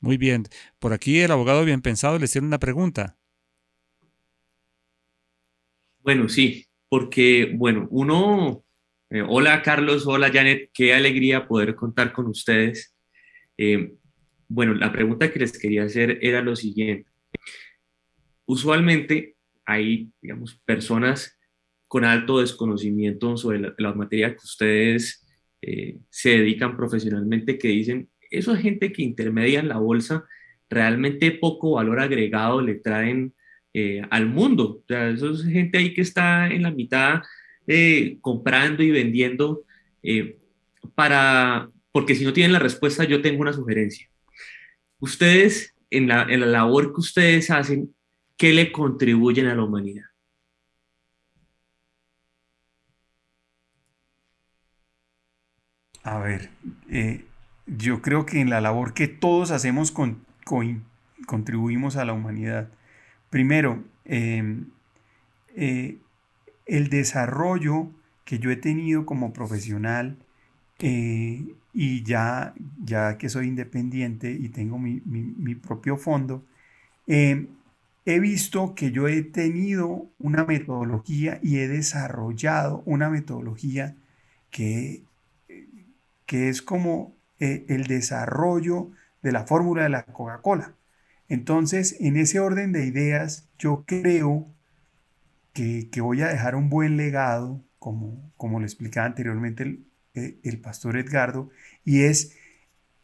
Muy 0.00 0.16
bien. 0.16 0.44
Por 0.78 0.92
aquí 0.92 1.20
el 1.20 1.30
abogado 1.30 1.64
bien 1.64 1.82
pensado 1.82 2.18
le 2.18 2.28
tiene 2.28 2.46
una 2.46 2.58
pregunta. 2.58 3.16
Bueno, 6.00 6.28
sí, 6.28 6.66
porque, 6.88 7.52
bueno, 7.56 7.88
uno 7.90 8.64
eh, 9.08 9.22
hola 9.22 9.62
Carlos, 9.62 10.04
hola 10.06 10.32
Janet, 10.32 10.70
qué 10.74 10.92
alegría 10.92 11.46
poder 11.46 11.76
contar 11.76 12.12
con 12.12 12.26
ustedes. 12.26 12.96
Eh, 13.56 13.94
bueno, 14.48 14.74
la 14.74 14.92
pregunta 14.92 15.32
que 15.32 15.38
les 15.38 15.56
quería 15.58 15.84
hacer 15.84 16.18
era 16.22 16.42
lo 16.42 16.56
siguiente. 16.56 17.08
Usualmente 18.44 19.36
hay, 19.64 20.10
digamos, 20.20 20.60
personas 20.64 21.38
con 21.86 22.04
alto 22.04 22.40
desconocimiento 22.40 23.36
sobre 23.36 23.74
la, 23.78 23.94
materia 23.94 24.30
que 24.32 24.44
ustedes 24.44 25.24
eh, 25.62 25.98
se 26.10 26.30
dedican 26.30 26.76
profesionalmente 26.76 27.58
que 27.58 27.68
dicen, 27.68 28.10
eso 28.30 28.54
es 28.54 28.60
gente 28.60 28.92
que 28.92 29.02
intermedia 29.02 29.60
en 29.60 29.68
la 29.68 29.78
bolsa, 29.78 30.24
realmente 30.68 31.30
poco 31.32 31.72
valor 31.72 32.00
agregado 32.00 32.60
le 32.60 32.74
traen 32.76 33.34
al 34.10 34.26
mundo. 34.26 34.80
O 34.82 34.84
sea, 34.88 35.10
eso 35.10 35.32
es 35.32 35.44
gente 35.44 35.76
ahí 35.76 35.92
que 35.92 36.00
está 36.00 36.48
en 36.48 36.62
la 36.62 36.70
mitad 36.70 37.20
eh, 37.66 38.18
comprando 38.20 38.84
y 38.84 38.92
vendiendo 38.92 39.64
eh, 40.02 40.38
para, 40.94 41.68
porque 41.90 42.14
si 42.14 42.24
no 42.24 42.32
tienen 42.32 42.52
la 42.52 42.60
respuesta, 42.60 43.02
yo 43.02 43.20
tengo 43.22 43.40
una 43.40 43.52
sugerencia. 43.52 44.08
Ustedes, 45.00 45.74
en 45.90 46.06
la, 46.06 46.22
en 46.22 46.40
la 46.40 46.46
labor 46.46 46.92
que 46.94 47.00
ustedes 47.00 47.50
hacen, 47.50 47.92
¿qué 48.36 48.52
le 48.52 48.70
contribuyen 48.70 49.46
a 49.46 49.56
la 49.56 49.64
humanidad? 49.64 50.04
A 56.04 56.20
ver, 56.20 56.50
eh, 56.88 57.24
yo 57.66 58.02
creo 58.02 58.26
que 58.26 58.40
en 58.40 58.50
la 58.50 58.60
labor 58.60 58.94
que 58.94 59.08
todos 59.08 59.50
hacemos 59.50 59.90
con, 59.92 60.24
contribuimos 61.26 61.96
a 61.96 62.04
la 62.04 62.12
humanidad. 62.12 62.68
Primero, 63.30 63.82
eh, 64.04 64.64
el 66.66 66.88
desarrollo 66.88 67.90
que 68.26 68.38
yo 68.38 68.50
he 68.50 68.56
tenido 68.56 69.06
como 69.06 69.32
profesional 69.32 70.18
eh, 70.80 71.54
y 71.72 72.02
ya, 72.02 72.54
ya 72.84 73.16
que 73.16 73.28
soy 73.28 73.46
independiente 73.46 74.32
y 74.32 74.48
tengo 74.50 74.78
mi, 74.78 75.54
propio 75.54 75.96
fondo, 75.96 76.44
eh, 77.06 77.46
he 78.04 78.20
visto 78.20 78.74
que 78.74 78.90
yo 78.90 79.08
he 79.08 79.22
tenido 79.22 80.06
una 80.18 80.44
metodología 80.44 81.38
y 81.42 81.58
he 81.58 81.68
desarrollado 81.68 82.82
una 82.84 83.08
metodología 83.10 83.96
que, 84.50 85.02
que 86.26 86.48
es 86.48 86.62
como 86.62 87.14
eh, 87.40 87.66
el 87.68 87.84
desarrollo 87.84 88.90
de 89.22 89.32
la 89.32 89.46
fórmula 89.46 89.84
de 89.84 89.88
la 89.88 90.04
Coca-Cola. 90.04 90.74
Entonces, 91.28 91.96
en 92.00 92.16
ese 92.16 92.40
orden 92.40 92.72
de 92.72 92.86
ideas, 92.86 93.48
yo 93.58 93.84
creo 93.86 94.46
que, 95.52 95.88
voy 96.00 96.22
a 96.22 96.28
dejar 96.28 96.54
un 96.54 96.68
buen 96.68 96.96
legado, 96.96 97.64
como, 97.78 98.32
como 98.36 98.60
le 98.60 98.66
explicaba 98.66 99.06
anteriormente 99.06 99.62
el, 99.62 99.86
eh, 100.14 100.38
el 100.42 100.60
pastor 100.60 100.96
Edgardo, 100.96 101.50
y 101.84 102.02
es 102.02 102.36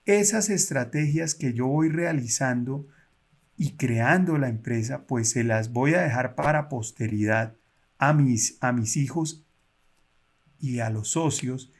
esas 0.04 0.50
estrategias 0.50 1.34
que 1.34 1.52
yo 1.52 1.66
voy 1.66 1.88
realizando 1.88 2.86
y 3.56 3.72
creando 3.72 4.38
la 4.38 4.48
empresa, 4.48 5.06
pues 5.06 5.30
se 5.30 5.44
las 5.44 5.72
voy 5.72 5.94
a 5.94 6.02
dejar 6.02 6.34
para 6.34 6.68
posteridad 6.68 7.54
a 7.98 8.12
mis, 8.12 8.58
a 8.60 8.72
mis 8.72 8.96
hijos 8.96 9.44
y 10.58 10.80
a 10.80 10.90
los 10.90 11.08
socios 11.10 11.72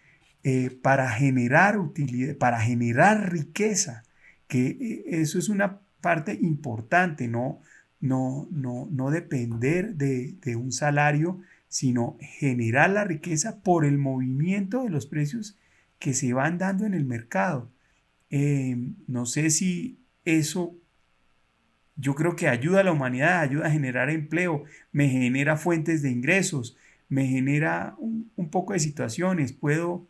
eh, 0.44 0.70
para 0.82 1.10
generar 1.10 1.78
utilidad, 1.78 2.36
para 2.36 2.60
generar 2.60 3.32
riqueza, 3.32 4.02
que 4.48 4.66
eh, 4.68 5.04
eso 5.06 5.38
es 5.38 5.48
una 5.48 5.80
parte 6.00 6.38
importante, 6.40 7.28
¿no? 7.28 7.60
no, 8.02 8.48
no, 8.50 8.88
no 8.90 9.10
depender 9.10 9.94
de, 9.94 10.56
un 10.56 10.72
salario, 10.72 11.40
sino 11.68 12.18
generar 12.20 12.90
la 12.90 13.04
riqueza 13.04 13.62
por 13.62 13.86
el 13.86 13.96
movimiento 13.96 14.82
de 14.82 14.90
los 14.90 15.06
precios 15.06 15.56
que 15.98 16.12
se 16.12 16.34
van 16.34 16.58
dando 16.58 16.84
en 16.84 16.94
el 16.94 17.06
mercado. 17.06 17.70
Em, 18.28 18.96
no 19.06 19.24
sé 19.24 19.50
si 19.50 20.00
eso, 20.24 20.74
yo 21.96 22.14
creo 22.14 22.34
que 22.34 22.48
ayuda 22.48 22.80
a 22.80 22.84
la 22.84 22.92
humanidad, 22.92 23.40
ayuda 23.40 23.68
a 23.68 23.70
generar 23.70 24.10
empleo, 24.10 24.64
me 24.90 25.08
genera 25.08 25.56
fuentes 25.56 26.02
de 26.02 26.10
ingresos, 26.10 26.76
me 27.08 27.28
genera 27.28 27.94
un, 27.98 28.50
poco 28.50 28.72
de 28.72 28.80
situaciones, 28.80 29.52
puedo 29.52 30.08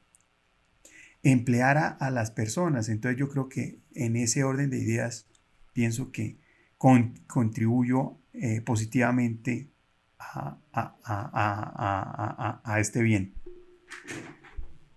emplear 1.22 1.78
a, 1.78 1.88
a, 1.88 2.10
las 2.10 2.30
personas. 2.30 2.88
Entonces 2.88 3.18
yo 3.18 3.28
creo 3.28 3.48
que 3.48 3.78
en 3.94 4.16
ese 4.16 4.44
orden 4.44 4.70
de 4.70 4.78
ideas 4.78 5.26
pienso 5.72 6.10
que 6.12 6.38
contribuyo 7.26 8.18
eh, 8.32 8.60
positivamente 8.60 9.70
a, 10.18 10.58
este 12.78 13.02
bien. 13.02 13.34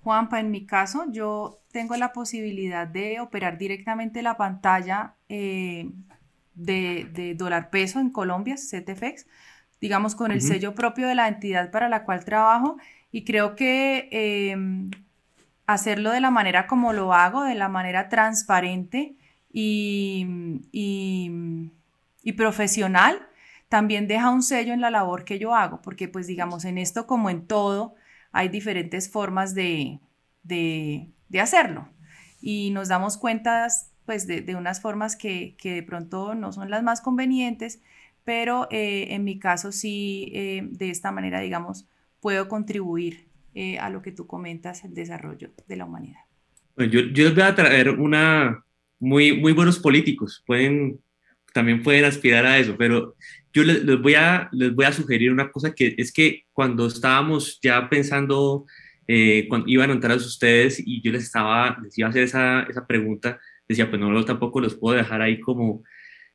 Juanpa, 0.01 0.39
en 0.39 0.51
mi 0.51 0.65
caso, 0.65 1.05
yo 1.11 1.61
tengo 1.71 1.95
la 1.97 2.13
posibilidad 2.13 2.88
de 2.88 3.19
operar 3.19 3.57
directamente 3.57 4.21
la 4.21 4.38
pantalla 4.38 5.15
eh, 5.30 5.91
de, 6.53 7.36
dólar 7.38 7.69
peso 7.69 7.99
en 7.99 8.09
Colombia, 8.09 8.55
CTFX, 8.55 9.28
digamos 9.82 10.15
con 10.15 10.32
el 10.32 10.41
sello 10.41 10.73
propio 10.73 11.07
de 11.07 11.15
la 11.15 11.28
entidad 11.28 11.71
para 11.71 11.89
la 11.89 12.03
cual 12.03 12.23
trabajo 12.23 12.78
y 13.11 13.26
creo 13.26 13.55
que 13.55 14.07
em, 14.11 14.89
hacerlo 15.68 16.11
de 16.11 16.22
la 16.22 16.32
manera 16.32 16.68
como 16.68 16.93
lo 16.93 17.13
hago, 17.13 17.43
de 17.43 17.55
la 17.55 17.70
manera 17.70 18.09
transparente, 18.09 19.16
y, 19.57 20.28
profesional, 22.36 23.28
también 23.70 24.07
deja 24.07 24.30
un 24.30 24.43
sello 24.43 24.74
en 24.74 24.82
la 24.82 24.89
labor 24.89 25.24
que 25.24 25.39
yo 25.39 25.55
hago, 25.55 25.82
porque 25.82 26.07
pues 26.09 26.28
digamos, 26.28 26.66
en 26.66 26.78
esto 26.78 27.07
como 27.07 27.30
en 27.30 27.47
todo, 27.47 27.95
hay 28.32 28.49
diferentes 28.49 29.09
formas 29.09 29.55
de, 29.55 30.01
hacerlo. 31.41 31.88
Y 32.41 32.72
nos 32.72 32.89
damos 32.89 33.18
cuenta 33.18 33.68
pues 34.05 34.28
de, 34.28 34.55
unas 34.55 34.82
formas 34.82 35.16
que, 35.16 35.55
de 35.63 35.84
pronto 35.84 36.36
no 36.36 36.51
son 36.51 36.70
las 36.70 36.84
más 36.84 37.01
convenientes, 37.01 37.82
pero 38.26 38.68
eh, 38.72 39.07
en 39.11 39.24
mi 39.24 39.39
caso 39.39 39.72
sí, 39.72 40.32
eh, 40.34 40.68
de 40.70 40.89
esta 40.89 41.11
manera, 41.11 41.39
digamos, 41.39 41.88
puedo 42.20 42.49
contribuir 42.49 43.24
eh, 43.56 43.80
a 43.80 43.89
lo 43.89 44.01
que 44.01 44.12
tú 44.12 44.28
comentas, 44.28 44.84
el 44.84 44.93
desarrollo 44.93 45.51
de 45.68 45.76
la 45.76 45.86
humanidad. 45.86 46.20
Bueno, 46.76 46.91
yo, 46.91 46.99
yo, 47.01 47.24
les 47.26 47.34
voy 47.34 47.43
a 47.43 47.56
traer 47.56 47.89
una, 47.89 48.64
muy, 48.99 49.36
muy 49.36 49.53
buenos 49.53 49.80
políticos, 49.80 50.43
pueden, 50.45 50.99
también 51.53 51.82
pueden 51.82 52.06
aspirar 52.06 52.45
a 52.45 52.60
eso, 52.60 52.76
pero 52.78 53.16
yo 53.53 53.64
les, 53.64 53.84
les, 53.84 53.99
voy 53.99 54.14
a, 54.14 54.49
les 54.51 54.76
voy 54.76 54.86
a 54.86 54.91
sugerir 54.91 55.32
una 55.32 55.49
cosa 55.49 55.74
que 55.74 55.95
es 55.97 56.12
que 56.12 56.43
cuando 56.53 56.86
estábamos 56.86 57.60
ya 57.64 57.89
pensando, 57.89 58.66
cuando 59.47 59.68
iban 59.68 59.89
a 59.89 59.93
entrar 59.93 60.18
ustedes 60.18 60.82
y 60.86 61.01
yo 61.01 61.12
les 61.12 61.24
estaba, 61.24 61.78
les 61.82 61.97
iba 61.97 62.08
a 62.08 62.10
hacer 62.10 62.24
esa, 62.24 62.64
esa 62.64 62.86
pregunta, 62.86 63.39
decía, 63.68 63.89
pues 63.89 63.99
no, 63.99 64.26
tampoco 64.26 64.60
los 64.60 64.76
puedo 64.76 64.97
dejar 64.97 65.22
ahí 65.22 65.39
como, 65.39 65.84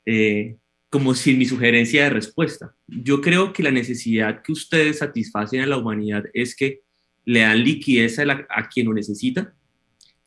eh, 0.05 0.57
como 0.89 1.15
sin 1.15 1.39
mi 1.39 1.47
sugerencia 1.47 2.05
de 2.05 2.11
respuesta. 2.11 2.75
Yo 2.87 3.21
creo 3.21 3.53
que 3.53 3.63
la 3.63 3.71
necesidad 3.71 4.43
que 4.43 4.53
ustedes 4.53 4.99
satisfacen 4.99 5.61
a 5.61 5.67
la 5.67 5.79
humanidad 5.79 6.25
es 6.33 6.57
que 6.57 6.81
le 7.25 7.41
dan 7.41 7.63
liquidez 7.63 8.19
a, 8.19 8.69
quien 8.73 8.87
lo 8.87 8.95
necesita 8.95 9.55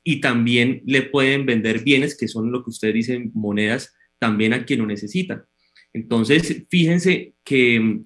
y 0.03 0.21
también 0.21 0.81
le 0.85 1.03
pueden 1.03 1.45
vender 1.45 1.83
bienes, 1.83 2.17
que 2.17 2.27
son 2.27 2.51
lo 2.51 2.63
que 2.63 2.69
ustedes 2.69 2.93
dicen, 2.93 3.31
monedas, 3.33 3.95
también 4.19 4.53
a 4.53 4.65
quien 4.65 4.79
lo 4.79 4.85
necesita. 4.85 5.45
Entonces, 5.93 6.63
fíjense 6.69 7.33
que 7.43 7.79
mm, 7.79 8.05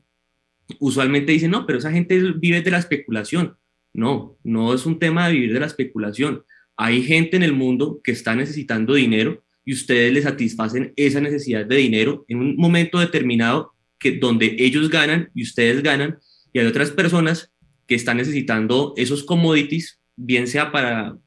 usualmente 0.79 1.31
dicen, 1.31 1.51
no, 1.51 1.65
pero 1.65 1.79
esa 1.79 1.91
gente 1.91 2.19
vive 2.33 2.61
de 2.61 2.71
la 2.71 2.79
especulación. 2.79 3.55
No, 3.93 4.37
no 4.43 4.73
es 4.73 4.85
un 4.85 4.99
tema 4.99 5.27
de 5.27 5.33
vivir 5.33 5.53
de 5.53 5.59
la 5.59 5.65
especulación. 5.65 6.43
Hay 6.75 7.01
gente 7.03 7.35
en 7.35 7.43
el 7.43 7.53
mundo 7.53 7.99
que 8.03 8.11
está 8.11 8.35
necesitando 8.35 8.93
dinero 8.93 9.43
y 9.65 9.73
ustedes 9.73 10.13
le 10.13 10.21
satisfacen 10.21 10.93
esa 10.95 11.19
necesidad 11.19 11.65
de 11.65 11.77
dinero 11.77 12.23
en 12.27 12.39
un 12.39 12.55
momento 12.55 12.99
determinado 12.99 13.73
que 13.99 14.11
donde 14.11 14.55
ellos 14.59 14.89
ganan 14.89 15.29
y 15.33 15.43
ustedes 15.43 15.81
ganan 15.81 16.19
y 16.53 16.59
hay 16.59 16.67
otras 16.67 16.91
personas 16.91 17.51
que 17.87 17.95
están 17.95 18.17
necesitando 18.17 18.93
esos 18.97 19.23
commodities, 19.23 19.99
bien 20.15 20.47
sea 20.47 20.71
para, 20.71 21.17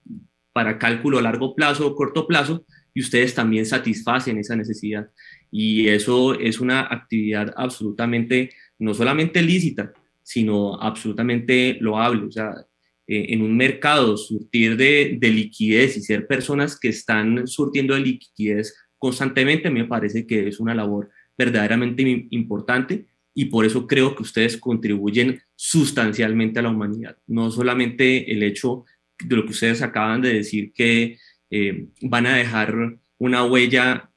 para 0.52 0.78
cálculo 0.78 1.18
a 1.18 1.22
largo 1.22 1.54
plazo 1.54 1.86
o 1.86 1.94
corto 1.94 2.26
plazo, 2.26 2.64
y 2.92 3.00
ustedes 3.00 3.34
también 3.34 3.66
satisfacen 3.66 4.38
esa 4.38 4.56
necesidad. 4.56 5.08
Y 5.50 5.88
eso 5.88 6.38
es 6.38 6.60
una 6.60 6.80
actividad 6.80 7.52
absolutamente, 7.56 8.50
no 8.78 8.94
solamente 8.94 9.42
lícita, 9.42 9.92
sino 10.22 10.80
absolutamente 10.80 11.78
loable. 11.80 12.26
O 12.26 12.30
sea, 12.30 12.54
eh, 13.06 13.26
en 13.30 13.42
un 13.42 13.56
mercado, 13.56 14.16
surtir 14.16 14.76
de, 14.76 15.18
liquidez 15.20 15.96
y 15.96 16.00
ser 16.00 16.26
personas 16.26 16.78
que 16.78 16.88
están 16.88 17.46
surtiendo 17.48 17.94
de 17.94 18.00
liquidez 18.00 18.74
constantemente, 18.98 19.70
me 19.70 19.84
parece 19.84 20.26
que 20.26 20.48
es 20.48 20.60
una 20.60 20.74
labor 20.74 21.10
verdaderamente 21.36 22.28
importante 22.30 23.06
y 23.34 23.46
por 23.46 23.64
eso 23.64 23.86
creo 23.86 24.14
que 24.14 24.22
ustedes 24.22 24.56
contribuyen 24.56 25.40
sustancialmente 25.54 26.58
a 26.58 26.62
la 26.62 26.70
humanidad. 26.70 27.16
No 27.26 27.50
solamente 27.50 28.30
el 28.32 28.42
hecho 28.42 28.84
de 29.22 29.36
lo 29.36 29.44
que 29.44 29.52
ustedes 29.52 29.82
acaban 29.82 30.20
de 30.22 30.34
decir 30.34 30.72
que 30.72 31.18
eh, 31.50 31.88
van 32.02 32.26
a 32.26 32.36
dejar 32.36 32.98
una 33.18 33.44
huella, 33.44 34.10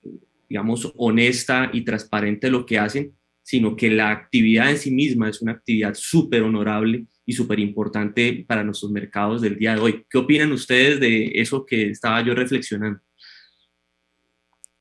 digamos, 0.49 0.91
honesta 0.95 1.69
y 1.73 1.81
transparente 1.81 2.47
de 2.47 2.51
lo 2.51 2.65
que 2.65 2.79
hacen, 2.79 3.13
sino 3.43 3.75
que 3.75 3.89
la 3.89 4.11
actividad 4.11 4.71
en 4.71 4.77
sí 4.77 4.91
misma 4.91 5.29
es 5.29 5.41
una 5.41 5.51
actividad 5.51 5.93
súper 5.93 6.43
honorable 6.43 7.05
y 7.25 7.33
súper 7.33 7.59
importante 7.59 8.45
para 8.47 8.63
nuestros 8.63 8.91
mercados 8.91 9.41
del 9.41 9.57
día 9.57 9.75
de 9.75 9.81
hoy. 9.81 10.05
¿Qué 10.09 10.17
opinan 10.17 10.51
ustedes 10.51 10.99
de 10.99 11.31
eso 11.35 11.65
que 11.65 11.89
estaba 11.89 12.23
yo 12.23 12.33
reflexionando? 12.33 13.01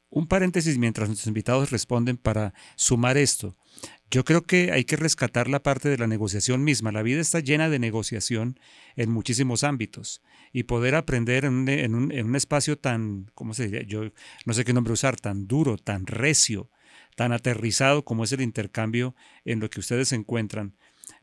Un 0.09 0.27
paréntesis 0.27 0.79
mientras 0.79 1.09
nuestros 1.09 1.27
invitados 1.27 1.71
responden 1.71 2.17
para 2.17 2.53
sumar 2.77 3.17
esto. 3.17 3.57
Yo 4.11 4.25
creo 4.25 4.43
que 4.43 4.73
hay 4.73 4.85
que 4.85 4.97
rescatar 4.97 5.49
la 5.49 5.63
parte 5.63 5.89
de 5.89 5.97
la 5.97 6.07
negociación 6.07 6.65
misma. 6.65 6.93
La 6.93 7.03
vida 7.03 7.21
está 7.21 7.41
llena 7.41 7.71
de 7.71 7.79
negociación 7.79 8.59
en 8.97 9.11
muchísimos 9.11 9.65
ámbitos 9.65 10.23
y 10.53 10.65
poder 10.65 10.95
aprender 10.95 11.47
en 11.47 11.95
un, 11.95 12.37
espacio 12.37 12.79
tan, 12.79 13.31
¿cómo 13.35 13.55
se 13.55 13.65
diría? 13.65 13.83
Yo 13.83 14.13
no 14.45 14.53
sé 14.53 14.65
qué 14.65 14.75
nombre 14.75 14.93
usar, 14.93 15.17
tan 15.17 15.47
duro, 15.47 15.79
tan 15.79 16.07
recio, 16.07 16.71
tan 17.17 17.33
aterrizado 17.33 18.05
como 18.05 18.25
es 18.25 18.33
el 18.33 18.43
intercambio 18.43 19.15
en 19.45 19.61
lo 19.61 19.71
que 19.71 19.81
ustedes 19.81 20.09
se 20.09 20.17
encuentran 20.17 20.75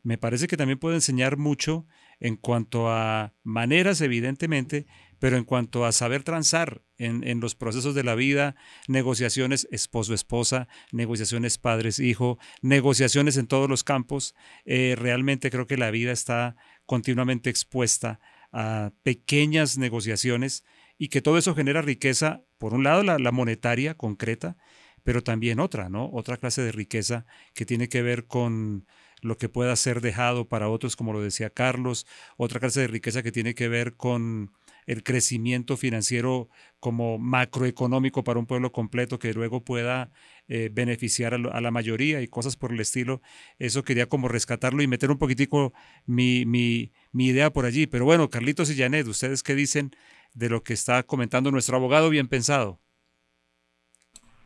me 0.02 0.18
parece 0.18 0.46
que 0.46 0.56
también 0.56 0.78
puede 0.78 0.96
enseñar 0.96 1.36
mucho 1.36 1.86
en 2.20 2.36
cuanto 2.36 2.90
a 2.90 3.34
maneras, 3.42 4.00
evidentemente, 4.00 4.86
pero 5.20 5.36
en 5.36 5.44
cuanto 5.44 5.84
a 5.84 5.92
saber 5.92 6.24
transar 6.24 6.82
en, 6.98 7.40
los 7.40 7.54
procesos 7.54 7.94
de 7.94 8.02
la 8.02 8.14
vida, 8.14 8.56
negociaciones 8.88 9.68
esposo-esposa, 9.70 10.66
negociaciones 10.92 11.58
padres-hijo, 11.58 12.38
negociaciones 12.62 13.36
en 13.36 13.46
todos 13.46 13.68
los 13.68 13.84
campos, 13.84 14.34
eh, 14.64 14.96
realmente 14.98 15.50
creo 15.50 15.66
que 15.66 15.76
la 15.76 15.90
vida 15.90 16.10
está 16.10 16.56
continuamente 16.86 17.50
expuesta 17.50 18.18
a 18.50 18.92
pequeñas 19.02 19.78
negociaciones 19.78 20.64
y 20.98 21.08
que 21.08 21.22
todo 21.22 21.38
eso 21.38 21.54
genera 21.54 21.82
riqueza, 21.82 22.42
por 22.58 22.74
un 22.74 22.82
lado 22.82 23.02
la, 23.02 23.18
la 23.18 23.30
monetaria 23.30 23.94
concreta, 23.94 24.56
pero 25.04 25.22
también 25.22 25.60
otra, 25.60 25.88
¿no? 25.88 26.10
Otra 26.12 26.38
clase 26.38 26.62
de 26.62 26.72
riqueza 26.72 27.26
que 27.54 27.66
tiene 27.66 27.88
que 27.88 28.02
ver 28.02 28.26
con 28.26 28.86
lo 29.22 29.36
que 29.36 29.48
pueda 29.48 29.76
ser 29.76 30.00
dejado 30.00 30.48
para 30.48 30.68
otros, 30.68 30.96
como 30.96 31.12
lo 31.12 31.20
decía 31.20 31.50
Carlos, 31.50 32.06
otra 32.36 32.60
clase 32.60 32.80
de 32.80 32.86
riqueza 32.86 33.22
que 33.22 33.32
tiene 33.32 33.54
que 33.54 33.68
ver 33.68 33.96
con 33.96 34.52
el 34.90 35.02
crecimiento 35.02 35.76
financiero 35.76 36.48
como 36.80 37.18
macroeconómico 37.18 38.24
para 38.24 38.38
un 38.38 38.46
pueblo 38.46 38.72
completo 38.72 39.18
que 39.18 39.32
luego 39.34 39.62
pueda 39.62 40.10
eh, 40.48 40.70
beneficiar 40.72 41.34
a, 41.34 41.60
la 41.60 41.70
mayoría 41.70 42.22
y 42.22 42.28
cosas 42.28 42.56
por 42.56 42.72
el 42.72 42.80
estilo. 42.80 43.20
Eso 43.58 43.84
quería 43.84 44.06
como 44.06 44.28
rescatarlo 44.28 44.82
y 44.82 44.86
meter 44.86 45.10
un 45.10 45.18
poquitico 45.18 45.72
mi, 46.06 46.44
mi, 46.46 46.90
idea 47.12 47.50
por 47.52 47.66
allí. 47.66 47.86
Pero 47.86 48.04
bueno, 48.04 48.30
Carlitos 48.30 48.70
y 48.70 48.76
Janet, 48.76 49.06
¿ustedes 49.06 49.42
qué 49.42 49.54
dicen 49.54 49.92
de 50.34 50.48
lo 50.48 50.62
que 50.62 50.72
está 50.72 51.02
comentando 51.02 51.50
nuestro 51.50 51.76
abogado 51.76 52.10
bien 52.10 52.28
pensado? 52.28 52.80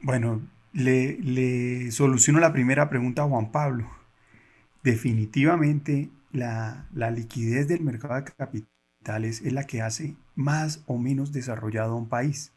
Bueno, 0.01 0.43
le, 0.73 1.19
le 1.21 1.91
soluciono 1.91 2.41
la 2.41 2.53
primera 2.53 2.91
pregunta 2.91 3.23
a 3.23 3.29
Juan 3.29 3.51
Pablo 3.51 3.91
definitivamente 4.85 6.11
la, 6.31 6.87
liquidez 7.11 7.67
del 7.67 7.81
mercado 7.81 8.15
de 8.15 8.25
capitales 8.25 9.41
es 9.41 9.53
la 9.53 9.65
que 9.65 9.83
hace 9.83 10.15
más 10.35 10.83
o 10.87 10.99
menos 10.99 11.33
desarrollado 11.33 11.97
un 11.97 12.09
país. 12.09 12.53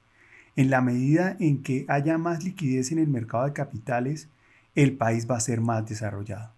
En 0.55 0.69
la 0.69 0.81
medida 0.81 1.37
en 1.39 1.61
que 1.61 1.85
haya 1.87 2.17
más 2.17 2.43
liquidez 2.43 2.91
en 2.91 2.99
el 2.99 3.07
mercado 3.07 3.45
de 3.45 3.53
capitales, 3.53 4.29
el 4.75 4.97
país 4.97 5.29
va 5.29 5.37
a 5.37 5.39
ser 5.39 5.61
más 5.61 5.87
desarrollado. 5.87 6.53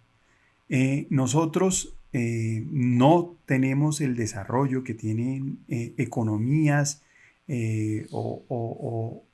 Eh, 0.68 1.06
nosotros 1.10 1.96
eh, 2.12 2.64
no 2.70 3.36
tenemos 3.44 4.00
el 4.00 4.16
desarrollo 4.16 4.84
que 4.84 4.94
tienen 4.94 5.58
eh, 5.68 5.94
economías 5.98 7.02
o, 8.12 9.24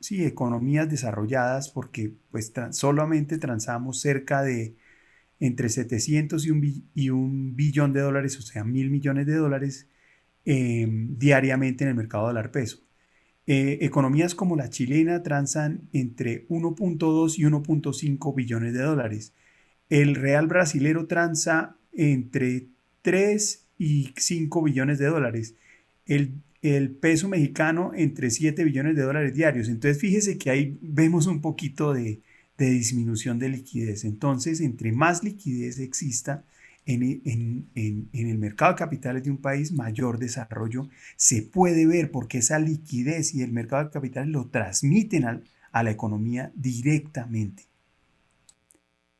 sí, 0.00 0.24
economías 0.24 0.90
desarrolladas 0.90 1.70
porque 1.70 2.12
pues 2.30 2.52
solamente 2.72 3.38
transamos 3.38 4.00
cerca 4.00 4.42
de 4.42 4.74
entre 5.40 5.70
700 5.70 6.44
y 6.46 6.50
un, 6.50 6.90
y 6.94 7.10
un 7.10 7.56
billón 7.56 7.94
de 7.94 8.00
dólares, 8.00 8.38
o 8.38 8.42
sea, 8.42 8.62
mil 8.62 8.90
millones 8.90 9.26
de 9.26 9.36
dólares 9.36 9.88
em, 10.46 11.18
diariamente 11.18 11.84
en 11.84 11.90
el 11.90 11.96
mercado 11.96 12.26
dólar 12.28 12.50
peso. 12.50 12.86
Eh, 13.48 13.78
economías 13.82 14.34
como 14.34 14.56
la 14.56 14.70
chilena 14.70 15.22
transan 15.22 15.88
entre 15.92 16.48
1.2 16.48 17.38
y 17.38 17.44
1.5 17.44 18.34
billones 18.34 18.72
de 18.74 18.82
dólares. 18.82 19.34
El 19.88 20.16
real 20.16 20.48
brasilero 20.48 21.06
transa 21.06 21.76
entre 21.92 22.66
3 23.02 23.66
y 23.78 24.12
5 24.16 24.62
billones 24.62 24.98
de 24.98 25.06
dólares. 25.06 25.54
El, 26.06 26.42
peso 27.00 27.28
mexicano 27.28 27.92
entre 27.94 28.30
7 28.30 28.64
billones 28.64 28.96
de 28.96 29.02
dólares 29.02 29.34
diarios. 29.34 29.68
Entonces 29.68 30.00
fíjese 30.00 30.36
que 30.36 30.50
ahí 30.50 30.78
vemos 30.82 31.28
un 31.28 31.40
poquito 31.40 31.94
de 31.94 32.22
disminución 32.58 33.38
de 33.38 33.50
liquidez. 33.50 34.04
Entonces, 34.04 34.60
entre 34.60 34.90
más 34.90 35.22
liquidez 35.22 35.78
exista 35.78 36.44
en, 36.86 37.68
el 38.12 38.38
mercado 38.38 38.72
de 38.72 38.78
capitales 38.78 39.24
de 39.24 39.30
un 39.30 39.38
país, 39.38 39.72
mayor 39.72 40.18
desarrollo 40.18 40.88
se 41.16 41.42
puede 41.42 41.86
ver 41.86 42.10
porque 42.10 42.38
esa 42.38 42.58
liquidez 42.58 43.34
y 43.34 43.42
el 43.42 43.52
mercado 43.52 43.84
de 43.84 43.90
capitales 43.90 44.30
lo 44.30 44.46
transmiten 44.48 45.24
a 45.24 45.82
la 45.82 45.90
economía 45.90 46.52
directamente. 46.54 47.64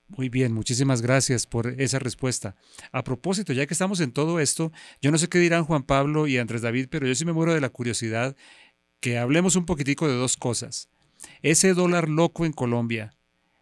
Muy 0.09 0.29
bien, 0.29 0.53
muchísimas 0.53 1.03
gracias 1.03 1.47
por 1.47 1.67
esa 1.81 1.99
respuesta. 1.99 2.55
A 2.93 3.03
propósito, 3.03 3.53
ya 3.53 3.67
que 3.67 3.75
estamos 3.75 4.01
en 4.01 4.13
todo 4.13 4.39
esto, 4.39 4.73
yo 5.03 5.11
no 5.11 5.19
sé 5.19 5.29
qué 5.29 5.39
dirán 5.39 5.65
Juan 5.65 5.83
Pablo 5.83 6.29
y 6.29 6.39
Andrés 6.39 6.63
David, 6.63 6.87
pero 6.91 7.09
yo 7.09 7.15
sí 7.17 7.25
me 7.25 7.33
muero 7.33 7.53
de 7.53 7.61
la 7.61 7.71
curiosidad 7.71 8.37
que 9.01 9.19
hablemos 9.19 9.57
un 9.57 9.67
poquitico 9.67 10.07
de 10.07 10.15
dos 10.15 10.37
cosas. 10.37 10.89
Ese 11.43 11.75
dólar 11.75 12.09
loco 12.09 12.47
en 12.47 12.53
Colombia, 12.53 13.16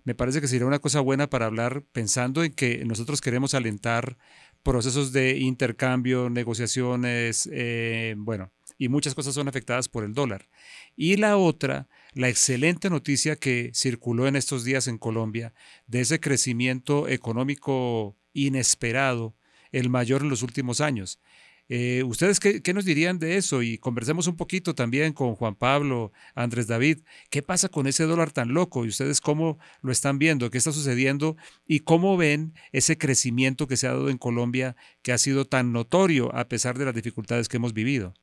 me 0.04 0.14
parece 0.14 0.40
que 0.40 0.48
sería 0.48 0.66
una 0.66 0.78
cosa 0.78 1.00
buena 1.00 1.28
para 1.28 1.46
hablar 1.46 1.82
pensando 1.92 2.44
en 2.44 2.52
que 2.52 2.84
nosotros 2.84 3.20
queremos 3.20 3.54
alentar 3.54 4.16
procesos 4.62 5.12
de 5.12 5.38
intercambio, 5.38 6.30
negociaciones, 6.30 7.48
eh, 7.52 8.14
bueno, 8.16 8.52
y 8.78 8.88
muchas 8.88 9.14
cosas 9.14 9.34
son 9.34 9.48
afectadas 9.48 9.88
por 9.88 10.04
el 10.04 10.14
dólar. 10.14 10.48
Y 10.96 11.16
la 11.16 11.36
otra, 11.36 11.88
la 12.12 12.28
excelente 12.28 12.90
noticia 12.90 13.36
que 13.36 13.70
circuló 13.74 14.26
en 14.26 14.36
estos 14.36 14.64
días 14.64 14.88
en 14.88 14.98
Colombia 14.98 15.54
de 15.86 16.00
ese 16.00 16.20
crecimiento 16.20 17.08
económico 17.08 18.16
inesperado, 18.32 19.34
el 19.72 19.90
mayor 19.90 20.22
en 20.22 20.28
los 20.28 20.42
últimos 20.42 20.80
años. 20.80 21.20
Eh, 21.68 22.02
¿Ustedes 22.04 22.40
qué, 22.40 22.74
nos 22.74 22.84
dirían 22.84 23.18
de 23.18 23.36
eso? 23.36 23.62
Y 23.62 23.78
conversemos 23.78 24.26
un 24.26 24.36
poquito 24.36 24.74
también 24.74 25.12
con 25.14 25.34
Juan 25.34 25.54
Pablo, 25.54 26.12
Andrés 26.34 26.66
David. 26.66 27.00
¿Qué 27.30 27.42
pasa 27.42 27.68
con 27.68 27.86
ese 27.86 28.04
dólar 28.04 28.32
tan 28.32 28.52
loco? 28.52 28.84
¿Y 28.84 28.88
ustedes 28.88 29.20
cómo 29.20 29.58
lo 29.82 29.90
están 29.92 30.18
viendo? 30.18 30.50
¿Qué 30.50 30.58
está 30.58 30.72
sucediendo? 30.72 31.36
¿Y 31.66 31.80
cómo 31.80 32.16
ven 32.16 32.54
ese 32.72 32.98
crecimiento 32.98 33.66
que 33.66 33.76
se 33.76 33.86
ha 33.86 33.92
dado 33.92 34.10
en 34.10 34.18
Colombia 34.18 34.76
que 35.02 35.12
ha 35.12 35.18
sido 35.18 35.46
tan 35.46 35.72
notorio 35.72 36.34
a 36.34 36.48
pesar 36.48 36.78
de 36.78 36.84
las 36.86 36.94
dificultades 36.94 37.48
que 37.48 37.56
hemos 37.56 37.72
vivido? 37.72 38.14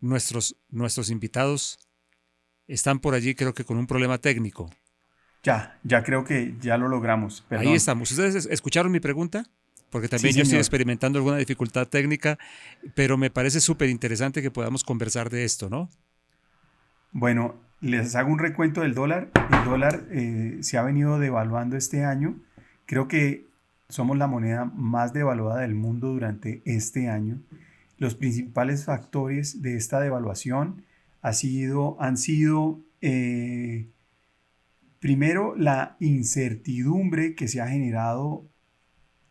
Nuestros, 0.00 0.56
nuestros 0.68 1.10
invitados 1.10 1.78
están 2.68 2.98
por 2.98 3.14
allí 3.14 3.34
creo 3.34 3.54
que 3.54 3.64
con 3.64 3.76
un 3.76 3.86
problema 3.86 4.18
técnico. 4.18 4.70
Ya, 5.42 5.78
ya 5.84 6.02
creo 6.02 6.24
que 6.24 6.56
ya 6.60 6.76
lo 6.76 6.88
logramos. 6.88 7.44
Ahí 7.50 7.74
estamos. 7.74 8.10
¿Ustedes 8.10 8.46
escucharon 8.46 8.90
mi 8.90 9.00
pregunta? 9.00 9.44
Porque 9.90 10.08
también 10.08 10.34
yo 10.34 10.42
estoy 10.42 10.58
experimentando 10.58 11.18
alguna 11.18 11.36
dificultad 11.36 11.86
técnica, 11.86 12.38
pero 12.94 13.16
me 13.16 13.30
parece 13.30 13.60
súper 13.60 13.88
interesante 13.88 14.42
que 14.42 14.50
podamos 14.50 14.82
conversar 14.82 15.30
de 15.30 15.44
esto, 15.44 15.70
¿no? 15.70 15.88
Bueno, 17.12 17.54
les 17.80 18.16
hago 18.16 18.32
un 18.32 18.40
recuento 18.40 18.80
del 18.80 18.94
dólar. 18.94 19.30
El 19.52 19.64
dólar 19.64 20.04
eh, 20.10 20.58
se 20.60 20.78
ha 20.78 20.82
venido 20.82 21.18
devaluando 21.18 21.76
este 21.76 22.04
año. 22.04 22.36
Creo 22.84 23.06
que 23.06 23.46
somos 23.88 24.18
la 24.18 24.26
moneda 24.26 24.64
más 24.64 25.12
devaluada 25.12 25.60
del 25.60 25.74
mundo 25.74 26.08
durante 26.08 26.62
este 26.64 27.08
año. 27.08 27.40
Los 27.98 28.16
principales 28.16 28.84
factores 28.84 29.62
de 29.62 29.76
esta 29.76 30.00
devaluación 30.00 30.84
ha 31.26 31.32
sido, 31.32 32.00
han 32.00 32.16
sido, 32.16 32.84
eh, 33.00 33.88
primero, 35.00 35.56
la 35.56 35.96
incertidumbre 35.98 37.34
que 37.34 37.48
se 37.48 37.60
ha 37.60 37.66
generado 37.66 38.48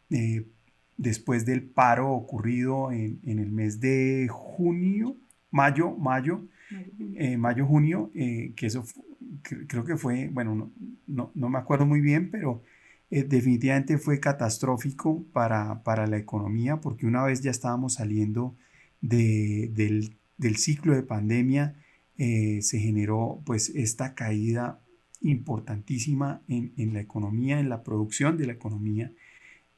eh, 0.10 0.46
después 0.98 1.46
del 1.46 1.64
paro 1.64 2.12
ocurrido 2.12 2.92
en, 2.92 3.22
el 3.24 3.50
mes 3.50 3.80
de 3.80 4.28
junio, 4.30 5.16
mayo, 5.52 5.92
mayo, 5.92 6.42
mayo, 7.38 7.66
junio, 7.66 8.12
eh, 8.14 8.52
que 8.58 8.66
eso 8.66 8.84
creo 9.42 9.86
que 9.86 9.96
fue, 9.96 10.28
bueno, 10.28 10.74
no, 11.08 11.32
me 11.34 11.58
acuerdo 11.58 11.86
muy 11.86 12.02
bien, 12.02 12.30
pero 12.30 12.62
definitivamente 13.10 13.98
fue 13.98 14.20
catastrófico 14.20 15.24
para, 15.32 15.82
para, 15.84 16.08
la 16.08 16.18
economía, 16.18 16.82
porque 16.82 17.06
una 17.06 17.24
vez 17.24 17.40
ya 17.40 17.52
estábamos 17.52 17.94
saliendo 17.94 18.54
del, 19.00 20.14
del, 20.38 20.58
ciclo 20.58 20.94
de 20.94 21.04
pandemia, 21.04 21.76
eh, 22.18 22.60
se 22.62 22.80
generó 22.80 23.42
pues 23.46 23.70
esta 23.70 24.16
caída 24.16 24.80
importantísima 25.22 26.42
en, 26.48 26.94
la 26.94 27.02
economía, 27.02 27.60
en 27.60 27.70
la 27.70 27.84
producción 27.84 28.38
de 28.38 28.48
la 28.48 28.54
economía, 28.54 29.12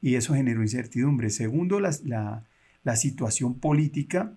y 0.00 0.14
eso 0.14 0.34
generó 0.34 0.62
incertidumbre. 0.62 1.30
Segundo, 1.30 1.80
la, 1.80 2.44
la, 2.84 2.96
situación 2.96 3.58
política, 3.58 4.36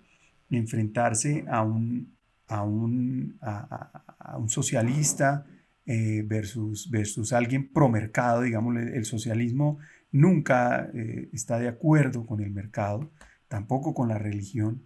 enfrentarse 0.50 1.44
a 1.48 1.62
un, 1.62 2.14
a 2.48 2.62
un, 2.62 3.38
a, 3.40 4.36
un 4.38 4.48
socialista 4.48 5.46
eh, 5.86 6.22
versus, 6.26 6.90
versus 6.90 7.32
alguien 7.32 7.68
promercado, 7.72 8.42
digamos, 8.42 8.76
el 8.76 9.04
socialismo 9.04 9.78
nunca 10.12 10.90
eh, 10.94 11.28
está 11.32 11.58
de 11.58 11.68
acuerdo 11.68 12.26
con 12.26 12.40
el 12.40 12.50
mercado, 12.50 13.10
tampoco 13.48 13.94
con 13.94 14.08
la 14.08 14.18
religión. 14.18 14.82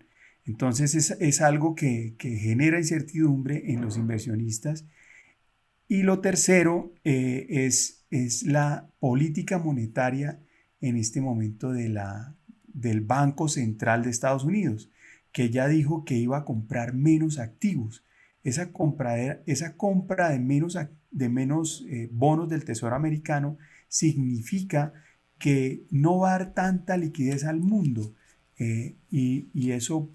Entonces 0.47 0.95
es, 0.95 1.41
algo 1.41 1.75
que, 1.75 2.15
genera 2.19 2.79
incertidumbre 2.79 3.73
en 3.73 3.81
los 3.81 3.97
inversionistas. 3.97 4.87
Y 5.89 6.03
lo 6.03 6.21
tercero 6.21 6.95
eh, 7.05 7.47
es, 7.49 8.07
es, 8.11 8.45
la 8.45 8.89
política 9.01 9.59
monetaria 9.59 10.41
en 10.81 10.97
este 10.97 11.21
momento 11.21 11.73
de 11.73 11.89
la, 11.89 12.37
del 12.67 13.01
Banco 13.01 13.49
Central 13.49 14.05
de 14.05 14.11
Estados 14.11 14.45
Unidos, 14.45 14.91
que 15.33 15.51
ya 15.51 15.67
dijo 15.67 16.05
que 16.05 16.15
iba 16.15 16.39
a 16.39 16.45
comprar 16.45 16.95
menos 16.95 17.39
activos. 17.39 18.05
Esa 18.45 18.73
compra, 18.73 19.43
esa 19.47 19.77
compra 19.77 20.29
de 20.29 20.39
menos, 20.39 20.79
de 21.11 21.29
menos 21.29 21.85
eh, 21.89 22.09
bonos 22.13 22.49
del 22.49 22.65
Tesoro 22.65 22.95
americano 22.95 23.59
significa 23.89 24.93
que 25.39 25.85
no 25.91 26.19
va 26.19 26.35
a 26.35 26.39
dar 26.39 26.55
tanta 26.55 26.97
liquidez 26.97 27.45
al 27.45 27.61
mundo. 27.61 28.15
Eh, 28.59 28.97
y, 29.11 29.49
y, 29.53 29.73
eso 29.73 30.11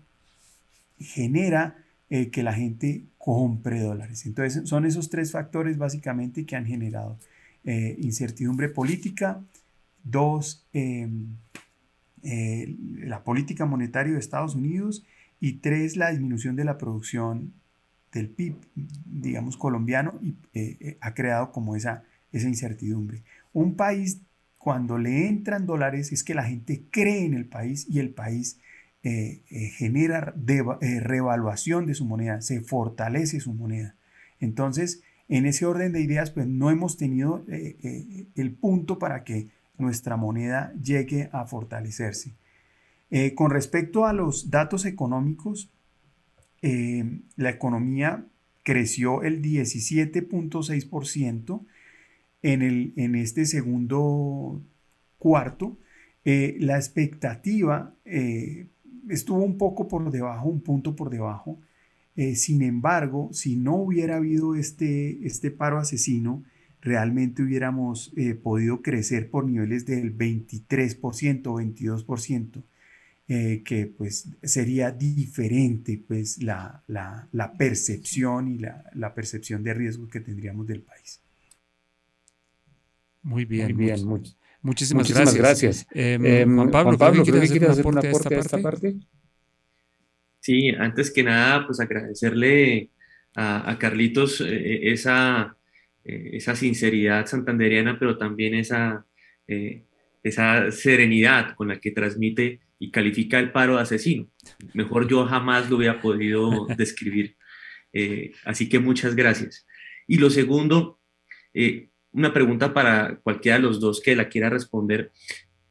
genera 1.01 1.75
eh, 2.09 2.29
que 2.29 2.43
la 2.43 2.53
gente 2.53 3.05
compre 3.17 3.79
dólares. 3.79 4.25
Entonces 4.25 4.67
son 4.67 4.85
esos 4.85 5.09
tres 5.09 5.31
factores 5.31 5.77
básicamente 5.77 6.45
que 6.45 6.55
han 6.55 6.65
generado 6.65 7.17
eh, 7.63 7.95
incertidumbre 7.99 8.69
política, 8.69 9.41
dos, 10.03 10.65
em, 10.73 11.37
eh, 12.23 12.75
la 12.97 13.23
política 13.23 13.65
monetaria 13.65 14.13
de 14.13 14.19
Estados 14.19 14.55
Unidos 14.55 15.05
y 15.39 15.53
tres, 15.59 15.95
la 15.95 16.11
disminución 16.11 16.55
de 16.55 16.65
la 16.65 16.77
producción 16.77 17.53
del 18.11 18.29
PIB, 18.29 18.55
digamos, 19.05 19.55
colombiano 19.55 20.19
y 20.21 20.35
ha 20.99 21.13
creado 21.13 21.51
como 21.53 21.77
esa, 21.77 22.03
esa 22.33 22.47
incertidumbre. 22.49 23.23
Un 23.53 23.75
país, 23.75 24.21
cuando 24.57 24.97
le 24.97 25.27
entran 25.27 25.65
dólares, 25.65 26.11
es 26.11 26.23
que 26.25 26.33
la 26.33 26.43
gente 26.43 26.83
cree 26.91 27.25
en 27.25 27.35
el 27.35 27.45
país 27.45 27.87
y 27.89 27.99
el 27.99 28.09
país 28.09 28.59
eh, 29.03 29.41
eh, 29.49 29.69
genera 29.69 30.35
eh, 30.47 30.99
revaluación 30.99 31.87
de 31.87 31.95
su 31.95 32.05
moneda, 32.05 32.39
se 32.41 32.61
fortalece 32.61 33.39
su 33.39 33.51
moneda. 33.51 33.95
Entonces, 34.39 35.01
en 35.27 35.47
ese 35.47 35.65
orden 35.65 35.91
de 35.91 36.01
ideas, 36.01 36.29
pues 36.29 36.45
no 36.45 36.69
hemos 36.69 36.97
tenido 36.97 37.43
el 37.47 38.53
punto 38.53 38.99
para 38.99 39.23
que 39.23 39.47
nuestra 39.79 40.17
moneda 40.17 40.71
llegue 40.73 41.31
a 41.31 41.47
fortalecerse. 41.47 42.35
con 43.35 43.49
respecto 43.49 44.05
a 44.05 44.13
los 44.13 44.51
datos 44.51 44.85
económicos, 44.85 45.71
la 46.61 47.49
economía 47.49 48.27
creció 48.63 49.23
el 49.23 49.41
17.6% 49.41 51.65
en, 52.41 52.93
en 52.97 53.15
este 53.15 53.45
segundo 53.45 54.61
cuarto. 55.17 55.79
la 56.25 56.75
expectativa 56.75 57.95
estuvo 59.11 59.43
un 59.43 59.57
poco 59.57 59.87
por 59.87 60.09
debajo, 60.11 60.49
un 60.49 60.61
punto 60.61 60.95
por 60.95 61.09
debajo. 61.09 61.59
Eh, 62.15 62.35
sin 62.35 62.61
embargo, 62.61 63.29
si 63.31 63.55
no 63.55 63.75
hubiera 63.75 64.17
habido 64.17 64.55
este, 64.55 65.25
este 65.25 65.51
paro 65.51 65.77
asesino, 65.77 66.43
realmente 66.81 67.43
hubiéramos 67.43 68.11
eh, 68.17 68.33
podido 68.33 68.81
crecer 68.81 69.29
por 69.29 69.45
niveles 69.45 69.85
del 69.85 70.17
23%, 70.17 71.43
22%, 71.43 72.63
eh, 73.27 73.61
que 73.63 73.85
pues 73.85 74.29
sería 74.43 74.91
diferente 74.91 76.03
pues 76.05 76.41
la, 76.43 76.83
percepción 77.57 78.47
y 78.49 78.57
la, 78.57 79.13
percepción 79.13 79.63
de 79.63 79.73
riesgo 79.73 80.07
que 80.09 80.19
tendríamos 80.19 80.67
del 80.67 80.81
país. 80.81 81.21
Muy 83.23 83.45
bien, 83.45 83.75
muy 83.75 83.85
bien. 83.85 84.40
Muchísimas, 84.61 85.35
gracias. 85.35 85.87
Em, 85.91 86.23
em, 86.25 86.55
Juan 86.55 86.69
Pablo, 86.69 86.97
Pablo 86.97 87.23
¿creo 87.23 87.41
que 87.41 87.47
quieres 87.47 87.69
hacer 87.69 87.87
un 87.87 87.97
aporte 87.97 88.35
a 88.35 88.39
esta, 88.39 88.61
parte? 88.61 88.95
Sí, 90.39 90.69
antes 90.69 91.11
que 91.11 91.23
nada, 91.23 91.65
pues 91.65 91.79
agradecerle 91.79 92.91
a, 93.35 93.77
Carlitos 93.79 94.41
eh, 94.41 94.91
esa, 94.91 95.57
eh, 96.03 96.31
esa 96.33 96.55
sinceridad 96.55 97.25
santanderiana, 97.25 97.97
pero 97.97 98.17
también 98.17 98.53
esa, 98.53 99.05
eh, 99.47 99.83
esa 100.23 100.71
serenidad 100.71 101.55
con 101.55 101.67
la 101.67 101.79
que 101.79 101.91
transmite 101.91 102.59
y 102.77 102.91
califica 102.91 103.39
el 103.39 103.51
paro 103.51 103.77
de 103.77 103.83
asesino. 103.83 104.27
Mejor 104.73 105.07
yo 105.07 105.25
jamás 105.25 105.69
lo 105.69 105.77
hubiera 105.77 106.01
podido 106.01 106.67
describir. 106.77 107.35
así 108.45 108.69
que 108.69 108.79
muchas 108.79 109.15
gracias. 109.15 109.65
Y 110.07 110.17
lo 110.17 110.29
segundo, 110.29 110.99
una 112.13 112.33
pregunta 112.33 112.73
para 112.73 113.19
cualquiera 113.23 113.57
de 113.57 113.63
los 113.63 113.79
dos 113.79 114.01
que 114.01 114.15
la 114.15 114.29
quiera 114.29 114.49
responder. 114.49 115.11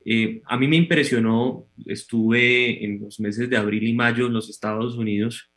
Eh, 0.05 0.41
a 0.47 0.57
mí 0.57 0.67
me 0.67 0.77
impresionó, 0.77 1.67
estuve 1.87 2.85
en 2.85 3.01
los 3.01 3.21
meses 3.21 3.51
de 3.51 3.57
abril 3.57 3.87
y 3.87 3.93
mayo 3.93 4.27
en 4.27 4.33
los 4.33 4.49
Estados 4.49 4.97
Unidos 4.97 5.51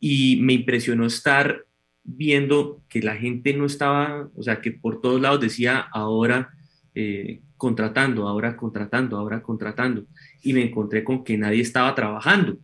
y 0.00 0.36
me 0.40 0.54
impresionó 0.54 1.06
estar 1.06 1.66
viendo 2.02 2.82
que 2.88 3.00
la 3.00 3.16
gente 3.16 3.54
no 3.54 3.66
estaba, 3.66 4.30
o 4.34 4.42
sea, 4.42 4.60
que 4.60 4.72
por 4.72 5.00
todos 5.00 5.20
lados 5.20 5.40
decía 5.40 5.78
ahora 5.78 6.50
eh, 6.94 7.40
contratando, 7.56 8.28
ahora 8.28 8.56
contratando, 8.56 9.16
ahora 9.16 9.42
contratando. 9.42 10.06
Y 10.42 10.52
me 10.52 10.62
encontré 10.62 11.04
con 11.04 11.24
que 11.24 11.38
nadie 11.38 11.60
estaba 11.60 11.94
trabajando. 11.94 12.58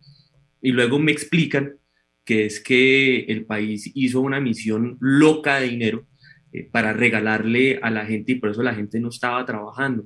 Y 0.61 0.71
luego 0.71 0.99
me 0.99 1.11
explican 1.11 1.75
que 2.23 2.45
es 2.45 2.59
que 2.59 3.21
el 3.21 3.45
país 3.45 3.91
hizo 3.95 4.21
una 4.21 4.39
misión 4.39 4.97
loca 4.99 5.59
de 5.59 5.69
dinero 5.69 6.07
eh, 6.53 6.67
para 6.71 6.93
regalarle 6.93 7.79
a 7.81 7.89
la 7.89 8.05
gente 8.05 8.33
y 8.33 8.35
por 8.35 8.49
eso 8.49 8.63
la 8.63 8.75
gente 8.75 8.99
no 8.99 9.09
estaba 9.09 9.45
trabajando. 9.45 10.05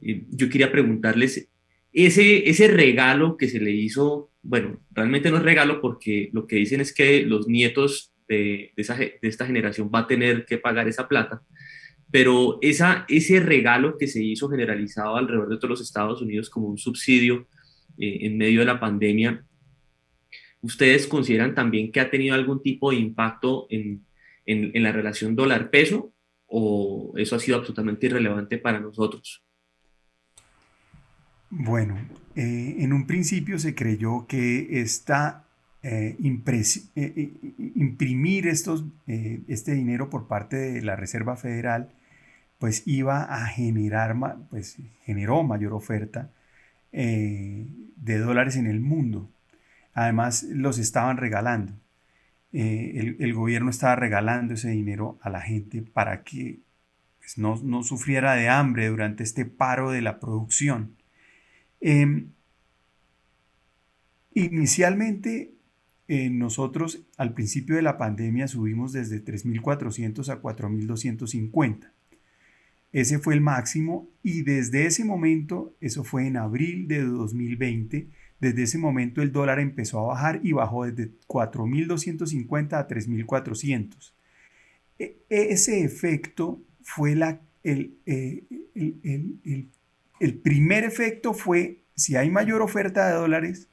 yo 0.00 0.48
quería 0.48 0.70
preguntarles, 0.70 1.48
ese, 1.92 2.48
ese 2.48 2.68
regalo 2.68 3.36
que 3.36 3.48
se 3.48 3.60
le 3.60 3.72
hizo, 3.72 4.30
bueno, 4.42 4.80
realmente 4.92 5.30
no 5.30 5.38
es 5.38 5.42
regalo 5.42 5.80
porque 5.80 6.30
lo 6.32 6.46
que 6.46 6.56
dicen 6.56 6.80
es 6.80 6.94
que 6.94 7.22
los 7.22 7.48
nietos 7.48 8.12
de, 8.28 8.72
de, 8.76 8.82
esa, 8.82 8.98
esta 9.22 9.46
generación 9.46 9.90
va 9.92 10.00
a 10.00 10.06
tener 10.06 10.44
que 10.44 10.58
pagar 10.58 10.86
esa 10.86 11.08
plata, 11.08 11.42
pero 12.10 12.58
esa, 12.62 13.04
ese 13.08 13.40
regalo 13.40 13.96
que 13.98 14.06
se 14.06 14.22
hizo 14.22 14.48
generalizado 14.48 15.16
alrededor 15.16 15.48
de 15.48 15.56
todos 15.56 15.70
los 15.70 15.80
Estados 15.80 16.22
Unidos 16.22 16.50
como 16.50 16.68
un 16.68 16.78
subsidio 16.78 17.46
eh, 17.98 18.18
en 18.22 18.38
medio 18.38 18.60
de 18.60 18.66
la 18.66 18.80
pandemia, 18.80 19.44
¿ustedes 20.60 21.06
consideran 21.06 21.54
también 21.54 21.90
que 21.90 22.00
ha 22.00 22.10
tenido 22.10 22.34
algún 22.34 22.62
tipo 22.62 22.90
de 22.90 22.96
impacto 22.96 23.66
en, 23.70 24.04
en, 24.48 24.82
la 24.82 24.92
relación 24.92 25.36
dólar-peso 25.36 26.12
o 26.46 27.12
eso 27.16 27.36
ha 27.36 27.38
sido 27.38 27.58
absolutamente 27.58 28.06
irrelevante 28.06 28.58
para 28.58 28.80
nosotros? 28.80 29.44
Bueno, 31.50 31.96
eh, 32.34 32.76
en 32.78 32.92
un 32.92 33.06
principio 33.06 33.58
se 33.58 33.74
creyó 33.74 34.26
que 34.26 34.80
esta 34.80 35.44
eh, 35.82 36.16
imprimir 37.74 38.48
estos, 38.48 38.84
este 39.06 39.74
dinero 39.74 40.10
por 40.10 40.26
parte 40.26 40.56
de 40.56 40.82
la 40.82 40.96
Reserva 40.96 41.36
Federal 41.36 41.92
pues 42.58 42.82
iba 42.86 43.22
a 43.22 43.46
generar, 43.46 44.16
pues 44.50 44.76
generó 45.04 45.42
mayor 45.44 45.72
oferta 45.72 46.30
eh, 46.92 47.66
de 47.96 48.18
dólares 48.18 48.56
en 48.56 48.66
el 48.66 48.80
mundo. 48.80 49.30
Además, 49.94 50.42
los 50.42 50.78
estaban 50.78 51.16
regalando. 51.16 51.72
Eh, 52.52 53.16
el, 53.18 53.34
gobierno 53.34 53.70
estaba 53.70 53.94
regalando 53.94 54.54
ese 54.54 54.70
dinero 54.70 55.18
a 55.20 55.28
la 55.28 55.42
gente 55.42 55.82
para 55.82 56.22
que 56.22 56.60
pues, 57.18 57.36
no, 57.36 57.82
sufriera 57.82 58.34
de 58.34 58.48
hambre 58.48 58.88
durante 58.88 59.22
este 59.22 59.44
paro 59.44 59.90
de 59.90 60.00
la 60.00 60.18
producción. 60.18 60.96
Em, 61.80 62.30
inicialmente, 64.34 65.52
eh, 66.08 66.30
nosotros 66.30 67.02
al 67.18 67.34
principio 67.34 67.76
de 67.76 67.82
la 67.82 67.98
pandemia 67.98 68.48
subimos 68.48 68.92
desde 68.92 69.22
3.400 69.22 70.30
a 70.30 70.40
4.250. 70.40 71.92
Ese 72.92 73.18
fue 73.18 73.34
el 73.34 73.42
máximo 73.42 74.08
y 74.22 74.42
desde 74.42 74.86
ese 74.86 75.04
momento, 75.04 75.74
eso 75.80 76.04
fue 76.04 76.26
en 76.26 76.38
abril 76.38 76.88
de 76.88 77.02
2020, 77.02 78.08
desde 78.40 78.62
ese 78.62 78.78
momento 78.78 79.22
el 79.22 79.32
dólar 79.32 79.58
empezó 79.58 80.00
a 80.00 80.14
bajar 80.14 80.40
y 80.42 80.52
bajó 80.52 80.84
desde 80.84 81.12
4.250 81.26 82.74
a 82.74 82.86
3.400. 82.86 84.12
E, 84.98 85.16
ese 85.28 85.82
efecto 85.84 86.60
fue 86.82 87.14
la, 87.16 87.40
el, 87.64 87.96
eh, 88.06 88.44
el, 88.74 89.68
el, 90.20 90.34
primer 90.34 90.84
efecto 90.84 91.34
fue, 91.34 91.82
si 91.94 92.16
hay 92.16 92.30
mayor 92.30 92.62
oferta 92.62 93.08
de 93.08 93.14
dólares 93.14 93.68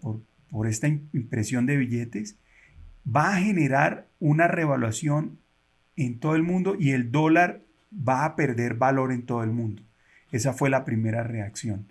por, 0.00 0.20
por 0.50 0.66
esta 0.66 0.88
impresión 0.88 1.66
de 1.66 1.76
billetes, 1.76 2.36
va 3.04 3.34
a 3.34 3.40
generar 3.40 4.06
una 4.20 4.48
revaluación 4.48 5.38
en 5.96 6.18
todo 6.18 6.36
el 6.36 6.42
mundo 6.42 6.76
y 6.78 6.90
el 6.90 7.10
dólar 7.10 7.60
va 7.92 8.24
a 8.24 8.36
perder 8.36 8.74
valor 8.74 9.12
en 9.12 9.22
todo 9.22 9.42
el 9.42 9.50
mundo. 9.50 9.82
Esa 10.30 10.54
fue 10.54 10.70
la 10.70 10.84
primera 10.84 11.22
reacción. 11.22 11.86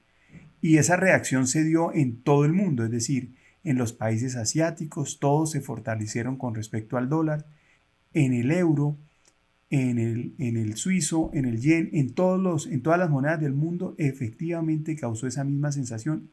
Y 0.62 0.78
esa 0.78 0.96
reacción 0.96 1.48
se 1.48 1.64
dio 1.64 1.94
en 1.94 2.22
todo 2.22 2.46
el 2.46 2.54
mundo, 2.54 2.86
es 2.86 2.92
decir, 2.92 3.34
en 3.64 3.78
los 3.78 3.94
países 3.94 4.36
asiáticos, 4.36 5.20
todos 5.20 5.52
se 5.52 5.62
fortalecieron 5.62 6.38
con 6.38 6.56
respecto 6.56 6.98
al 6.98 7.10
dólar, 7.10 7.46
en 8.14 8.34
el 8.34 8.52
euro, 8.52 8.98
en 9.70 10.00
el, 10.00 10.34
en 10.38 10.58
el 10.58 10.76
suizo, 10.76 11.32
en 11.34 11.46
el 11.46 11.60
yen, 11.60 11.90
en, 11.94 12.14
todos 12.14 12.40
los, 12.40 12.68
en 12.68 12.82
todas 12.82 13.00
las 13.00 13.10
monedas 13.10 13.40
del 13.40 13.54
mundo, 13.54 13.96
efectivamente 13.98 14.96
causó 14.96 15.28
esa 15.28 15.44
misma 15.44 15.72
sensación. 15.72 16.30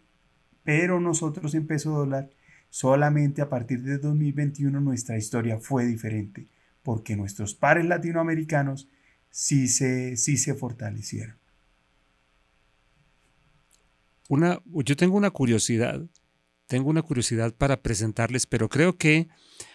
Pero 0.64 1.00
nosotros 1.00 1.54
en 1.54 1.66
peso 1.66 1.92
dólar, 1.92 2.30
solamente 2.68 3.40
a 3.40 3.48
partir 3.48 3.82
de 3.82 3.98
2021 3.98 4.80
nuestra 4.80 5.16
historia 5.16 5.58
fue 5.58 5.86
diferente, 5.86 6.46
porque 6.82 7.16
nuestros 7.16 7.54
pares 7.54 7.86
latinoamericanos 7.86 8.88
sí 9.30 9.68
se, 9.68 10.16
se 10.16 10.54
fortalecieron. 10.54 11.36
Una, 14.28 14.60
yo 14.66 14.94
tengo 14.94 15.16
una 15.16 15.30
curiosidad, 15.30 16.02
tengo 16.66 16.90
una 16.90 17.02
curiosidad 17.02 17.54
para 17.54 17.82
presentarles, 17.82 18.46
pero 18.46 18.68
creo 18.68 18.96
que 18.96 19.28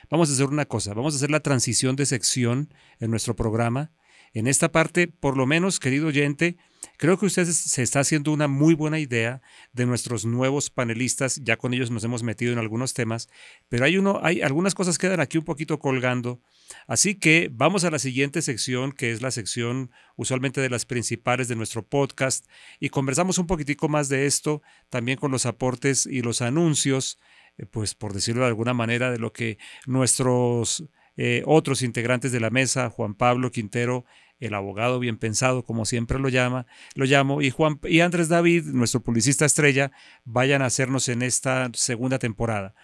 vamos 0.10 0.30
a 0.30 0.34
hacer 0.34 0.46
una 0.46 0.66
cosa, 0.66 0.94
vamos 0.94 1.16
a 1.16 1.18
hacer 1.18 1.32
la 1.32 1.42
transición 1.42 1.96
de 1.96 2.06
sección 2.06 2.74
en 3.00 3.12
nuestro 3.12 3.36
programa. 3.36 3.92
En 4.34 4.48
esta 4.48 4.72
parte, 4.72 5.08
por 5.08 5.38
lo 5.38 5.46
menos, 5.46 5.80
querido 5.80 6.08
oyente, 6.08 6.58
creo 6.98 7.20
que 7.20 7.28
usted 7.28 7.46
se 7.46 7.84
está 7.84 8.00
haciendo 8.00 8.32
una 8.32 8.48
muy 8.48 8.74
buena 8.74 9.00
idea 9.00 9.42
de 9.74 9.86
nuestros 9.86 10.26
nuevos 10.26 10.70
panelistas. 10.70 11.40
Ya 11.44 11.58
con 11.58 11.74
ellos 11.74 11.92
nos 11.92 12.04
hemos 12.04 12.24
metido 12.24 12.52
en 12.52 12.60
algunos 12.60 12.94
temas, 12.94 13.30
pero 13.70 13.86
hay 13.86 13.98
uno, 13.98 14.20
hay 14.24 14.42
algunas 14.42 14.74
cosas 14.76 14.98
quedan 14.98 15.20
aquí 15.20 15.38
un 15.38 15.46
poquito 15.46 15.80
colgando 15.80 16.42
Así 16.88 17.16
que 17.16 17.50
vamos 17.52 17.84
a 17.84 17.92
la 17.92 18.00
siguiente 18.00 18.42
sección, 18.42 18.92
que 18.92 19.12
es 19.12 19.22
la 19.22 19.32
sección 19.32 19.92
usualmente 20.16 20.62
de 20.62 20.70
las 20.70 20.86
principales 20.86 21.48
de 21.48 21.56
nuestro 21.56 21.86
podcast, 21.86 22.46
y 22.80 22.90
conversamos 22.90 23.38
un 23.38 23.48
poquitico 23.48 23.90
más 23.90 24.10
de 24.10 24.26
esto, 24.26 24.62
también 24.90 25.18
con 25.18 25.32
los 25.32 25.46
aportes 25.46 26.06
y 26.06 26.22
los 26.22 26.42
anuncios, 26.42 27.20
eh, 27.58 27.66
pues 27.66 27.96
por 27.96 28.14
decirlo 28.14 28.42
de 28.42 28.48
alguna 28.48 28.74
manera, 28.74 29.12
de 29.12 29.20
lo 29.20 29.34
que 29.34 29.58
nuestros 29.86 30.86
eh, 31.16 31.44
otros 31.46 31.84
integrantes 31.84 32.32
de 32.32 32.40
la 32.40 32.50
mesa, 32.50 32.90
Juan 32.90 33.14
Pablo 33.14 33.52
Quintero, 33.52 34.06
el 34.46 34.54
abogado 34.54 35.00
bien 35.00 35.18
pensado, 35.18 35.64
como 35.64 35.86
siempre 35.86 36.20
lo 36.20 36.30
llama, 36.30 36.66
lo 36.96 37.06
llamo, 37.06 37.42
y 37.42 37.50
Juan 37.50 37.80
y 37.84 38.02
Andrés 38.02 38.30
David, 38.30 38.66
nuestro 38.66 39.02
publicista 39.02 39.46
estrella, 39.46 39.92
vayan 40.26 40.62
a 40.62 40.66
hacernos 40.66 41.08
en 41.10 41.22
esta 41.22 41.70
segunda 41.74 42.20
temporada. 42.20 42.76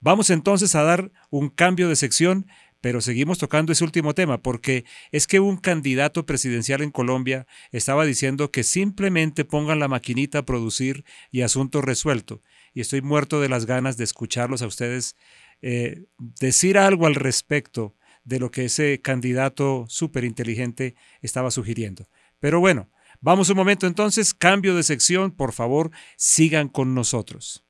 Vamos 0.00 0.30
entonces 0.30 0.74
a 0.74 0.82
dar 0.82 1.12
un 1.30 1.48
cambio 1.48 1.88
de 1.88 1.96
sección 1.96 2.46
pero 2.84 3.00
seguimos 3.00 3.38
tocando 3.38 3.72
ese 3.72 3.82
último 3.82 4.12
tema, 4.12 4.42
porque 4.42 4.84
es 5.10 5.26
que 5.26 5.40
un 5.40 5.56
candidato 5.56 6.26
presidencial 6.26 6.82
en 6.82 6.90
Colombia 6.90 7.46
estaba 7.72 8.04
diciendo 8.04 8.50
que 8.50 8.62
simplemente 8.62 9.46
pongan 9.46 9.78
la 9.78 9.88
maquinita 9.88 10.40
a 10.40 10.44
producir 10.44 11.02
y 11.30 11.40
asunto 11.40 11.80
resuelto. 11.80 12.42
Y 12.74 12.82
estoy 12.82 13.00
muerto 13.00 13.40
de 13.40 13.48
las 13.48 13.64
ganas 13.64 13.96
de 13.96 14.04
escucharlos 14.04 14.60
a 14.60 14.66
ustedes 14.66 15.16
eh, 15.62 16.04
decir 16.18 16.76
algo 16.76 17.06
al 17.06 17.14
respecto 17.14 17.96
de 18.24 18.40
lo 18.40 18.50
que 18.50 18.64
ese 18.64 19.00
candidato 19.00 19.84
súper 19.88 20.24
inteligente 20.24 20.94
estaba 21.20 21.50
sugiriendo. 21.50 22.08
Pero 22.40 22.60
bueno, 22.60 22.90
vamos 23.20 23.50
un 23.50 23.56
momento 23.56 23.86
entonces, 23.86 24.34
cambio 24.34 24.74
de 24.74 24.82
sección, 24.82 25.30
por 25.30 25.52
favor, 25.52 25.90
sigan 26.16 26.68
con 26.68 26.94
nosotros. 26.94 27.64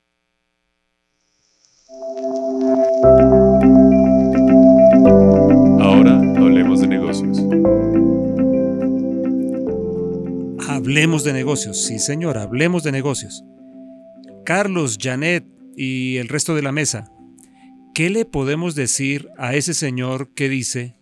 Ahora 5.80 6.18
hablemos 6.36 6.80
de 6.80 6.86
negocios. 6.88 7.38
Hablemos 10.68 11.24
de 11.24 11.32
negocios, 11.32 11.84
sí 11.84 11.98
señor, 11.98 12.38
hablemos 12.38 12.82
de 12.82 12.92
negocios. 12.92 13.44
Carlos, 14.44 14.98
Janet 15.00 15.46
y 15.76 16.16
el 16.18 16.28
resto 16.28 16.55
de 16.55 16.62
la 16.62 16.72
mesa, 16.72 17.11
¿qué 17.95 18.11
le 18.11 18.24
podemos 18.24 18.74
decir 18.74 19.30
a 19.38 19.55
ese 19.55 19.72
señor 19.72 20.34
que 20.34 20.49
dice 20.49 20.97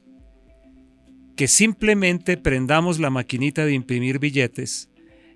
que 1.37 1.49
simplemente 1.49 2.37
prendamos 2.37 3.01
la 3.01 3.09
maquinita 3.09 3.65
de 3.65 3.73
imprimir 3.73 4.19
billetes 4.19 4.91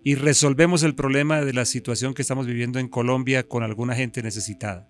y 0.05 0.15
resolvemos 0.15 0.83
el 0.83 0.95
problema 0.95 1.41
de 1.41 1.55
la 1.55 1.65
situación 1.65 2.13
que 2.13 2.23
estamos 2.23 2.47
viviendo 2.47 2.79
en 2.79 2.89
Colombia 2.89 3.49
con 3.49 3.63
alguna 3.63 3.95
gente 3.95 4.23
necesitada? 4.23 4.89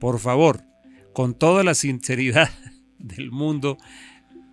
Por 0.00 0.18
favor, 0.18 0.62
con 1.12 1.34
toda 1.34 1.62
la 1.62 1.74
sinceridad 1.74 2.50
del 2.98 3.30
mundo. 3.30 3.76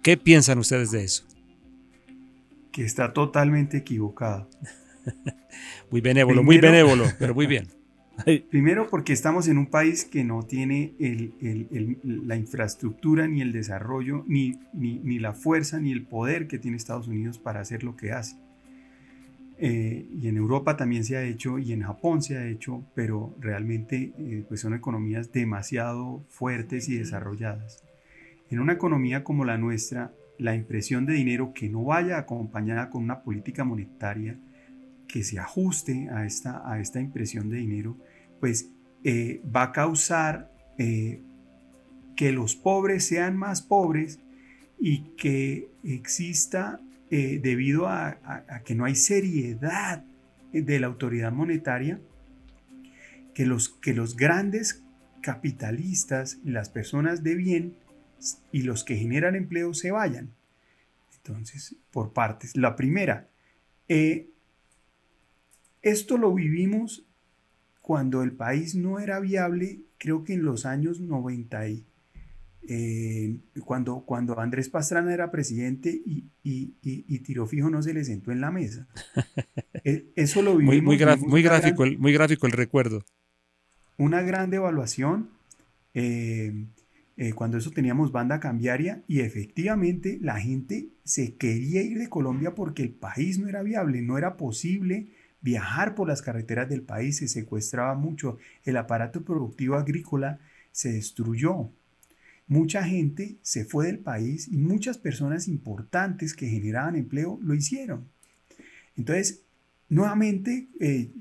¿Qué 0.03 0.18
piensan 0.18 0.59
ustedes 0.59 0.91
de 0.91 1.05
eso? 1.05 1.24
Que 2.74 2.84
está 2.84 3.14
totalmente 3.14 3.78
equivocado. 3.78 4.49
muy 5.91 6.01
benévolo, 6.01 6.43
muy 6.43 6.57
benévolo, 6.57 7.05
pero 7.20 7.34
muy 7.34 7.47
bien. 7.47 7.82
Primero 8.49 8.88
porque 8.88 9.11
estamos 9.11 9.47
en 9.47 9.57
un 9.57 9.68
país 9.68 10.05
que 10.05 10.24
no 10.24 10.43
tiene 10.43 10.93
la 12.03 12.36
infraestructura, 12.36 13.28
ni 13.28 13.41
el 13.41 13.51
desarrollo, 13.51 14.24
ni, 14.28 14.59
ni, 14.74 15.20
la 15.20 15.34
fuerza, 15.34 15.80
ni 15.80 15.91
el 15.91 16.05
poder 16.05 16.47
que 16.47 16.59
tiene 16.59 16.78
Estados 16.78 17.07
Unidos 17.07 17.39
para 17.39 17.59
hacer 17.59 17.84
lo 17.84 17.95
que 17.95 18.11
hace. 18.11 18.38
Eh, 19.57 20.07
y 20.22 20.28
en 20.28 20.38
Europa 20.38 20.78
también 20.78 21.03
se 21.03 21.16
ha 21.16 21.24
hecho, 21.24 21.57
y 21.57 21.74
en 21.74 21.84
Japón 21.84 22.22
se 22.22 22.38
ha 22.38 22.45
hecho, 22.45 22.84
pero 22.95 23.36
realmente 23.39 24.14
eh, 24.18 24.43
pues 24.47 24.61
son 24.61 24.74
economías 24.74 25.32
demasiado 25.32 26.24
fuertes 26.30 26.89
y 26.89 26.97
desarrolladas. 26.97 27.84
En 28.49 28.59
una 28.59 28.74
economía 28.74 29.24
como 29.24 29.45
la 29.45 29.57
nuestra, 29.57 30.11
la 30.38 30.55
impresión 30.55 31.05
de 31.05 31.14
dinero 31.14 31.53
que 31.53 31.70
no 31.70 31.84
vaya 31.84 32.18
acompañada 32.18 32.89
con 32.89 33.03
una 33.03 33.24
política 33.24 33.64
monetaria 33.64 34.38
que 35.14 35.24
se 35.24 35.38
ajuste 35.38 36.09
a 36.09 36.26
esta, 36.26 36.68
a 36.68 36.80
esta 36.80 36.99
impresión 36.99 37.47
de 37.47 37.57
dinero, 37.57 37.95
pues 38.39 38.72
eh, 39.03 39.43
va 39.55 39.66
a 39.66 39.72
causar 39.72 40.51
eh, 40.80 41.22
que 42.16 42.32
los 42.32 42.55
pobres 42.55 43.05
sean 43.05 43.38
más 43.38 43.61
pobres 43.61 44.20
y 44.80 45.11
que 45.16 45.70
exista 45.84 46.82
eh, 47.11 47.39
debido 47.43 47.88
a, 47.88 48.18
que 48.66 48.74
no 48.74 48.86
hay 48.86 48.95
seriedad 48.95 50.03
de 50.51 50.80
la 50.80 50.88
autoridad 50.88 51.32
monetaria, 51.32 52.01
que 53.36 53.45
los, 53.45 53.70
que 53.70 53.93
los 53.93 54.16
grandes 54.16 54.82
capitalistas 55.22 56.39
y 56.43 56.49
las 56.49 56.70
personas 56.70 57.22
de 57.22 57.36
bien 57.36 57.78
y 58.51 58.64
los 58.64 58.84
que 58.84 58.95
generan 58.95 59.36
empleo 59.36 59.76
se 59.76 59.91
vayan. 59.91 60.34
Entonces, 61.18 61.76
por 61.91 62.14
partes. 62.14 62.57
La 62.57 62.76
primera, 62.76 63.30
esto 65.84 66.17
lo 66.17 66.34
vivimos 66.34 67.05
cuando 67.81 68.23
el 68.23 68.31
país 68.31 68.75
no 68.75 68.99
era 68.99 69.19
viable, 69.19 69.81
creo 69.97 70.23
que 70.23 70.34
en 70.34 70.43
los 70.43 70.65
años 70.65 71.01
90 71.01 71.67
y, 71.67 71.86
eh, 72.69 73.38
cuando, 73.65 74.05
cuando 74.05 74.39
Andrés 74.39 74.69
Pastrana 74.69 75.13
era 75.13 75.29
presidente 75.31 75.89
y, 75.89 76.29
y, 76.43 76.75
y, 76.81 77.19
Tiro 77.19 77.45
Fijo 77.45 77.69
no 77.69 77.84
se 77.84 77.93
le 77.93 78.05
sentó 78.05 78.31
en 78.31 78.41
la 78.41 78.51
mesa. 78.51 78.88
E, 79.86 80.13
eso 80.15 80.41
lo 80.41 80.55
vivimos. 80.55 80.75
Muy, 80.75 80.81
muy, 80.81 80.97
gráfico, 81.43 81.84
el, 81.84 81.97
muy 81.97 82.13
gráfico 82.13 82.47
el 82.47 82.53
recuerdo. 82.53 83.03
Una 83.97 84.21
gran 84.21 84.49
devaluación. 84.49 85.29
Eh, 85.93 86.67
eh, 87.17 87.34
cuando 87.34 87.57
eso 87.57 87.69
teníamos 87.71 88.13
banda 88.13 88.39
cambiaria 88.39 89.03
y 89.07 89.19
efectivamente 89.19 90.19
la 90.21 90.39
gente 90.39 90.88
se 91.03 91.36
quería 91.36 91.81
ir 91.84 91.99
de 91.99 92.07
Colombia 92.07 92.55
porque 92.55 92.81
el 92.81 92.91
país 92.91 93.39
no 93.39 93.49
era 93.49 93.61
viable, 93.61 94.01
no 94.01 94.17
era 94.17 94.38
posible 94.38 95.09
viajar 95.43 95.93
por 95.93 96.07
las 96.07 96.21
carreteras 96.21 96.69
del 96.69 96.81
país, 96.81 97.17
se 97.17 97.27
secuestraba 97.27 97.93
mucho, 97.93 98.37
el 98.63 98.77
aparato 98.77 99.23
productivo 99.23 99.75
agrícola 99.75 100.39
se 100.71 100.93
destruyó. 100.93 101.69
Mucha 102.47 102.83
gente 102.83 103.37
se 103.41 103.65
fue 103.65 103.85
del 103.85 103.99
país 103.99 104.47
y 104.47 104.57
muchas 104.57 104.97
personas 104.97 105.47
importantes 105.47 106.33
que 106.33 106.47
generaban 106.47 106.95
empleo 106.95 107.39
lo 107.41 107.53
hicieron. 107.53 108.07
Entonces, 108.95 109.41
nuevamente, 109.89 110.67
eh, 110.79 111.11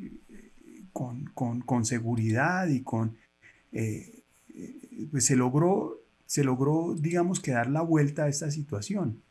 con, 0.92 1.84
seguridad 1.84 2.68
y 2.68 2.82
con... 2.82 3.16
Eh, 3.72 4.22
pues 5.10 5.24
se 5.24 5.36
logró, 5.36 6.00
se 6.26 6.44
logró, 6.44 6.94
digamos, 6.94 7.40
que 7.40 7.50
dar 7.50 7.68
la 7.68 7.82
vuelta 7.82 8.24
a 8.24 8.28
esta 8.28 8.50
situación. 8.50 9.22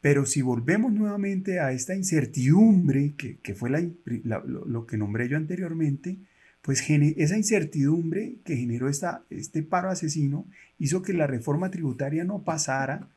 Pero 0.00 0.26
si 0.26 0.42
volvemos 0.42 0.92
nuevamente 0.92 1.60
a 1.60 1.72
esta 1.72 1.94
incertidumbre, 1.94 3.14
que, 3.16 3.54
fue 3.54 3.70
lo, 3.70 4.86
que 4.86 4.96
nombré 4.96 5.28
yo 5.28 5.36
anteriormente, 5.36 6.18
pues 6.62 6.88
esa 6.88 7.36
incertidumbre 7.36 8.36
que 8.44 8.56
generó 8.56 8.88
esta, 8.88 9.24
este 9.30 9.62
paro 9.62 9.90
asesino 9.90 10.46
hizo 10.78 11.02
que 11.02 11.12
la 11.12 11.26
reforma 11.26 11.70
tributaria 11.70 12.24
no 12.24 12.44
pasara, 12.44 13.08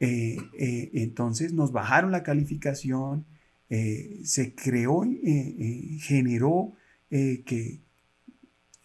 eh, 0.00 0.38
eh, 0.58 0.90
entonces 0.94 1.52
nos 1.52 1.72
bajaron 1.72 2.10
la 2.10 2.22
calificación, 2.22 3.24
eh, 3.70 4.20
se 4.24 4.54
creó, 4.54 5.02
generó 6.00 6.72
que, 7.10 7.80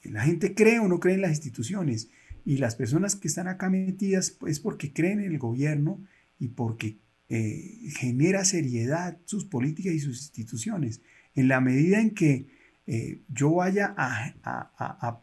la 0.03 0.21
gente 0.21 0.53
cree 0.53 0.79
o 0.79 0.87
no 0.87 0.99
cree 0.99 1.15
en 1.15 1.21
las 1.21 1.31
instituciones. 1.31 2.09
Y 2.45 2.57
las 2.57 2.75
personas 2.75 3.15
que 3.15 3.27
están 3.27 3.47
acá 3.47 3.69
metidas 3.69 4.37
es 4.47 4.59
porque 4.59 4.93
creen 4.93 5.19
en 5.19 5.31
el 5.31 5.37
gobierno 5.37 5.99
y 6.39 6.47
porque 6.49 6.97
eh, 7.29 7.91
genera 7.95 8.43
seriedad 8.43 9.19
sus 9.25 9.45
políticas 9.45 9.93
y 9.93 9.99
sus 9.99 10.19
instituciones. 10.21 11.01
En 11.35 11.47
la 11.47 11.61
medida 11.61 12.01
en 12.01 12.15
que 12.15 12.47
eh, 12.87 13.21
yo 13.29 13.53
vaya 13.53 13.93
a, 13.95 15.21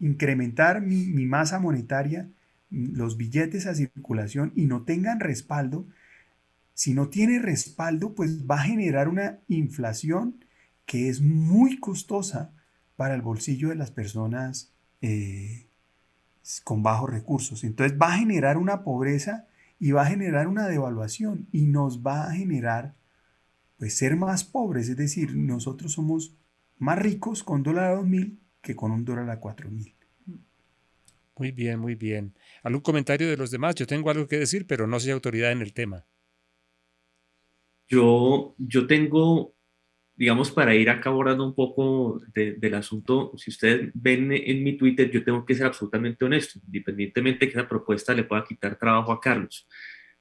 incrementar 0.00 0.82
mi, 0.82 1.06
masa 1.24 1.58
monetaria, 1.58 2.28
los 2.70 3.16
billetes 3.16 3.66
a 3.66 3.74
circulación 3.74 4.52
y 4.54 4.66
no 4.66 4.82
tengan 4.82 5.18
respaldo, 5.20 5.86
si 6.74 6.92
no 6.92 7.08
tiene 7.08 7.38
respaldo, 7.38 8.14
pues 8.14 8.44
va 8.44 8.56
a 8.56 8.64
generar 8.64 9.08
una 9.08 9.38
inflación 9.48 10.44
que 10.84 11.08
es 11.08 11.22
muy 11.22 11.78
costosa 11.78 12.50
para 12.96 13.14
el 13.14 13.22
bolsillo 13.22 13.70
de 13.70 13.76
las 13.76 13.90
personas 13.90 14.72
eh, 15.00 15.66
con 16.64 16.82
bajos 16.82 17.08
recursos. 17.08 17.64
Entonces 17.64 17.96
va 17.98 18.12
a 18.12 18.18
generar 18.18 18.58
una 18.58 18.82
pobreza 18.82 19.46
y 19.78 19.92
va 19.92 20.02
a 20.02 20.06
generar 20.06 20.48
una 20.48 20.66
devaluación 20.66 21.48
y 21.52 21.66
nos 21.66 22.04
va 22.04 22.28
a 22.28 22.32
generar 22.32 22.94
pues 23.76 23.96
ser 23.96 24.16
más 24.16 24.44
pobres, 24.44 24.88
es 24.88 24.96
decir, 24.96 25.34
nosotros 25.36 25.92
somos 25.92 26.36
más 26.78 26.98
ricos 26.98 27.42
con 27.42 27.62
dólar 27.62 27.84
a 27.84 27.96
2000 27.96 28.38
que 28.62 28.74
con 28.74 28.92
un 28.92 29.04
dólar 29.04 29.28
a 29.30 29.40
4000. 29.40 29.94
Muy 31.36 31.50
bien, 31.50 31.80
muy 31.80 31.94
bien. 31.96 32.34
¿Algún 32.62 32.80
comentario 32.80 33.28
de 33.28 33.36
los 33.36 33.50
demás? 33.50 33.74
Yo 33.74 33.86
tengo 33.86 34.10
algo 34.10 34.28
que 34.28 34.38
decir, 34.38 34.66
pero 34.66 34.86
no 34.86 35.00
soy 35.00 35.10
autoridad 35.10 35.50
en 35.50 35.62
el 35.62 35.72
tema. 35.72 36.06
Yo, 37.88 38.54
yo 38.58 38.86
tengo 38.86 39.53
digamos, 40.16 40.50
para 40.50 40.74
ir 40.74 40.88
acá 40.90 41.10
un 41.10 41.54
poco 41.54 42.20
del 42.34 42.74
asunto, 42.74 43.32
si 43.36 43.50
ustedes 43.50 43.90
ven 43.94 44.32
en 44.32 44.62
mi 44.62 44.76
Twitter, 44.76 45.10
yo 45.10 45.24
tengo 45.24 45.44
que 45.44 45.54
ser 45.54 45.66
absolutamente 45.66 46.24
honesto, 46.24 46.60
independientemente 46.66 47.46
de 47.46 47.52
que 47.52 47.58
esa 47.58 47.68
propuesta 47.68 48.14
le 48.14 48.24
pueda 48.24 48.44
quitar 48.44 48.78
trabajo 48.78 49.12
a 49.12 49.20
Carlos. 49.20 49.66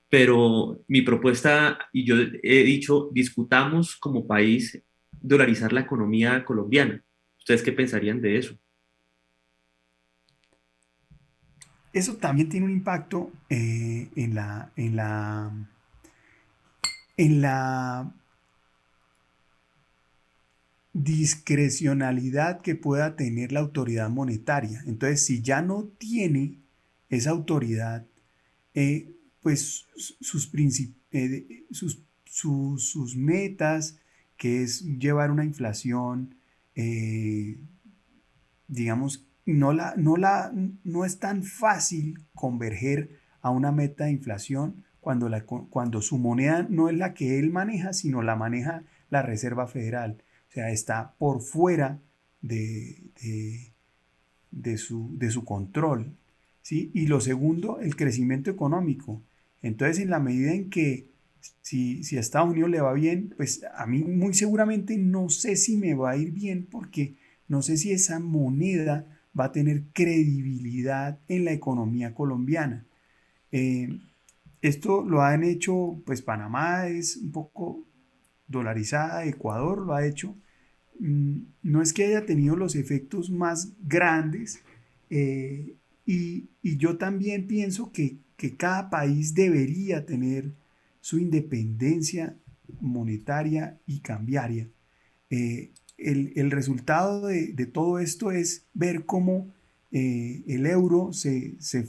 Pero 0.09 0.83
mi 0.87 1.01
propuesta, 1.01 1.77
y 1.91 2.05
yo 2.05 2.15
he 2.41 2.63
dicho, 2.63 3.09
discutamos 3.11 3.95
como 3.95 4.25
país 4.25 4.81
dolarizar 5.11 5.71
la 5.73 5.81
economía 5.81 6.43
colombiana. 6.43 7.03
¿Ustedes 7.37 7.61
qué 7.61 7.71
pensarían 7.71 8.21
de 8.21 8.37
eso? 8.37 8.57
Eso 11.91 12.15
también 12.17 12.49
tiene 12.49 12.65
un 12.65 12.71
impacto 12.71 13.31
eh, 13.49 14.09
en 14.15 14.33
la, 14.33 14.71
en 14.75 14.95
la, 14.95 15.51
en 17.17 17.41
la 17.41 18.11
discrecionalidad 20.93 22.61
que 22.61 22.75
pueda 22.75 23.15
tener 23.15 23.51
la 23.51 23.59
autoridad 23.59 24.09
monetaria. 24.09 24.83
Entonces, 24.85 25.25
si 25.25 25.41
ya 25.41 25.61
no 25.61 25.85
tiene 25.97 26.59
esa 27.09 27.31
autoridad, 27.31 28.05
eh, 28.73 29.11
pues 29.41 29.87
sus, 29.95 30.51
eh, 31.11 31.65
sus, 31.71 33.15
metas, 33.17 33.97
que 34.37 34.63
es 34.63 34.81
llevar 34.99 35.31
una 35.31 35.45
inflación, 35.45 36.35
eh, 36.75 37.59
digamos, 38.67 39.27
no, 39.45 39.73
la, 39.73 39.95
no, 39.97 40.15
la, 40.15 40.53
no 40.83 41.05
es 41.05 41.19
tan 41.19 41.43
fácil 41.43 42.19
converger 42.33 43.19
a 43.41 43.49
una 43.49 43.71
meta 43.71 44.05
de 44.05 44.11
inflación 44.11 44.85
cuando, 45.01 45.27
la, 45.27 45.45
cuando 45.45 46.01
su 46.01 46.17
moneda 46.17 46.65
no 46.69 46.87
es 46.87 46.97
la 46.97 47.13
que 47.13 47.39
él 47.39 47.51
maneja, 47.51 47.93
sino 47.93 48.21
la 48.21 48.35
maneja 48.35 48.83
la 49.09 49.21
Reserva 49.21 49.67
Federal. 49.67 50.22
O 50.53 50.55
sea, 50.55 50.69
está 50.69 51.15
por 51.17 51.41
fuera 51.41 51.99
de, 52.43 53.01
de, 54.51 54.77
su, 54.77 55.09
de 55.17 55.31
su, 55.31 55.43
control. 55.43 56.15
¿sí? 56.61 56.91
Y 56.93 57.07
lo 57.07 57.21
segundo, 57.21 57.79
el 57.79 57.95
crecimiento 57.95 58.51
económico. 58.51 59.19
Entonces, 59.63 59.97
en 59.97 60.11
la 60.11 60.19
medida 60.19 60.53
en 60.53 60.69
que 60.69 61.07
si, 61.63 62.03
si, 62.03 62.17
a 62.17 62.19
Estados 62.19 62.51
Unidos 62.51 62.69
le 62.69 62.81
va 62.81 62.93
bien, 62.93 63.33
pues 63.35 63.65
a 63.75 63.87
mí 63.87 64.03
muy 64.03 64.35
seguramente 64.35 64.95
no 64.95 65.27
sé 65.29 65.55
si 65.55 65.75
me 65.75 65.95
va 65.95 66.11
a 66.11 66.17
ir 66.17 66.29
bien 66.29 66.67
porque 66.69 67.15
no 67.47 67.63
sé 67.63 67.75
si 67.77 67.91
esa 67.91 68.19
moneda 68.19 69.07
va 69.37 69.45
a 69.45 69.51
tener 69.51 69.85
credibilidad 69.91 71.17
en 71.29 71.45
la 71.45 71.51
economía 71.51 72.13
colombiana. 72.13 72.85
Eh, 73.51 73.89
esto 74.61 75.03
lo 75.03 75.23
han 75.23 75.43
hecho, 75.43 75.99
pues 76.05 76.21
Panamá 76.21 76.89
es 76.89 77.17
un 77.17 77.31
poco 77.31 77.87
dolarizada, 78.47 79.25
Ecuador 79.25 79.85
lo 79.85 79.93
ha 79.93 80.05
hecho, 80.05 80.35
mm, 80.99 81.37
no 81.63 81.81
es 81.81 81.93
que 81.93 82.05
haya 82.05 82.25
tenido 82.25 82.55
los 82.55 82.75
efectos 82.75 83.29
más 83.29 83.73
grandes 83.81 84.61
eh, 85.09 85.75
y, 86.05 86.49
yo 86.63 86.97
también 86.97 87.47
pienso 87.47 87.91
que, 87.91 88.17
cada 88.57 88.89
país 88.89 89.33
debería 89.33 90.05
tener 90.05 90.51
su 90.99 91.17
independencia 91.17 92.35
monetaria 92.81 93.79
y 93.85 94.01
cambiaria. 94.01 94.67
Eh, 95.29 95.71
el, 95.97 96.51
resultado 96.51 97.27
de, 97.27 97.65
todo 97.67 97.99
esto 97.99 98.31
es 98.31 98.65
ver 98.73 99.05
cómo 99.05 99.53
eh, 99.93 100.43
el 100.47 100.65
euro 100.65 101.13
se, 101.13 101.55
se, 101.59 101.87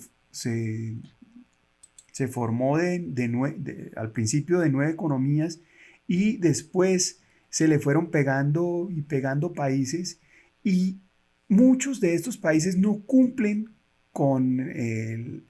formó 2.29 2.79
de, 2.79 3.93
al 3.97 4.13
principio 4.13 4.61
de 4.61 4.71
nueve 4.71 4.93
economías 4.93 5.59
y 6.07 6.39
después 6.39 7.21
se 7.51 7.69
le 7.69 7.79
fueron 7.79 8.11
pegando 8.11 8.89
y 8.91 9.03
pegando 9.03 9.53
países 9.53 10.21
y 10.63 11.01
muchos 11.49 12.01
de 12.01 12.15
estos 12.15 12.37
países 12.37 12.77
no 12.77 13.03
cumplen 13.03 13.75
con 14.13 14.73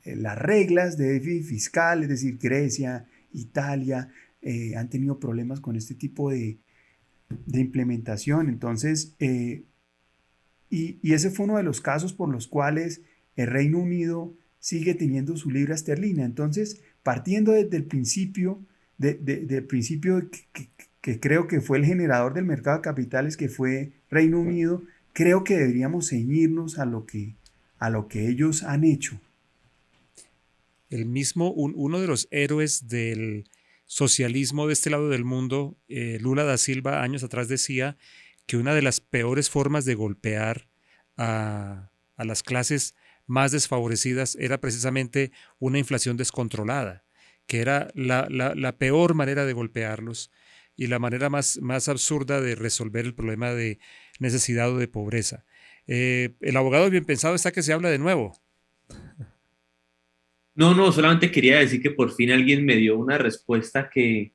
las 0.05 0.39
reglas 0.39 0.97
de 0.97 1.13
déficit 1.13 1.45
fiscal, 1.45 2.03
es 2.03 2.09
decir, 2.09 2.39
Grecia, 2.39 3.07
Italia, 3.33 4.11
eh, 4.47 4.77
han 4.77 4.91
tenido 4.91 5.19
problemas 5.19 5.61
con 5.61 5.75
este 5.75 5.95
tipo 5.95 6.31
de, 6.31 6.59
implementación. 7.53 8.51
Entonces, 8.51 9.15
eh, 9.19 9.65
y, 10.69 10.99
y, 11.03 11.15
ese 11.15 11.31
fue 11.31 11.47
uno 11.47 11.57
de 11.57 11.63
los 11.63 11.81
casos 11.81 12.13
por 12.13 12.29
los 12.29 12.47
cuales 12.47 13.01
el 13.37 13.47
Reino 13.47 13.79
Unido 13.79 14.35
sigue 14.59 14.95
teniendo 14.95 15.37
su 15.39 15.51
libra 15.51 15.75
esterlina. 15.75 16.25
Entonces, 16.25 16.83
partiendo 17.03 17.53
desde 17.53 17.77
el 17.77 17.85
principio, 17.85 18.63
de, 18.99 19.63
principio 19.63 20.29
que, 20.31 20.69
que 21.01 21.21
creo 21.21 21.47
que 21.49 21.61
fue 21.61 21.79
el 21.79 21.85
generador 21.85 22.35
del 22.35 22.45
mercado 22.45 22.79
de 22.79 22.83
capitales, 22.83 23.37
que 23.37 23.49
fue 23.49 23.93
Reino 24.11 24.41
Unido, 24.41 24.83
creo 25.13 25.45
que 25.45 25.57
deberíamos 25.57 26.11
ceñirnos 26.11 26.79
a 26.79 26.85
lo 26.85 27.07
que, 27.07 27.37
a 27.79 27.91
lo 27.91 28.09
que 28.09 28.29
ellos 28.29 28.63
han 28.63 28.85
hecho. 28.85 29.21
El 30.91 31.07
mismo, 31.07 31.51
uno 31.53 32.01
de 32.01 32.07
los 32.07 32.29
héroes 32.31 32.89
del 32.89 33.49
socialismo 33.87 34.67
de 34.67 34.73
este 34.73 34.91
lado 34.91 35.09
del 35.09 35.25
mundo, 35.25 35.77
eh, 35.89 36.19
Lula 36.21 36.45
da 36.45 36.59
Silva, 36.59 37.03
años 37.03 37.25
atrás 37.25 37.49
decía 37.49 37.97
que 38.47 38.57
una 38.57 38.75
de 38.75 38.83
las 38.83 39.01
peores 39.01 39.51
formas 39.51 39.85
de 39.85 39.95
golpear 39.95 40.69
a, 41.17 41.91
las 42.17 42.43
clases 42.43 42.95
más 43.27 43.53
desfavorecidas 43.53 44.37
era 44.41 44.61
precisamente 44.61 45.33
una 45.59 45.79
inflación 45.79 46.17
descontrolada, 46.17 47.04
que 47.47 47.61
era 47.61 47.89
la, 47.95 48.29
la, 48.29 48.79
peor 48.79 49.15
manera 49.15 49.45
de 49.45 49.53
golpearlos 49.53 50.31
y 50.77 50.87
la 50.87 50.99
manera 50.99 51.31
más, 51.31 51.59
más 51.61 51.89
absurda 51.89 52.41
de 52.41 52.55
resolver 52.55 53.05
el 53.05 53.15
problema 53.15 53.53
de 53.53 53.79
necesidad 54.19 54.73
o 54.73 54.79
de 54.79 54.89
pobreza. 54.89 55.45
Eh, 55.87 56.35
el 56.41 56.57
abogado 56.57 56.89
bien 56.91 57.05
pensado 57.05 57.35
está 57.35 57.53
que 57.53 57.63
se 57.63 57.73
habla 57.73 57.91
de 57.91 57.99
nuevo. 57.99 58.41
No, 60.55 60.75
no, 60.75 60.93
solamente 60.93 61.31
quería 61.31 61.59
decir 61.59 61.83
que 61.83 61.91
por 61.91 62.15
fin 62.15 62.31
alguien 62.31 62.65
me 62.65 62.77
dio 62.77 62.97
una 62.97 63.19
respuesta 63.19 63.91
que, 63.91 64.33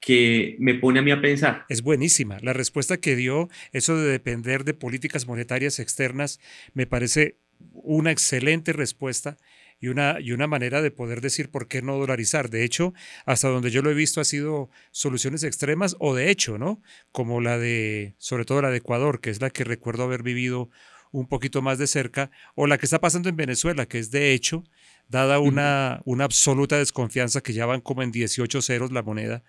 que 0.00 0.56
me 0.58 0.74
pone 0.74 0.98
a 0.98 1.02
mí 1.02 1.10
a 1.10 1.20
pensar. 1.20 1.64
Es 1.68 1.82
buenísima. 1.82 2.38
La 2.42 2.52
respuesta 2.52 2.98
que 2.98 3.16
dio, 3.16 3.48
eso 3.72 3.96
de 3.96 4.10
depender 4.10 4.64
de 4.64 4.74
políticas 4.74 5.26
monetarias 5.26 5.78
externas, 5.78 6.40
me 6.74 6.86
parece 6.86 7.38
una 7.72 8.10
excelente 8.10 8.72
respuesta 8.72 9.38
y 9.82 9.88
una, 9.88 10.20
y 10.20 10.30
una 10.30 10.46
manera 10.46 10.80
de 10.80 10.92
poder 10.92 11.20
decir 11.20 11.50
por 11.50 11.66
qué 11.66 11.82
no 11.82 11.98
dolarizar. 11.98 12.50
De 12.50 12.62
hecho, 12.62 12.94
hasta 13.26 13.48
donde 13.48 13.72
yo 13.72 13.82
lo 13.82 13.90
he 13.90 13.94
visto 13.94 14.20
ha 14.20 14.24
sido 14.24 14.70
soluciones 14.92 15.42
extremas 15.42 15.96
o 15.98 16.14
de 16.14 16.30
hecho, 16.30 16.56
¿no? 16.56 16.80
Como 17.10 17.40
la 17.40 17.58
de, 17.58 18.14
sobre 18.18 18.44
todo 18.44 18.62
la 18.62 18.70
de 18.70 18.76
Ecuador, 18.76 19.20
que 19.20 19.30
es 19.30 19.40
la 19.40 19.50
que 19.50 19.64
recuerdo 19.64 20.04
haber 20.04 20.22
vivido 20.22 20.70
un 21.10 21.26
poquito 21.26 21.62
más 21.62 21.78
de 21.78 21.88
cerca, 21.88 22.30
o 22.54 22.68
la 22.68 22.78
que 22.78 22.86
está 22.86 23.00
pasando 23.00 23.28
en 23.28 23.36
Venezuela, 23.36 23.86
que 23.86 23.98
es 23.98 24.12
de 24.12 24.32
hecho, 24.32 24.62
dada 25.08 25.40
una, 25.40 26.00
una 26.04 26.24
absoluta 26.24 26.78
desconfianza 26.78 27.40
que 27.40 27.52
ya 27.52 27.66
van 27.66 27.80
como 27.80 28.02
en 28.02 28.12
18 28.12 28.62
ceros 28.62 28.92
la 28.92 29.02
moneda 29.02 29.42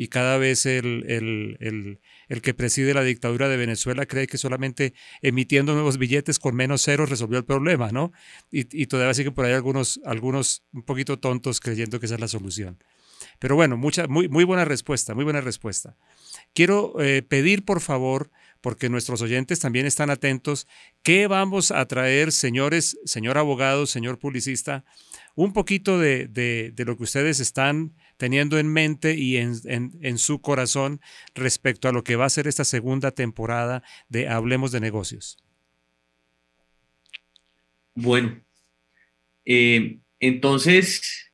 y 0.00 0.08
cada 0.08 0.38
vez 0.38 0.64
el, 0.64 1.04
el, 1.60 2.40
que 2.40 2.54
preside 2.54 2.94
la 2.94 3.02
dictadura 3.02 3.50
de 3.50 3.58
Venezuela 3.58 4.06
cree 4.06 4.26
que 4.26 4.38
solamente 4.38 4.94
emitiendo 5.20 5.74
nuevos 5.74 5.98
billetes 5.98 6.38
con 6.38 6.56
menos 6.56 6.82
ceros 6.82 7.10
resolvió 7.10 7.36
el 7.36 7.44
problema, 7.44 7.90
¿no? 7.90 8.10
Y, 8.50 8.60
y 8.80 8.86
todavía 8.86 9.12
siguen 9.12 9.34
por 9.34 9.44
ahí 9.44 9.52
algunos, 9.52 10.00
algunos 10.06 10.62
un 10.72 10.84
poquito 10.84 11.18
tontos 11.18 11.60
creyendo 11.60 12.00
que 12.00 12.06
esa 12.06 12.14
es 12.14 12.20
la 12.22 12.28
solución. 12.28 12.82
Pero 13.38 13.56
bueno, 13.56 13.76
mucha, 13.76 14.06
muy, 14.06 14.26
muy 14.30 14.44
buena 14.44 14.64
respuesta, 14.64 15.14
muy 15.14 15.24
buena 15.24 15.42
respuesta. 15.42 15.98
Quiero 16.54 16.98
eh, 16.98 17.20
pedir, 17.20 17.66
por 17.66 17.82
favor, 17.82 18.30
porque 18.62 18.88
nuestros 18.88 19.20
oyentes 19.20 19.60
también 19.60 19.84
están 19.84 20.08
atentos, 20.08 20.66
¿qué 21.02 21.26
vamos 21.26 21.72
a 21.72 21.84
traer, 21.84 22.32
señores, 22.32 22.98
señor 23.04 23.36
abogado, 23.36 23.84
señor 23.84 24.18
publicista? 24.18 24.82
Un 25.34 25.52
poquito 25.52 25.98
de, 25.98 26.26
de 26.26 26.84
lo 26.86 26.96
que 26.96 27.02
ustedes 27.02 27.38
están 27.38 27.92
teniendo 28.20 28.58
en 28.58 28.70
mente 28.70 29.14
y 29.14 29.38
en, 29.38 29.54
en, 29.64 30.18
su 30.18 30.42
corazón 30.42 31.00
respecto 31.34 31.88
a 31.88 31.92
lo 31.92 32.04
que 32.04 32.16
va 32.16 32.26
a 32.26 32.30
ser 32.30 32.46
esta 32.46 32.64
segunda 32.64 33.12
temporada 33.12 33.82
de 34.10 34.28
Hablemos 34.28 34.72
de 34.72 34.80
Negocios. 34.80 35.38
Bueno, 37.94 38.38
eh, 39.46 40.00
entonces 40.20 41.32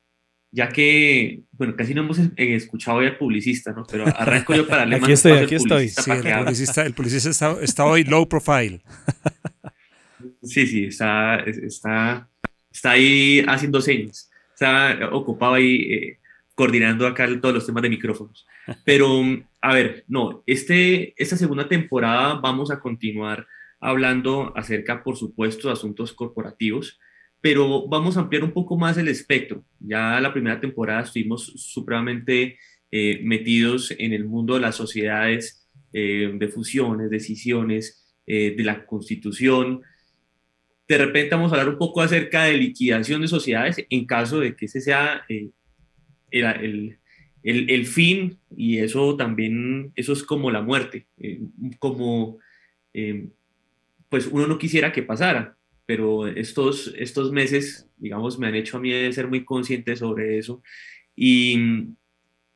ya 0.49 0.69
que, 0.69 1.41
bueno, 1.51 1.75
casi 1.75 1.93
no 1.93 2.03
hemos 2.03 2.19
eh, 2.19 2.31
escuchado 2.37 2.99
al 2.99 3.17
publicista, 3.17 3.73
¿no? 3.73 3.85
Pero 3.85 4.05
arranco 4.07 4.55
yo 4.55 4.65
para 4.65 4.85
leer 4.85 5.03
aquí 5.03 5.11
estoy, 5.11 5.33
aquí 5.33 5.55
estoy. 5.55 5.89
Sí, 5.89 6.09
el, 6.09 6.39
publicista, 6.39 6.85
el 6.85 6.93
publicista 6.93 7.57
está, 7.61 7.85
hoy 7.85 8.05
low 8.05 8.27
profile. 8.27 8.81
Sí, 10.41 10.65
sí, 10.65 10.85
está, 10.85 11.39
está, 11.41 12.29
está 12.71 12.91
ahí 12.91 13.43
haciendo 13.47 13.81
señas. 13.81 14.29
Está 14.53 15.09
ocupado 15.11 15.55
ahí 15.55 15.75
eh, 15.93 16.19
coordinando 16.57 17.05
acá 17.05 17.29
todos 17.39 17.53
los 17.53 17.65
temas 17.65 17.83
de 17.83 17.89
micrófonos. 17.89 18.47
Pero, 18.83 19.21
a 19.61 19.73
ver, 19.73 20.03
no, 20.07 20.43
este, 20.47 21.13
esta 21.21 21.37
segunda 21.37 21.69
temporada 21.69 22.33
vamos 22.41 22.71
a 22.71 22.79
continuar 22.79 23.45
hablando 23.79 24.51
acerca, 24.57 25.03
por 25.03 25.15
supuesto, 25.15 25.67
de 25.67 25.73
asuntos 25.73 26.11
corporativos 26.13 26.99
pero 27.41 27.87
vamos 27.87 28.17
a 28.17 28.21
ampliar 28.21 28.43
un 28.43 28.51
poco 28.51 28.77
más 28.77 28.97
el 28.97 29.07
espectro. 29.07 29.63
Ya 29.79 30.19
la 30.19 30.33
primera 30.33 30.59
temporada 30.59 31.01
estuvimos 31.01 31.45
supremamente 31.45 32.57
eh, 32.91 33.19
metidos 33.23 33.93
en 33.97 34.13
el 34.13 34.25
mundo 34.25 34.55
de 34.55 34.61
las 34.61 34.75
sociedades, 34.75 35.67
eh, 35.93 36.31
de 36.33 36.47
fusiones, 36.47 37.09
decisiones, 37.09 38.05
eh, 38.25 38.55
de 38.57 38.63
la 38.63 38.85
constitución. 38.85 39.81
De 40.87 40.97
repente 40.97 41.35
vamos 41.35 41.51
a 41.51 41.55
hablar 41.55 41.73
un 41.73 41.79
poco 41.79 42.01
acerca 42.01 42.45
de 42.45 42.57
liquidación 42.57 43.21
de 43.21 43.27
sociedades 43.27 43.77
en 43.89 44.05
caso 44.05 44.39
de 44.39 44.55
que 44.55 44.65
ese 44.65 44.81
sea 44.81 45.25
el, 46.31 46.99
el, 47.43 47.69
el, 47.69 47.85
fin 47.85 48.39
y 48.55 48.79
eso 48.79 49.15
también, 49.15 49.91
eso 49.95 50.13
es 50.13 50.23
como 50.23 50.51
la 50.51 50.61
muerte, 50.61 51.07
como 51.79 52.39
pues 54.09 54.27
uno 54.27 54.47
no 54.47 54.57
quisiera 54.57 54.91
que 54.91 55.03
pasara 55.03 55.57
pero 55.87 56.27
estos, 56.27 56.93
estos 56.97 57.31
meses, 57.31 57.89
digamos, 57.95 58.37
me 58.37 58.47
han 58.47 58.55
hecho 58.55 58.77
a 58.77 58.79
mí 58.81 58.91
ser 59.13 59.29
muy 59.29 59.45
consciente 59.45 59.95
sobre 59.95 60.37
eso 60.37 60.61
y, 61.15 61.95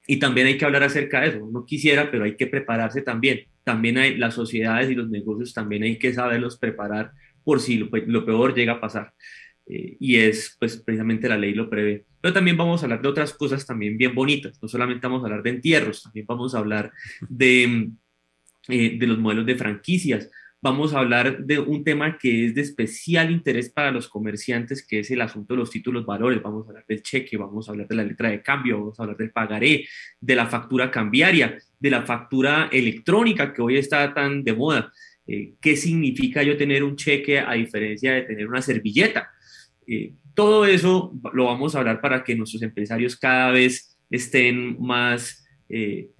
y 0.05 0.19
también 0.19 0.47
hay 0.47 0.57
que 0.57 0.65
hablar 0.65 0.83
acerca 0.83 1.21
de 1.21 1.29
eso. 1.29 1.49
No 1.49 1.65
quisiera, 1.65 2.11
pero 2.11 2.25
hay 2.25 2.35
que 2.35 2.47
prepararse 2.47 3.01
también. 3.01 3.45
También 3.63 3.97
hay 3.97 4.17
las 4.17 4.33
sociedades 4.33 4.91
y 4.91 4.95
los 4.95 5.09
negocios, 5.09 5.53
también 5.53 5.83
hay 5.83 5.97
que 5.97 6.13
saberlos 6.13 6.57
preparar 6.57 7.13
por 7.45 7.61
si 7.61 7.77
lo 7.77 8.25
peor 8.25 8.53
llega 8.53 8.73
a 8.73 8.81
pasar. 8.81 9.13
Eh, 9.65 9.97
y 9.99 10.17
es, 10.17 10.55
pues, 10.59 10.77
precisamente 10.77 11.29
la 11.29 11.37
ley 11.37 11.53
lo 11.53 11.69
prevé. 11.69 12.05
Pero 12.19 12.33
también 12.33 12.57
vamos 12.57 12.81
a 12.81 12.85
hablar 12.85 13.01
de 13.01 13.07
otras 13.07 13.33
cosas 13.33 13.65
también 13.65 13.97
bien 13.97 14.13
bonitas. 14.13 14.61
No 14.61 14.67
solamente 14.67 15.07
vamos 15.07 15.23
a 15.23 15.25
hablar 15.27 15.43
de 15.43 15.49
entierros, 15.51 16.03
también 16.03 16.25
vamos 16.27 16.55
a 16.55 16.59
hablar 16.59 16.91
de, 17.29 17.89
eh, 18.67 18.97
de 18.97 19.07
los 19.07 19.17
modelos 19.17 19.45
de 19.45 19.55
franquicias, 19.55 20.29
vamos 20.61 20.93
a 20.93 20.99
hablar 20.99 21.43
de 21.43 21.59
un 21.59 21.83
tema 21.83 22.17
que 22.19 22.45
es 22.45 22.53
de 22.55 22.61
especial 22.61 23.31
interés 23.31 23.69
para 23.69 23.91
los 23.91 24.07
comerciantes, 24.07 24.85
que 24.85 24.99
es 24.99 25.09
el 25.09 25.21
asunto 25.21 25.55
de 25.55 25.59
los 25.59 25.71
títulos 25.71 26.05
valores. 26.05 26.41
Vamos 26.41 26.67
a 26.67 26.69
hablar 26.69 26.85
del 26.87 27.01
cheque, 27.01 27.37
vamos 27.37 27.67
a 27.67 27.71
hablar 27.71 27.87
de 27.87 27.95
la 27.95 28.03
letra 28.03 28.29
de 28.29 28.41
cambio, 28.41 28.79
vamos 28.79 28.99
a 28.99 29.03
hablar 29.03 29.17
del 29.17 29.31
pagaré, 29.31 29.87
de 30.19 30.35
la 30.35 30.45
factura 30.45 30.91
cambiaria, 30.91 31.57
de 31.79 31.89
la 31.89 32.03
factura 32.03 32.69
electrónica 32.71 33.51
que 33.51 33.61
hoy 33.61 33.77
está 33.77 34.13
tan 34.13 34.43
de 34.43 34.53
moda. 34.53 34.93
Eh, 35.25 35.53
¿Qué 35.59 35.75
significa 35.75 36.43
yo 36.43 36.55
tener 36.57 36.83
un 36.83 36.95
cheque 36.95 37.39
a 37.39 37.53
diferencia 37.53 38.13
de 38.13 38.21
tener 38.23 38.47
una 38.47 38.61
servilleta? 38.61 39.31
Eh, 39.93 40.13
todo 40.33 40.65
eso 40.65 41.13
lo 41.33 41.45
vamos 41.45 41.75
a 41.75 41.79
hablar 41.79 41.99
para 41.99 42.23
que 42.23 42.33
nuestros 42.33 42.61
empresarios 42.61 43.17
cada 43.17 43.51
vez 43.51 43.97
estén 44.09 44.77
más 44.79 45.45
eh, 45.67 46.11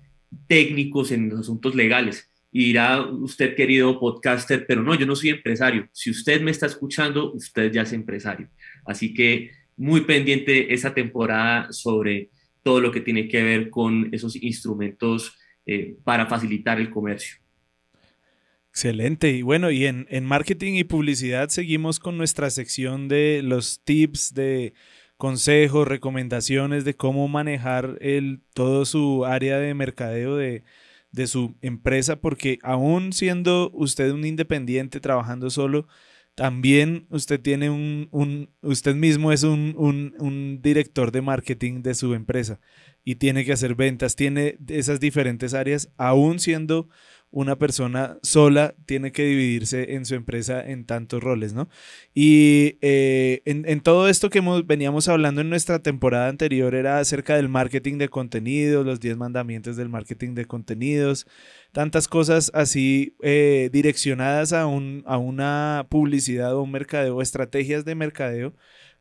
técnicos 0.47 1.11
en 1.11 1.29
los 1.29 1.39
asuntos 1.39 1.73
legales 1.73 2.29
y 2.51 2.65
dirá 2.65 3.01
usted, 3.01 3.55
querido 3.55 3.97
podcaster, 3.97 4.65
pero 4.67 4.83
no, 4.83 4.93
yo 4.95 5.05
no 5.05 5.15
soy 5.15 5.29
empresario. 5.29 5.87
Si 5.93 6.11
usted 6.11 6.41
me 6.41 6.51
está 6.51 6.65
escuchando, 6.65 7.31
usted 7.31 7.71
ya 7.71 7.83
es 7.83 7.93
empresario. 7.93 8.49
Así 8.85 9.13
que 9.13 9.51
muy 9.77 10.01
pendiente 10.01 10.73
esa 10.73 10.93
temporada 10.93 11.71
sobre 11.71 12.29
todo 12.61 12.81
lo 12.81 12.91
que 12.91 12.99
tiene 12.99 13.29
que 13.29 13.41
ver 13.41 13.69
con 13.69 14.09
esos 14.11 14.35
instrumentos 14.35 15.37
eh, 15.65 15.95
para 16.03 16.25
facilitar 16.25 16.77
el 16.81 16.89
comercio. 16.89 17.37
Excelente. 18.71 19.31
Y 19.31 19.41
bueno, 19.41 19.69
y 19.69 19.85
en, 19.85 20.07
en 20.09 20.23
marketing 20.23 20.75
y 20.75 20.85
publicidad 20.85 21.49
seguimos 21.49 21.99
con 21.99 22.17
nuestra 22.17 22.49
sección 22.49 23.09
de 23.09 23.41
los 23.43 23.81
tips 23.83 24.33
de 24.33 24.73
consejos, 25.17 25.87
recomendaciones 25.87 26.85
de 26.85 26.95
cómo 26.95 27.27
manejar 27.27 27.97
el, 27.99 28.41
todo 28.53 28.85
su 28.85 29.25
área 29.25 29.59
de 29.59 29.73
mercadeo 29.73 30.37
de, 30.37 30.63
de 31.11 31.27
su 31.27 31.57
empresa, 31.61 32.21
porque 32.21 32.59
aún 32.63 33.11
siendo 33.11 33.69
usted 33.73 34.09
un 34.11 34.25
independiente 34.25 35.01
trabajando 35.01 35.49
solo, 35.49 35.87
también 36.33 37.07
usted 37.09 37.41
tiene 37.41 37.69
un, 37.69 38.07
un 38.11 38.49
usted 38.61 38.95
mismo 38.95 39.33
es 39.33 39.43
un, 39.43 39.75
un, 39.77 40.15
un, 40.17 40.61
director 40.61 41.11
de 41.11 41.21
marketing 41.21 41.81
de 41.83 41.93
su 41.93 42.13
empresa 42.13 42.61
y 43.03 43.15
tiene 43.15 43.43
que 43.43 43.51
hacer 43.51 43.75
ventas, 43.75 44.15
tiene 44.15 44.57
esas 44.69 45.01
diferentes 45.01 45.53
áreas, 45.53 45.91
aún 45.97 46.39
siendo 46.39 46.87
una 47.31 47.57
persona 47.57 48.17
sola 48.21 48.75
tiene 48.85 49.11
que 49.13 49.23
dividirse 49.23 49.95
en 49.95 50.05
su 50.05 50.15
empresa 50.15 50.61
en 50.63 50.85
tantos 50.85 51.23
roles, 51.23 51.53
¿no? 51.53 51.69
Y 52.13 52.77
eh, 52.81 53.41
en, 53.45 53.79
todo 53.79 54.09
esto 54.09 54.29
que 54.29 54.39
hemos, 54.39 54.67
veníamos 54.67 55.07
hablando 55.07 55.41
en 55.41 55.49
nuestra 55.49 55.79
temporada 55.79 56.27
anterior 56.27 56.75
era 56.75 56.99
acerca 56.99 57.37
del 57.37 57.47
marketing 57.47 57.97
de 57.97 58.09
contenidos, 58.09 58.85
los 58.85 58.99
10 58.99 59.17
mandamientos 59.17 59.77
del 59.77 59.87
marketing 59.89 60.35
de 60.35 60.45
contenidos, 60.45 61.25
tantas 61.71 62.09
cosas 62.09 62.51
así 62.53 63.15
eh, 63.21 63.69
direccionadas 63.71 64.51
a, 64.51 64.63
a 64.63 65.17
una 65.17 65.87
publicidad 65.89 66.53
o 66.55 66.63
un 66.63 66.71
mercadeo, 66.71 67.21
estrategias 67.21 67.85
de 67.85 67.95
mercadeo 67.95 68.53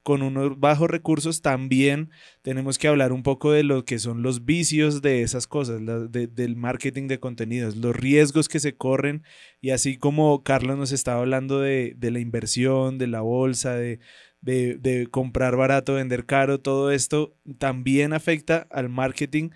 con 0.03 0.23
unos 0.23 0.59
bajos 0.59 0.91
recursos, 0.91 1.43
también 1.43 2.11
tenemos 2.43 2.79
que 2.79 2.89
hablar 2.89 3.13
un 3.13 3.23
poco 3.23 3.53
de 3.53 3.63
lo 3.63 3.85
que 3.85 3.99
son 3.99 4.23
los 4.23 4.45
vicios 4.45 5.03
de 5.03 5.23
esas 5.23 5.47
cosas, 5.47 5.81
del 6.11 6.57
marketing 6.57 7.07
de 7.07 7.21
contenidos, 7.21 7.77
los 7.77 7.95
riesgos 7.95 8.49
que 8.49 8.61
se 8.61 8.75
corren. 8.77 9.23
Y 9.61 9.71
así 9.71 9.97
como 9.99 10.43
Carlos 10.43 10.79
nos 10.79 10.93
estaba 10.93 11.21
hablando 11.21 11.61
de, 11.61 11.97
la 12.01 12.19
inversión, 12.19 12.99
de 12.99 13.07
la 13.09 13.21
bolsa, 13.21 13.75
de, 13.75 13.99
comprar 15.11 15.57
barato, 15.57 15.95
vender 15.95 16.25
caro, 16.25 16.61
todo 16.61 16.91
esto 16.91 17.37
también 17.59 18.13
afecta 18.13 18.67
al 18.71 18.89
marketing 18.89 19.51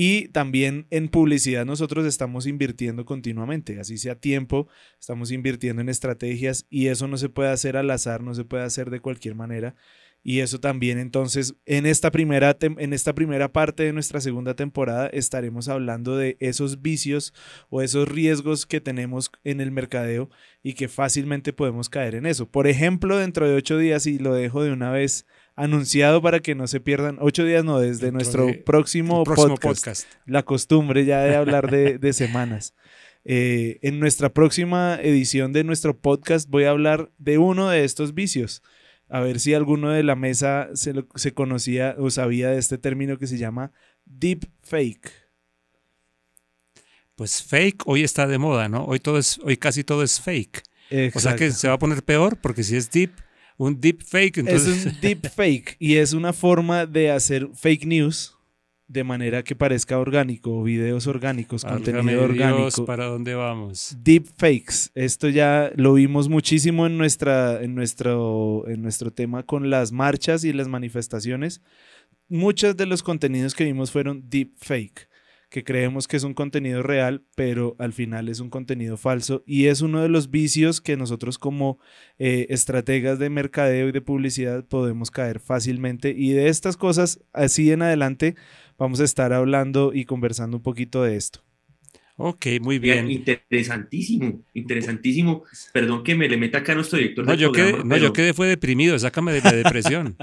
y 0.00 0.28
también 0.28 0.86
en 0.90 1.08
publicidad 1.08 1.66
nosotros 1.66 2.06
estamos 2.06 2.46
invirtiendo 2.46 3.04
continuamente, 3.04 3.80
así 3.80 3.98
sea 3.98 4.14
tiempo, 4.14 4.68
estamos 5.00 5.32
invirtiendo 5.32 5.82
en 5.82 5.88
estrategias 5.88 6.66
y 6.70 6.86
eso 6.86 7.08
no 7.08 7.16
se 7.16 7.28
puede 7.28 7.50
hacer 7.50 7.76
al 7.76 7.90
azar, 7.90 8.22
no 8.22 8.32
se 8.32 8.44
puede 8.44 8.62
hacer 8.62 8.90
de 8.90 9.00
cualquier 9.00 9.34
manera. 9.34 9.74
Y 10.22 10.38
eso 10.38 10.60
también 10.60 10.98
entonces 10.98 11.56
en 11.66 11.84
esta 11.84 12.12
primera, 12.12 12.56
en 12.60 12.92
esta 12.92 13.12
primera 13.12 13.52
parte 13.52 13.82
de 13.82 13.92
nuestra 13.92 14.20
segunda 14.20 14.54
temporada 14.54 15.08
estaremos 15.08 15.68
hablando 15.68 16.16
de 16.16 16.36
esos 16.38 16.80
vicios 16.80 17.34
o 17.68 17.82
esos 17.82 18.06
riesgos 18.08 18.66
que 18.66 18.80
tenemos 18.80 19.32
en 19.42 19.60
el 19.60 19.72
mercadeo 19.72 20.30
y 20.62 20.74
que 20.74 20.86
fácilmente 20.86 21.52
podemos 21.52 21.88
caer 21.88 22.14
en 22.14 22.26
eso. 22.26 22.48
Por 22.48 22.68
ejemplo, 22.68 23.16
dentro 23.18 23.48
de 23.48 23.56
ocho 23.56 23.76
días, 23.78 24.06
y 24.06 24.20
lo 24.20 24.32
dejo 24.32 24.62
de 24.62 24.70
una 24.70 24.92
vez 24.92 25.26
anunciado 25.58 26.22
para 26.22 26.40
que 26.40 26.54
no 26.54 26.66
se 26.68 26.80
pierdan, 26.80 27.18
ocho 27.20 27.44
días 27.44 27.64
no, 27.64 27.80
desde 27.80 28.12
nuestro 28.12 28.48
próximo, 28.64 29.24
podcast, 29.24 30.06
la 30.24 30.44
costumbre 30.44 31.04
ya 31.04 31.22
de 31.22 31.34
hablar 31.34 31.70
de, 31.70 32.12
semanas. 32.12 32.74
Eh, 33.24 33.78
en 33.82 33.98
nuestra 33.98 34.32
próxima 34.32 34.98
edición 35.02 35.52
de 35.52 35.64
nuestro 35.64 35.98
podcast 35.98 36.48
voy 36.48 36.64
a 36.64 36.70
hablar 36.70 37.10
de 37.18 37.38
uno 37.38 37.68
de 37.68 37.84
estos 37.84 38.14
vicios. 38.14 38.62
A 39.08 39.20
ver 39.20 39.40
si 39.40 39.52
alguno 39.52 39.90
de 39.90 40.02
la 40.02 40.14
mesa 40.14 40.68
se, 40.74 40.94
se 41.16 41.32
conocía 41.32 41.96
o 41.98 42.10
sabía 42.10 42.50
de 42.50 42.58
este 42.58 42.78
término 42.78 43.18
que 43.18 43.26
se 43.26 43.38
llama 43.38 43.72
deep 44.04 44.48
fake. 44.62 45.10
Pues 47.16 47.42
fake 47.42 47.82
hoy 47.86 48.04
está 48.04 48.28
de 48.28 48.38
moda, 48.38 48.68
¿no? 48.68 48.84
Hoy 48.84 49.00
todo 49.00 49.18
es, 49.18 49.40
hoy 49.42 49.56
casi 49.56 49.82
todo 49.82 50.04
es 50.04 50.20
fake. 50.20 50.62
O 51.14 51.20
sea 51.20 51.34
que 51.34 51.50
se 51.50 51.68
va 51.68 51.74
a 51.74 51.78
poner 51.78 52.04
peor 52.04 52.36
porque 52.36 52.62
si 52.62 52.76
es 52.76 52.90
deep, 52.90 53.10
un 53.58 53.78
deep 53.78 54.02
fake. 54.02 54.38
Entonces... 54.38 54.86
Es 54.86 54.86
un 54.86 55.00
deep 55.00 55.28
fake 55.34 55.76
y 55.78 55.96
es 55.96 56.14
una 56.14 56.32
forma 56.32 56.86
de 56.86 57.10
hacer 57.10 57.48
fake 57.52 57.84
news 57.84 58.34
de 58.86 59.04
manera 59.04 59.44
que 59.44 59.54
parezca 59.54 59.98
orgánico, 59.98 60.62
videos 60.62 61.06
orgánicos, 61.06 61.62
contenido 61.62 62.24
orgánico. 62.24 62.86
¿Para 62.86 63.04
dónde 63.04 63.34
vamos? 63.34 63.94
Deep 64.02 64.24
fakes. 64.38 64.88
Esto 64.94 65.28
ya 65.28 65.70
lo 65.76 65.92
vimos 65.92 66.30
muchísimo 66.30 66.86
en, 66.86 66.96
nuestra, 66.96 67.62
en, 67.62 67.74
nuestro, 67.74 68.64
en 68.66 68.80
nuestro 68.80 69.12
tema 69.12 69.42
con 69.42 69.68
las 69.68 69.92
marchas 69.92 70.42
y 70.44 70.54
las 70.54 70.68
manifestaciones. 70.68 71.60
Muchos 72.30 72.78
de 72.78 72.86
los 72.86 73.02
contenidos 73.02 73.54
que 73.54 73.64
vimos 73.64 73.90
fueron 73.90 74.24
deep 74.30 74.52
fake 74.56 75.07
que 75.48 75.64
creemos 75.64 76.06
que 76.06 76.16
es 76.16 76.24
un 76.24 76.34
contenido 76.34 76.82
real, 76.82 77.24
pero 77.34 77.74
al 77.78 77.92
final 77.92 78.28
es 78.28 78.40
un 78.40 78.50
contenido 78.50 78.96
falso 78.96 79.42
y 79.46 79.66
es 79.66 79.80
uno 79.80 80.02
de 80.02 80.08
los 80.08 80.30
vicios 80.30 80.80
que 80.80 80.96
nosotros 80.96 81.38
como 81.38 81.78
eh, 82.18 82.46
estrategas 82.50 83.18
de 83.18 83.30
mercadeo 83.30 83.88
y 83.88 83.92
de 83.92 84.00
publicidad 84.00 84.66
podemos 84.66 85.10
caer 85.10 85.40
fácilmente 85.40 86.14
y 86.16 86.32
de 86.32 86.48
estas 86.48 86.76
cosas 86.76 87.20
así 87.32 87.72
en 87.72 87.82
adelante 87.82 88.34
vamos 88.76 89.00
a 89.00 89.04
estar 89.04 89.32
hablando 89.32 89.92
y 89.94 90.04
conversando 90.04 90.58
un 90.58 90.62
poquito 90.62 91.02
de 91.02 91.16
esto. 91.16 91.42
Ok, 92.20 92.46
muy 92.60 92.80
bien. 92.80 93.08
Interesantísimo, 93.10 94.44
interesantísimo. 94.52 95.44
Perdón 95.72 96.02
que 96.02 96.16
me 96.16 96.28
le 96.28 96.36
meta 96.36 96.58
acá 96.58 96.72
a 96.72 96.74
nuestro 96.74 96.98
director. 96.98 97.24
No, 97.24 97.34
yo, 97.34 97.52
quedé, 97.52 97.84
no 97.84 97.96
yo 97.96 98.12
quedé, 98.12 98.34
fue 98.34 98.48
deprimido, 98.48 98.98
sácame 98.98 99.32
de 99.32 99.40
la 99.40 99.52
depresión. 99.52 100.16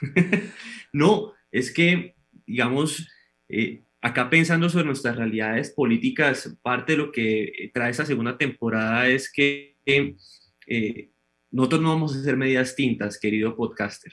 no, 0.92 1.32
es 1.50 1.72
que, 1.72 2.14
digamos, 2.46 3.08
eh, 3.48 3.82
acá 4.00 4.30
pensando 4.30 4.68
sobre 4.68 4.86
nuestras 4.86 5.16
realidades 5.16 5.70
políticas, 5.70 6.56
parte 6.62 6.92
de 6.92 6.98
lo 6.98 7.12
que 7.12 7.44
eh, 7.44 7.70
trae 7.72 7.90
esta 7.90 8.06
segunda 8.06 8.38
temporada 8.38 9.08
es 9.08 9.30
que 9.32 9.76
eh, 9.86 11.10
nosotros 11.50 11.80
no 11.80 11.90
vamos 11.90 12.14
a 12.14 12.20
hacer 12.20 12.36
medidas 12.36 12.76
tintas, 12.76 13.18
querido 13.18 13.56
podcaster. 13.56 14.12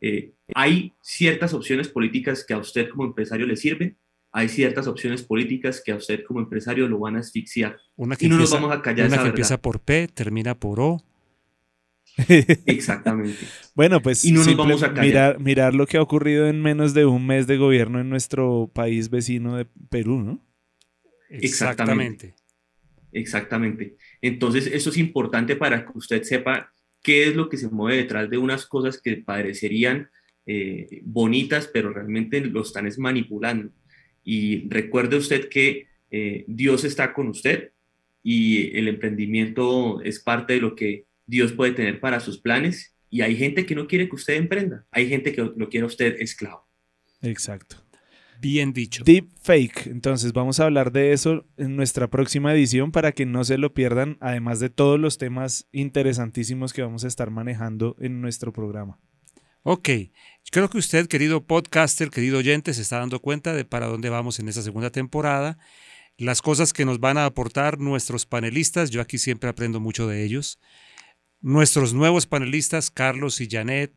Eh, 0.00 0.32
hay 0.54 0.94
ciertas 1.02 1.52
opciones 1.54 1.88
políticas 1.88 2.44
que 2.46 2.54
a 2.54 2.58
usted 2.58 2.88
como 2.88 3.04
empresario 3.04 3.46
le 3.46 3.56
sirven, 3.56 3.96
hay 4.30 4.48
ciertas 4.48 4.86
opciones 4.86 5.22
políticas 5.22 5.82
que 5.84 5.90
a 5.90 5.96
usted 5.96 6.22
como 6.24 6.40
empresario 6.40 6.86
lo 6.88 6.98
van 6.98 7.16
a 7.16 7.20
asfixiar. 7.20 7.78
Una 7.96 8.14
que 8.14 8.26
y 8.26 8.28
no 8.28 8.38
nos 8.38 8.50
vamos 8.50 8.70
a 8.70 8.82
callar. 8.82 9.08
Una 9.08 9.22
que 9.22 9.28
empieza 9.28 9.60
por 9.60 9.80
P, 9.80 10.08
termina 10.08 10.54
por 10.54 10.80
O 10.80 11.02
Exactamente. 12.66 13.38
bueno, 13.74 14.02
pues 14.02 14.24
y 14.24 14.32
no 14.32 14.44
nos 14.44 14.56
vamos 14.56 14.82
a 14.82 14.88
mirar, 14.88 15.40
mirar 15.40 15.74
lo 15.74 15.86
que 15.86 15.96
ha 15.96 16.02
ocurrido 16.02 16.48
en 16.48 16.60
menos 16.60 16.94
de 16.94 17.06
un 17.06 17.26
mes 17.26 17.46
de 17.46 17.56
gobierno 17.56 18.00
en 18.00 18.10
nuestro 18.10 18.70
país 18.72 19.10
vecino 19.10 19.56
de 19.56 19.66
Perú, 19.88 20.20
¿no? 20.22 20.44
Exactamente. 21.30 22.34
Exactamente. 23.12 23.96
Entonces, 24.20 24.66
eso 24.66 24.90
es 24.90 24.96
importante 24.96 25.56
para 25.56 25.84
que 25.84 25.92
usted 25.94 26.22
sepa 26.22 26.72
qué 27.02 27.28
es 27.28 27.36
lo 27.36 27.48
que 27.48 27.56
se 27.56 27.68
mueve 27.68 27.98
detrás 27.98 28.28
de 28.28 28.38
unas 28.38 28.66
cosas 28.66 29.00
que 29.00 29.16
parecerían 29.16 30.10
eh, 30.46 31.00
bonitas, 31.04 31.68
pero 31.72 31.92
realmente 31.92 32.40
lo 32.40 32.62
están 32.62 32.86
es 32.86 32.98
manipulando. 32.98 33.70
Y 34.24 34.68
recuerde 34.68 35.16
usted 35.16 35.48
que 35.48 35.86
eh, 36.10 36.44
Dios 36.48 36.84
está 36.84 37.12
con 37.12 37.28
usted 37.28 37.72
y 38.22 38.76
el 38.76 38.88
emprendimiento 38.88 40.00
es 40.02 40.20
parte 40.20 40.54
de 40.54 40.60
lo 40.60 40.74
que 40.74 41.07
Dios 41.28 41.52
puede 41.52 41.72
tener 41.72 42.00
para 42.00 42.18
sus 42.18 42.40
planes 42.40 42.96
y 43.10 43.20
hay 43.20 43.36
gente 43.36 43.66
que 43.66 43.74
no 43.74 43.86
quiere 43.86 44.08
que 44.08 44.16
usted 44.16 44.34
emprenda, 44.34 44.86
hay 44.90 45.08
gente 45.08 45.32
que 45.32 45.42
lo 45.54 45.68
quiere 45.68 45.86
usted 45.86 46.16
esclavo. 46.18 46.66
Exacto. 47.22 47.76
Bien 48.40 48.72
dicho. 48.72 49.02
Deep 49.04 49.28
fake. 49.42 49.88
Entonces 49.88 50.32
vamos 50.32 50.58
a 50.58 50.64
hablar 50.64 50.92
de 50.92 51.12
eso 51.12 51.44
en 51.56 51.76
nuestra 51.76 52.08
próxima 52.08 52.52
edición 52.54 52.92
para 52.92 53.12
que 53.12 53.26
no 53.26 53.44
se 53.44 53.58
lo 53.58 53.74
pierdan, 53.74 54.16
además 54.20 54.58
de 54.60 54.70
todos 54.70 54.98
los 54.98 55.18
temas 55.18 55.68
interesantísimos 55.72 56.72
que 56.72 56.82
vamos 56.82 57.04
a 57.04 57.08
estar 57.08 57.30
manejando 57.30 57.96
en 57.98 58.20
nuestro 58.20 58.52
programa. 58.52 58.98
Ok, 59.64 59.88
creo 60.50 60.70
que 60.70 60.78
usted, 60.78 61.08
querido 61.08 61.44
podcaster, 61.44 62.10
querido 62.10 62.38
oyente, 62.38 62.72
se 62.72 62.80
está 62.80 63.00
dando 63.00 63.20
cuenta 63.20 63.52
de 63.52 63.64
para 63.64 63.86
dónde 63.86 64.08
vamos 64.08 64.38
en 64.38 64.48
esta 64.48 64.62
segunda 64.62 64.90
temporada, 64.90 65.58
las 66.16 66.40
cosas 66.40 66.72
que 66.72 66.84
nos 66.84 67.00
van 67.00 67.18
a 67.18 67.26
aportar 67.26 67.78
nuestros 67.78 68.24
panelistas, 68.24 68.90
yo 68.90 69.00
aquí 69.00 69.18
siempre 69.18 69.50
aprendo 69.50 69.78
mucho 69.78 70.06
de 70.06 70.24
ellos, 70.24 70.58
nuestros 71.40 71.94
nuevos 71.94 72.26
panelistas, 72.26 72.90
Carlos 72.90 73.40
y 73.40 73.48
Janet, 73.48 73.92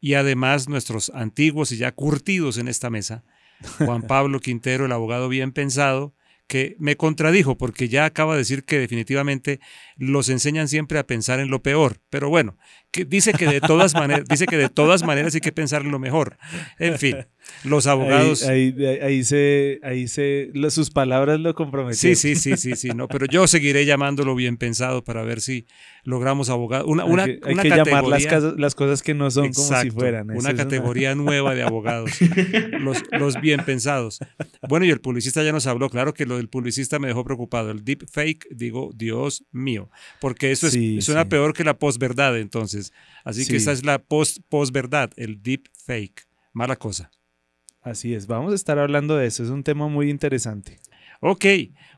y 0.00 0.14
además 0.14 0.68
nuestros 0.68 1.10
antiguos 1.14 1.72
y 1.72 1.76
ya 1.76 1.92
curtidos 1.92 2.58
en 2.58 2.68
esta 2.68 2.90
mesa, 2.90 3.24
Juan 3.78 4.02
Pablo 4.06 4.40
Quintero, 4.40 4.86
el 4.86 4.92
abogado 4.92 5.28
bien 5.28 5.52
pensado, 5.52 6.14
que 6.46 6.76
me 6.78 6.96
contradijo 6.96 7.58
porque 7.58 7.88
ya 7.88 8.06
acaba 8.06 8.32
de 8.32 8.38
decir 8.38 8.64
que 8.64 8.78
definitivamente 8.78 9.60
los 9.98 10.28
enseñan 10.28 10.68
siempre 10.68 10.98
a 10.98 11.06
pensar 11.06 11.40
en 11.40 11.50
lo 11.50 11.60
peor, 11.60 12.00
pero 12.08 12.28
bueno, 12.30 12.56
que 12.92 13.04
dice 13.04 13.32
que 13.32 13.46
de 13.46 13.60
todas 13.60 13.94
maneras, 13.94 14.24
dice 14.28 14.46
que 14.46 14.56
de 14.56 14.68
todas 14.68 15.02
maneras 15.02 15.34
hay 15.34 15.40
que 15.40 15.52
pensar 15.52 15.82
en 15.82 15.90
lo 15.90 15.98
mejor. 15.98 16.38
En 16.78 16.98
fin, 16.98 17.16
los 17.64 17.86
abogados. 17.88 18.44
Ahí, 18.44 18.74
ahí, 19.02 19.24
se, 19.24 19.80
ahí 19.82 20.06
se, 20.06 20.50
sus 20.70 20.90
palabras 20.90 21.40
lo 21.40 21.54
comprometieron. 21.54 22.16
Sí, 22.16 22.34
sí, 22.34 22.36
sí, 22.36 22.56
sí, 22.56 22.76
sí, 22.76 22.90
no, 22.90 23.08
pero 23.08 23.26
yo 23.26 23.46
seguiré 23.48 23.84
llamándolo 23.84 24.36
bien 24.36 24.56
pensado 24.56 25.02
para 25.02 25.22
ver 25.22 25.40
si 25.40 25.66
logramos 26.04 26.48
abogado. 26.48 26.86
Una, 26.86 27.04
una, 27.04 27.24
hay 27.24 27.40
que, 27.40 27.48
hay 27.48 27.56
que 27.56 27.68
llamar 27.68 28.04
las, 28.04 28.24
las, 28.56 28.74
cosas 28.74 29.02
que 29.02 29.14
no 29.14 29.30
son 29.30 29.52
como 29.52 29.80
si 29.80 29.90
fueran. 29.90 30.30
Una 30.30 30.54
categoría 30.54 31.14
nueva 31.16 31.54
de 31.54 31.62
abogados, 31.62 32.12
los, 32.78 33.02
los 33.10 33.40
bien 33.40 33.64
pensados. 33.64 34.20
Bueno, 34.68 34.86
y 34.86 34.90
el 34.90 35.00
publicista 35.00 35.42
ya 35.42 35.52
nos 35.52 35.66
habló, 35.66 35.90
claro 35.90 36.14
que 36.14 36.24
lo 36.24 36.36
del 36.36 36.48
publicista 36.48 36.98
me 36.98 37.08
dejó 37.08 37.24
preocupado. 37.24 37.70
El 37.70 37.84
deep 37.84 38.08
fake, 38.08 38.46
digo, 38.50 38.90
Dios 38.94 39.44
mío, 39.50 39.87
porque 40.20 40.50
eso 40.52 40.66
es, 40.66 41.04
suena 41.04 41.28
peor 41.28 41.52
que 41.52 41.64
la 41.64 41.78
posverdad 41.78 42.38
entonces. 42.38 42.92
Así 43.24 43.46
que 43.46 43.56
esa 43.56 43.72
es 43.72 43.84
la 43.84 43.98
post, 43.98 44.38
posverdad, 44.48 45.10
el 45.16 45.42
deep 45.42 45.68
fake. 45.84 46.26
Mala 46.52 46.76
cosa. 46.76 47.10
Así 47.82 48.14
es, 48.14 48.26
vamos 48.26 48.52
a 48.52 48.56
estar 48.56 48.78
hablando 48.78 49.16
de 49.16 49.26
eso, 49.26 49.42
es 49.42 49.50
un 49.50 49.62
tema 49.62 49.88
muy 49.88 50.10
interesante. 50.10 50.78
Ok, 51.20 51.44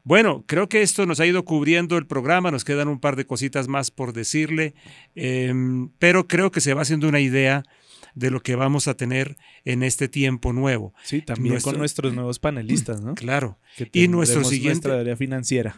bueno, 0.03 0.45
creo 0.47 0.69
que 0.69 0.83
esto 0.83 1.05
nos 1.05 1.21
ha 1.21 1.27
ido 1.27 1.45
cubriendo 1.45 1.99
el 1.99 2.07
programa, 2.07 2.51
nos 2.51 2.65
quedan 2.65 2.89
un 2.89 3.01
par 3.01 3.17
de 3.17 3.27
cositas 3.27 3.69
más 3.69 3.91
por 3.91 4.13
decirle, 4.13 4.75
em, 5.15 5.91
pero 5.99 6.27
creo 6.27 6.51
que 6.51 6.61
se 6.61 6.73
va 6.73 6.83
haciendo 6.83 7.09
una 7.09 7.21
idea 7.21 7.63
de 8.15 8.31
lo 8.31 8.41
que 8.41 8.57
vamos 8.57 8.89
a 8.89 8.95
tener 8.95 9.37
en 9.65 9.83
este 9.83 10.09
tiempo 10.09 10.53
nuevo. 10.53 10.95
Sí, 11.03 11.23
también 11.23 11.61
con 11.61 11.77
nuestros 11.79 12.15
nuevos 12.15 12.39
panelistas, 12.39 13.03
¿no? 13.03 13.15
Claro. 13.21 13.59
y 13.93 14.09
nuestro 14.09 14.45
siguiente... 14.45 14.89
Nuestra 14.89 15.01
área 15.01 15.17
financiera. 15.17 15.77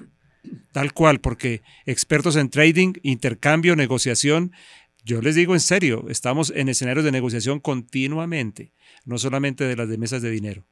Tal 0.73 0.93
cual, 0.93 1.21
porque 1.21 1.63
expertos 1.87 2.37
en 2.37 2.51
trading, 2.51 2.95
intercambio, 3.03 3.77
negociación, 3.77 4.53
yo 5.05 5.21
les 5.21 5.35
digo 5.35 5.55
en 5.55 5.61
serio, 5.61 6.07
estamos 6.09 6.53
en 6.55 6.69
escenarios 6.69 7.05
de 7.05 7.13
negociación 7.13 7.61
continuamente, 7.61 8.73
no 9.05 9.19
solamente 9.19 9.65
de 9.65 9.77
las 9.77 9.89
de 9.89 9.99
mesas 9.99 10.23
de 10.23 10.31
dinero. 10.31 10.67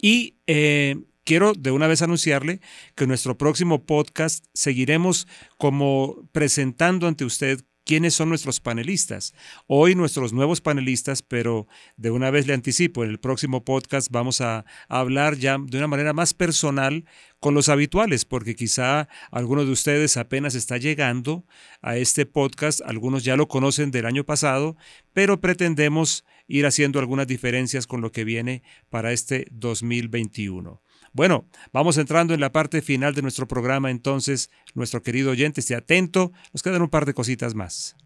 Y 0.00 0.36
eh, 0.46 0.96
quiero 1.24 1.52
de 1.52 1.72
una 1.72 1.88
vez 1.88 2.02
anunciarle 2.02 2.60
que 2.94 3.04
en 3.04 3.08
nuestro 3.08 3.36
próximo 3.36 3.84
podcast 3.84 4.44
seguiremos 4.54 5.26
como 5.58 6.28
presentando 6.32 7.08
ante 7.08 7.24
usted 7.24 7.64
quiénes 7.86 8.14
son 8.14 8.28
nuestros 8.28 8.58
panelistas. 8.60 9.32
Hoy 9.68 9.94
nuestros 9.94 10.32
nuevos 10.32 10.60
panelistas, 10.60 11.22
pero 11.22 11.68
de 11.96 12.10
una 12.10 12.30
vez 12.32 12.46
le 12.48 12.52
anticipo, 12.52 13.04
en 13.04 13.10
el 13.10 13.20
próximo 13.20 13.64
podcast 13.64 14.10
vamos 14.10 14.40
a, 14.40 14.66
hablar 14.88 15.36
ya 15.36 15.56
de 15.58 15.78
una 15.78 15.86
manera 15.86 16.12
más 16.12 16.34
personal 16.34 17.04
con 17.38 17.54
los 17.54 17.68
habituales, 17.68 18.24
porque 18.24 18.56
quizá 18.56 19.08
alguno 19.30 19.64
de 19.64 19.70
ustedes 19.70 20.16
apenas 20.16 20.56
está 20.56 20.78
llegando 20.78 21.46
a 21.80 21.96
este 21.96 22.26
podcast, 22.26 22.80
algunos 22.84 23.22
ya 23.22 23.36
lo 23.36 23.46
conocen 23.46 23.92
del 23.92 24.06
año 24.06 24.24
pasado, 24.24 24.76
pero 25.12 25.40
pretendemos 25.40 26.24
ir 26.48 26.66
haciendo 26.66 26.98
algunas 26.98 27.28
diferencias 27.28 27.86
con 27.86 28.00
lo 28.00 28.10
que 28.10 28.24
viene 28.24 28.62
para 28.90 29.12
este 29.12 29.46
2021. 29.52 30.82
Bueno, 31.16 31.48
vamos 31.72 31.96
entrando 31.96 32.34
en 32.34 32.40
la 32.40 32.52
parte 32.52 32.82
final 32.82 33.14
de 33.14 33.22
nuestro 33.22 33.48
programa, 33.48 33.90
entonces, 33.90 34.50
nuestro 34.74 35.02
querido 35.02 35.30
oyente, 35.30 35.60
esté 35.60 35.74
atento, 35.74 36.30
nos 36.52 36.62
quedan 36.62 36.82
un 36.82 36.90
par 36.90 37.06
de 37.06 37.14
cositas 37.14 37.54
más. 37.54 37.96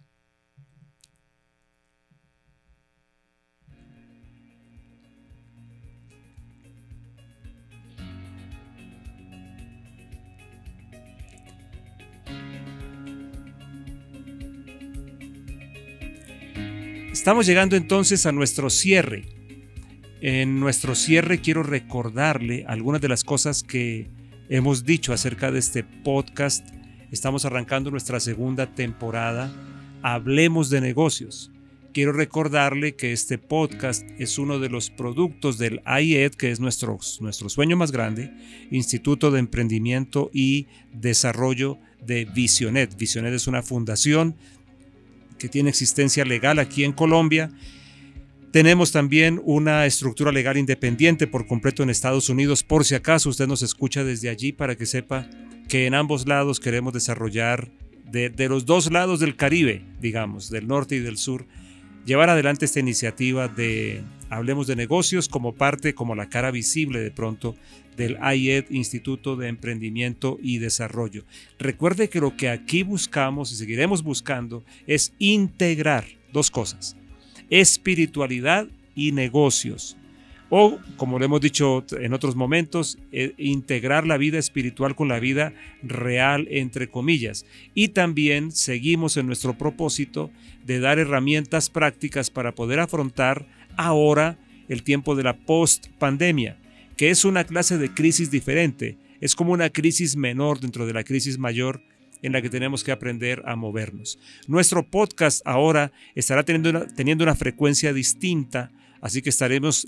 Estamos 17.10 17.44
llegando 17.44 17.74
entonces 17.74 18.24
a 18.24 18.30
nuestro 18.30 18.70
cierre 18.70 19.39
en 20.20 20.60
nuestro 20.60 20.94
cierre 20.94 21.40
quiero 21.40 21.62
recordarle 21.62 22.64
algunas 22.68 23.00
de 23.00 23.08
las 23.08 23.24
cosas 23.24 23.62
que 23.62 24.10
hemos 24.48 24.84
dicho 24.84 25.12
acerca 25.12 25.50
de 25.50 25.58
este 25.58 25.82
podcast. 25.82 26.68
Estamos 27.10 27.44
arrancando 27.44 27.90
nuestra 27.90 28.20
segunda 28.20 28.74
temporada. 28.74 29.52
Hablemos 30.02 30.68
de 30.68 30.80
negocios. 30.80 31.50
Quiero 31.92 32.12
recordarle 32.12 32.94
que 32.94 33.12
este 33.12 33.38
podcast 33.38 34.06
es 34.18 34.38
uno 34.38 34.60
de 34.60 34.68
los 34.68 34.90
productos 34.90 35.58
del 35.58 35.80
IED, 35.86 36.32
que 36.32 36.50
es 36.50 36.60
nuestro, 36.60 36.98
nuestro 37.20 37.48
sueño 37.48 37.76
más 37.76 37.90
grande, 37.90 38.32
Instituto 38.70 39.30
de 39.30 39.40
Emprendimiento 39.40 40.30
y 40.32 40.66
Desarrollo 40.92 41.78
de 42.06 42.26
Visionet. 42.26 42.96
Visionet 42.96 43.34
es 43.34 43.48
una 43.48 43.62
fundación 43.62 44.36
que 45.38 45.48
tiene 45.48 45.70
existencia 45.70 46.24
legal 46.24 46.58
aquí 46.58 46.84
en 46.84 46.92
Colombia 46.92 47.50
tenemos 48.50 48.90
también 48.90 49.40
una 49.44 49.86
estructura 49.86 50.32
legal 50.32 50.56
independiente 50.56 51.26
por 51.26 51.46
completo 51.46 51.82
en 51.82 51.90
Estados 51.90 52.28
Unidos, 52.28 52.64
por 52.64 52.84
si 52.84 52.94
acaso 52.94 53.28
usted 53.28 53.46
nos 53.46 53.62
escucha 53.62 54.02
desde 54.02 54.28
allí 54.28 54.52
para 54.52 54.76
que 54.76 54.86
sepa 54.86 55.28
que 55.68 55.86
en 55.86 55.94
ambos 55.94 56.26
lados 56.26 56.58
queremos 56.58 56.92
desarrollar, 56.92 57.70
de, 58.10 58.48
los 58.48 58.66
dos 58.66 58.90
lados 58.90 59.20
del 59.20 59.36
Caribe, 59.36 59.84
digamos, 60.00 60.50
del 60.50 60.66
norte 60.66 60.96
y 60.96 60.98
del 60.98 61.16
sur, 61.16 61.46
llevar 62.04 62.28
adelante 62.28 62.64
esta 62.64 62.80
iniciativa 62.80 63.46
de 63.46 64.02
Hablemos 64.30 64.66
de 64.66 64.74
Negocios 64.74 65.28
como 65.28 65.54
parte, 65.54 65.94
como 65.94 66.16
la 66.16 66.28
cara 66.28 66.50
visible 66.50 66.98
de 66.98 67.12
pronto 67.12 67.54
del 67.96 68.18
IED, 68.20 68.64
Instituto 68.70 69.36
de 69.36 69.46
Emprendimiento 69.46 70.38
y 70.42 70.58
Desarrollo. 70.58 71.24
Recuerde 71.60 72.08
que 72.08 72.20
lo 72.20 72.36
que 72.36 72.48
aquí 72.48 72.82
buscamos 72.82 73.52
y 73.52 73.56
seguiremos 73.56 74.02
buscando 74.02 74.64
es 74.88 75.12
integrar 75.20 76.04
dos 76.32 76.50
cosas 76.50 76.96
espiritualidad 77.50 78.68
y 78.94 79.12
negocios. 79.12 79.96
O, 80.52 80.80
como 80.96 81.18
lo 81.18 81.24
hemos 81.24 81.40
dicho 81.40 81.84
en 81.92 82.12
otros 82.12 82.34
momentos, 82.34 82.98
eh, 83.12 83.34
integrar 83.38 84.04
la 84.04 84.16
vida 84.16 84.38
espiritual 84.38 84.96
con 84.96 85.06
la 85.06 85.20
vida 85.20 85.52
real, 85.82 86.48
entre 86.50 86.88
comillas. 86.88 87.46
Y 87.72 87.88
también 87.88 88.50
seguimos 88.50 89.16
en 89.16 89.26
nuestro 89.26 89.56
propósito 89.56 90.30
de 90.66 90.80
dar 90.80 90.98
herramientas 90.98 91.70
prácticas 91.70 92.30
para 92.30 92.54
poder 92.54 92.80
afrontar 92.80 93.46
ahora 93.76 94.38
el 94.68 94.82
tiempo 94.82 95.14
de 95.14 95.22
la 95.22 95.36
post-pandemia, 95.36 96.58
que 96.96 97.10
es 97.10 97.24
una 97.24 97.44
clase 97.44 97.78
de 97.78 97.94
crisis 97.94 98.32
diferente. 98.32 98.98
Es 99.20 99.36
como 99.36 99.52
una 99.52 99.70
crisis 99.70 100.16
menor 100.16 100.58
dentro 100.58 100.84
de 100.84 100.94
la 100.94 101.04
crisis 101.04 101.38
mayor 101.38 101.80
en 102.22 102.32
la 102.32 102.42
que 102.42 102.50
tenemos 102.50 102.84
que 102.84 102.92
aprender 102.92 103.42
a 103.46 103.56
movernos. 103.56 104.18
Nuestro 104.46 104.88
podcast 104.88 105.40
ahora 105.44 105.92
estará 106.14 106.42
teniendo 106.44 106.70
una, 106.70 106.86
teniendo 106.86 107.24
una 107.24 107.34
frecuencia 107.34 107.92
distinta, 107.92 108.70
así 109.00 109.22
que 109.22 109.30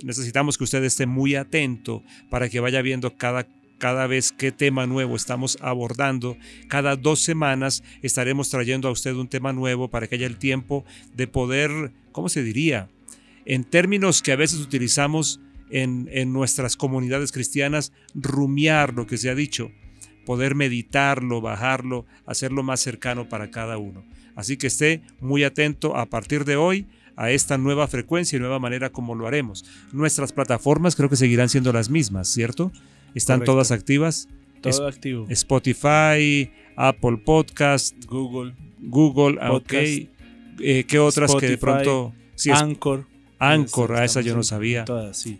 necesitamos 0.04 0.58
que 0.58 0.64
usted 0.64 0.82
esté 0.84 1.06
muy 1.06 1.34
atento 1.34 2.02
para 2.30 2.48
que 2.48 2.60
vaya 2.60 2.82
viendo 2.82 3.16
cada 3.16 3.46
cada 3.82 4.06
vez 4.06 4.30
qué 4.30 4.52
tema 4.52 4.86
nuevo 4.86 5.16
estamos 5.16 5.58
abordando. 5.60 6.36
Cada 6.68 6.94
dos 6.94 7.20
semanas 7.20 7.82
estaremos 8.00 8.48
trayendo 8.48 8.86
a 8.86 8.92
usted 8.92 9.12
un 9.16 9.26
tema 9.26 9.52
nuevo 9.52 9.88
para 9.88 10.06
que 10.06 10.14
haya 10.14 10.28
el 10.28 10.38
tiempo 10.38 10.84
de 11.16 11.26
poder, 11.26 11.90
¿cómo 12.12 12.28
se 12.28 12.44
diría? 12.44 12.88
En 13.44 13.64
términos 13.64 14.22
que 14.22 14.30
a 14.30 14.36
veces 14.36 14.60
utilizamos 14.60 15.40
en, 15.68 16.08
en 16.12 16.32
nuestras 16.32 16.76
comunidades 16.76 17.32
cristianas, 17.32 17.92
rumiar 18.14 18.94
lo 18.94 19.08
que 19.08 19.18
se 19.18 19.30
ha 19.30 19.34
dicho 19.34 19.72
poder 20.24 20.54
meditarlo, 20.54 21.40
bajarlo, 21.40 22.06
hacerlo 22.26 22.62
más 22.62 22.80
cercano 22.80 23.28
para 23.28 23.50
cada 23.50 23.78
uno. 23.78 24.04
Así 24.34 24.56
que 24.56 24.66
esté 24.66 25.02
muy 25.20 25.44
atento 25.44 25.96
a 25.96 26.06
partir 26.06 26.44
de 26.44 26.56
hoy 26.56 26.86
a 27.16 27.30
esta 27.30 27.58
nueva 27.58 27.86
frecuencia 27.88 28.36
y 28.36 28.40
nueva 28.40 28.58
manera 28.58 28.90
como 28.90 29.14
lo 29.14 29.26
haremos. 29.26 29.64
Nuestras 29.92 30.32
plataformas 30.32 30.96
creo 30.96 31.08
que 31.08 31.16
seguirán 31.16 31.48
siendo 31.48 31.72
las 31.72 31.90
mismas, 31.90 32.28
¿cierto? 32.28 32.72
¿Están 33.14 33.44
todas 33.44 33.70
activas? 33.70 34.28
Todo 34.60 34.86
activo. 34.86 35.26
Spotify, 35.28 36.50
Apple 36.76 37.18
Podcast, 37.24 37.94
Google. 38.06 38.54
Google, 38.80 39.38
ah, 39.40 39.52
ok. 39.52 39.72
Eh, 39.72 40.84
¿Qué 40.86 40.98
otras 40.98 41.34
que 41.34 41.48
de 41.48 41.58
pronto... 41.58 42.14
Anchor. 42.52 43.06
Anchor, 43.44 43.96
a 43.96 44.04
esa 44.04 44.20
yo 44.20 44.36
no 44.36 44.44
sabía. 44.44 44.84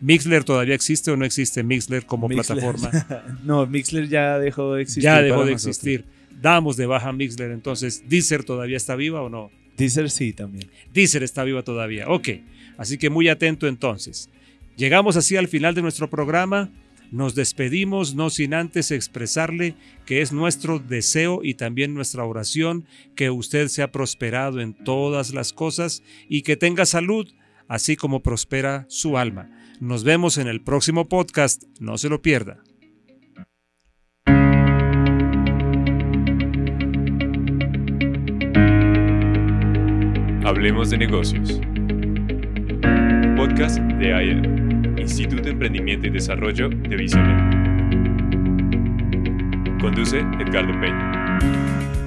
¿Mixler 0.00 0.42
todavía 0.42 0.74
existe 0.74 1.12
o 1.12 1.16
no 1.16 1.24
existe 1.24 1.62
Mixler 1.62 2.04
como 2.04 2.28
plataforma? 2.28 2.90
no, 3.44 3.64
Mixler 3.66 4.08
ya 4.08 4.40
dejó 4.40 4.74
de 4.74 4.82
existir. 4.82 5.04
Ya 5.04 5.22
dejó 5.22 5.44
de 5.44 5.52
existir. 5.52 6.04
Damos 6.40 6.76
de 6.76 6.86
baja 6.86 7.12
Mixler, 7.12 7.52
entonces, 7.52 8.02
¿Deezer 8.08 8.42
todavía 8.42 8.76
está 8.76 8.96
viva 8.96 9.22
o 9.22 9.28
no? 9.28 9.52
Deezer 9.76 10.10
sí 10.10 10.32
también. 10.32 10.68
Deezer 10.92 11.22
está 11.22 11.44
viva 11.44 11.62
todavía, 11.62 12.08
ok. 12.08 12.28
Así 12.76 12.98
que 12.98 13.08
muy 13.08 13.28
atento 13.28 13.68
entonces. 13.68 14.28
Llegamos 14.76 15.16
así 15.16 15.36
al 15.36 15.46
final 15.46 15.76
de 15.76 15.82
nuestro 15.82 16.10
programa. 16.10 16.70
Nos 17.12 17.36
despedimos 17.36 18.16
no 18.16 18.30
sin 18.30 18.54
antes 18.54 18.90
expresarle 18.90 19.76
que 20.06 20.22
es 20.22 20.32
nuestro 20.32 20.80
deseo 20.80 21.40
y 21.44 21.54
también 21.54 21.94
nuestra 21.94 22.24
oración 22.24 22.84
que 23.14 23.30
usted 23.30 23.68
sea 23.68 23.92
prosperado 23.92 24.60
en 24.60 24.72
todas 24.72 25.32
las 25.32 25.52
cosas 25.52 26.02
y 26.28 26.42
que 26.42 26.56
tenga 26.56 26.84
salud 26.84 27.28
así 27.73 27.97
como 27.97 28.23
prospera 28.23 28.85
su 28.90 29.16
alma. 29.16 29.49
Nos 29.81 30.05
vemos 30.05 30.36
en 30.36 30.47
el 30.47 30.62
próximo 30.62 31.09
podcast, 31.09 31.65
no 31.81 31.97
se 31.97 32.11
lo 32.11 32.20
pierda. 32.20 32.62
Hablemos 40.44 40.90
de 40.90 40.99
negocios. 40.99 41.61
Podcast 43.36 43.78
de 43.78 44.12
AIR, 44.12 44.99
Instituto 45.01 45.44
de 45.44 45.51
Emprendimiento 45.53 46.09
y 46.09 46.11
Desarrollo 46.11 46.69
de 46.69 46.94
Visionet. 46.94 47.40
Conduce 49.81 50.19
Edgardo 50.19 50.78
Peña. 50.78 52.01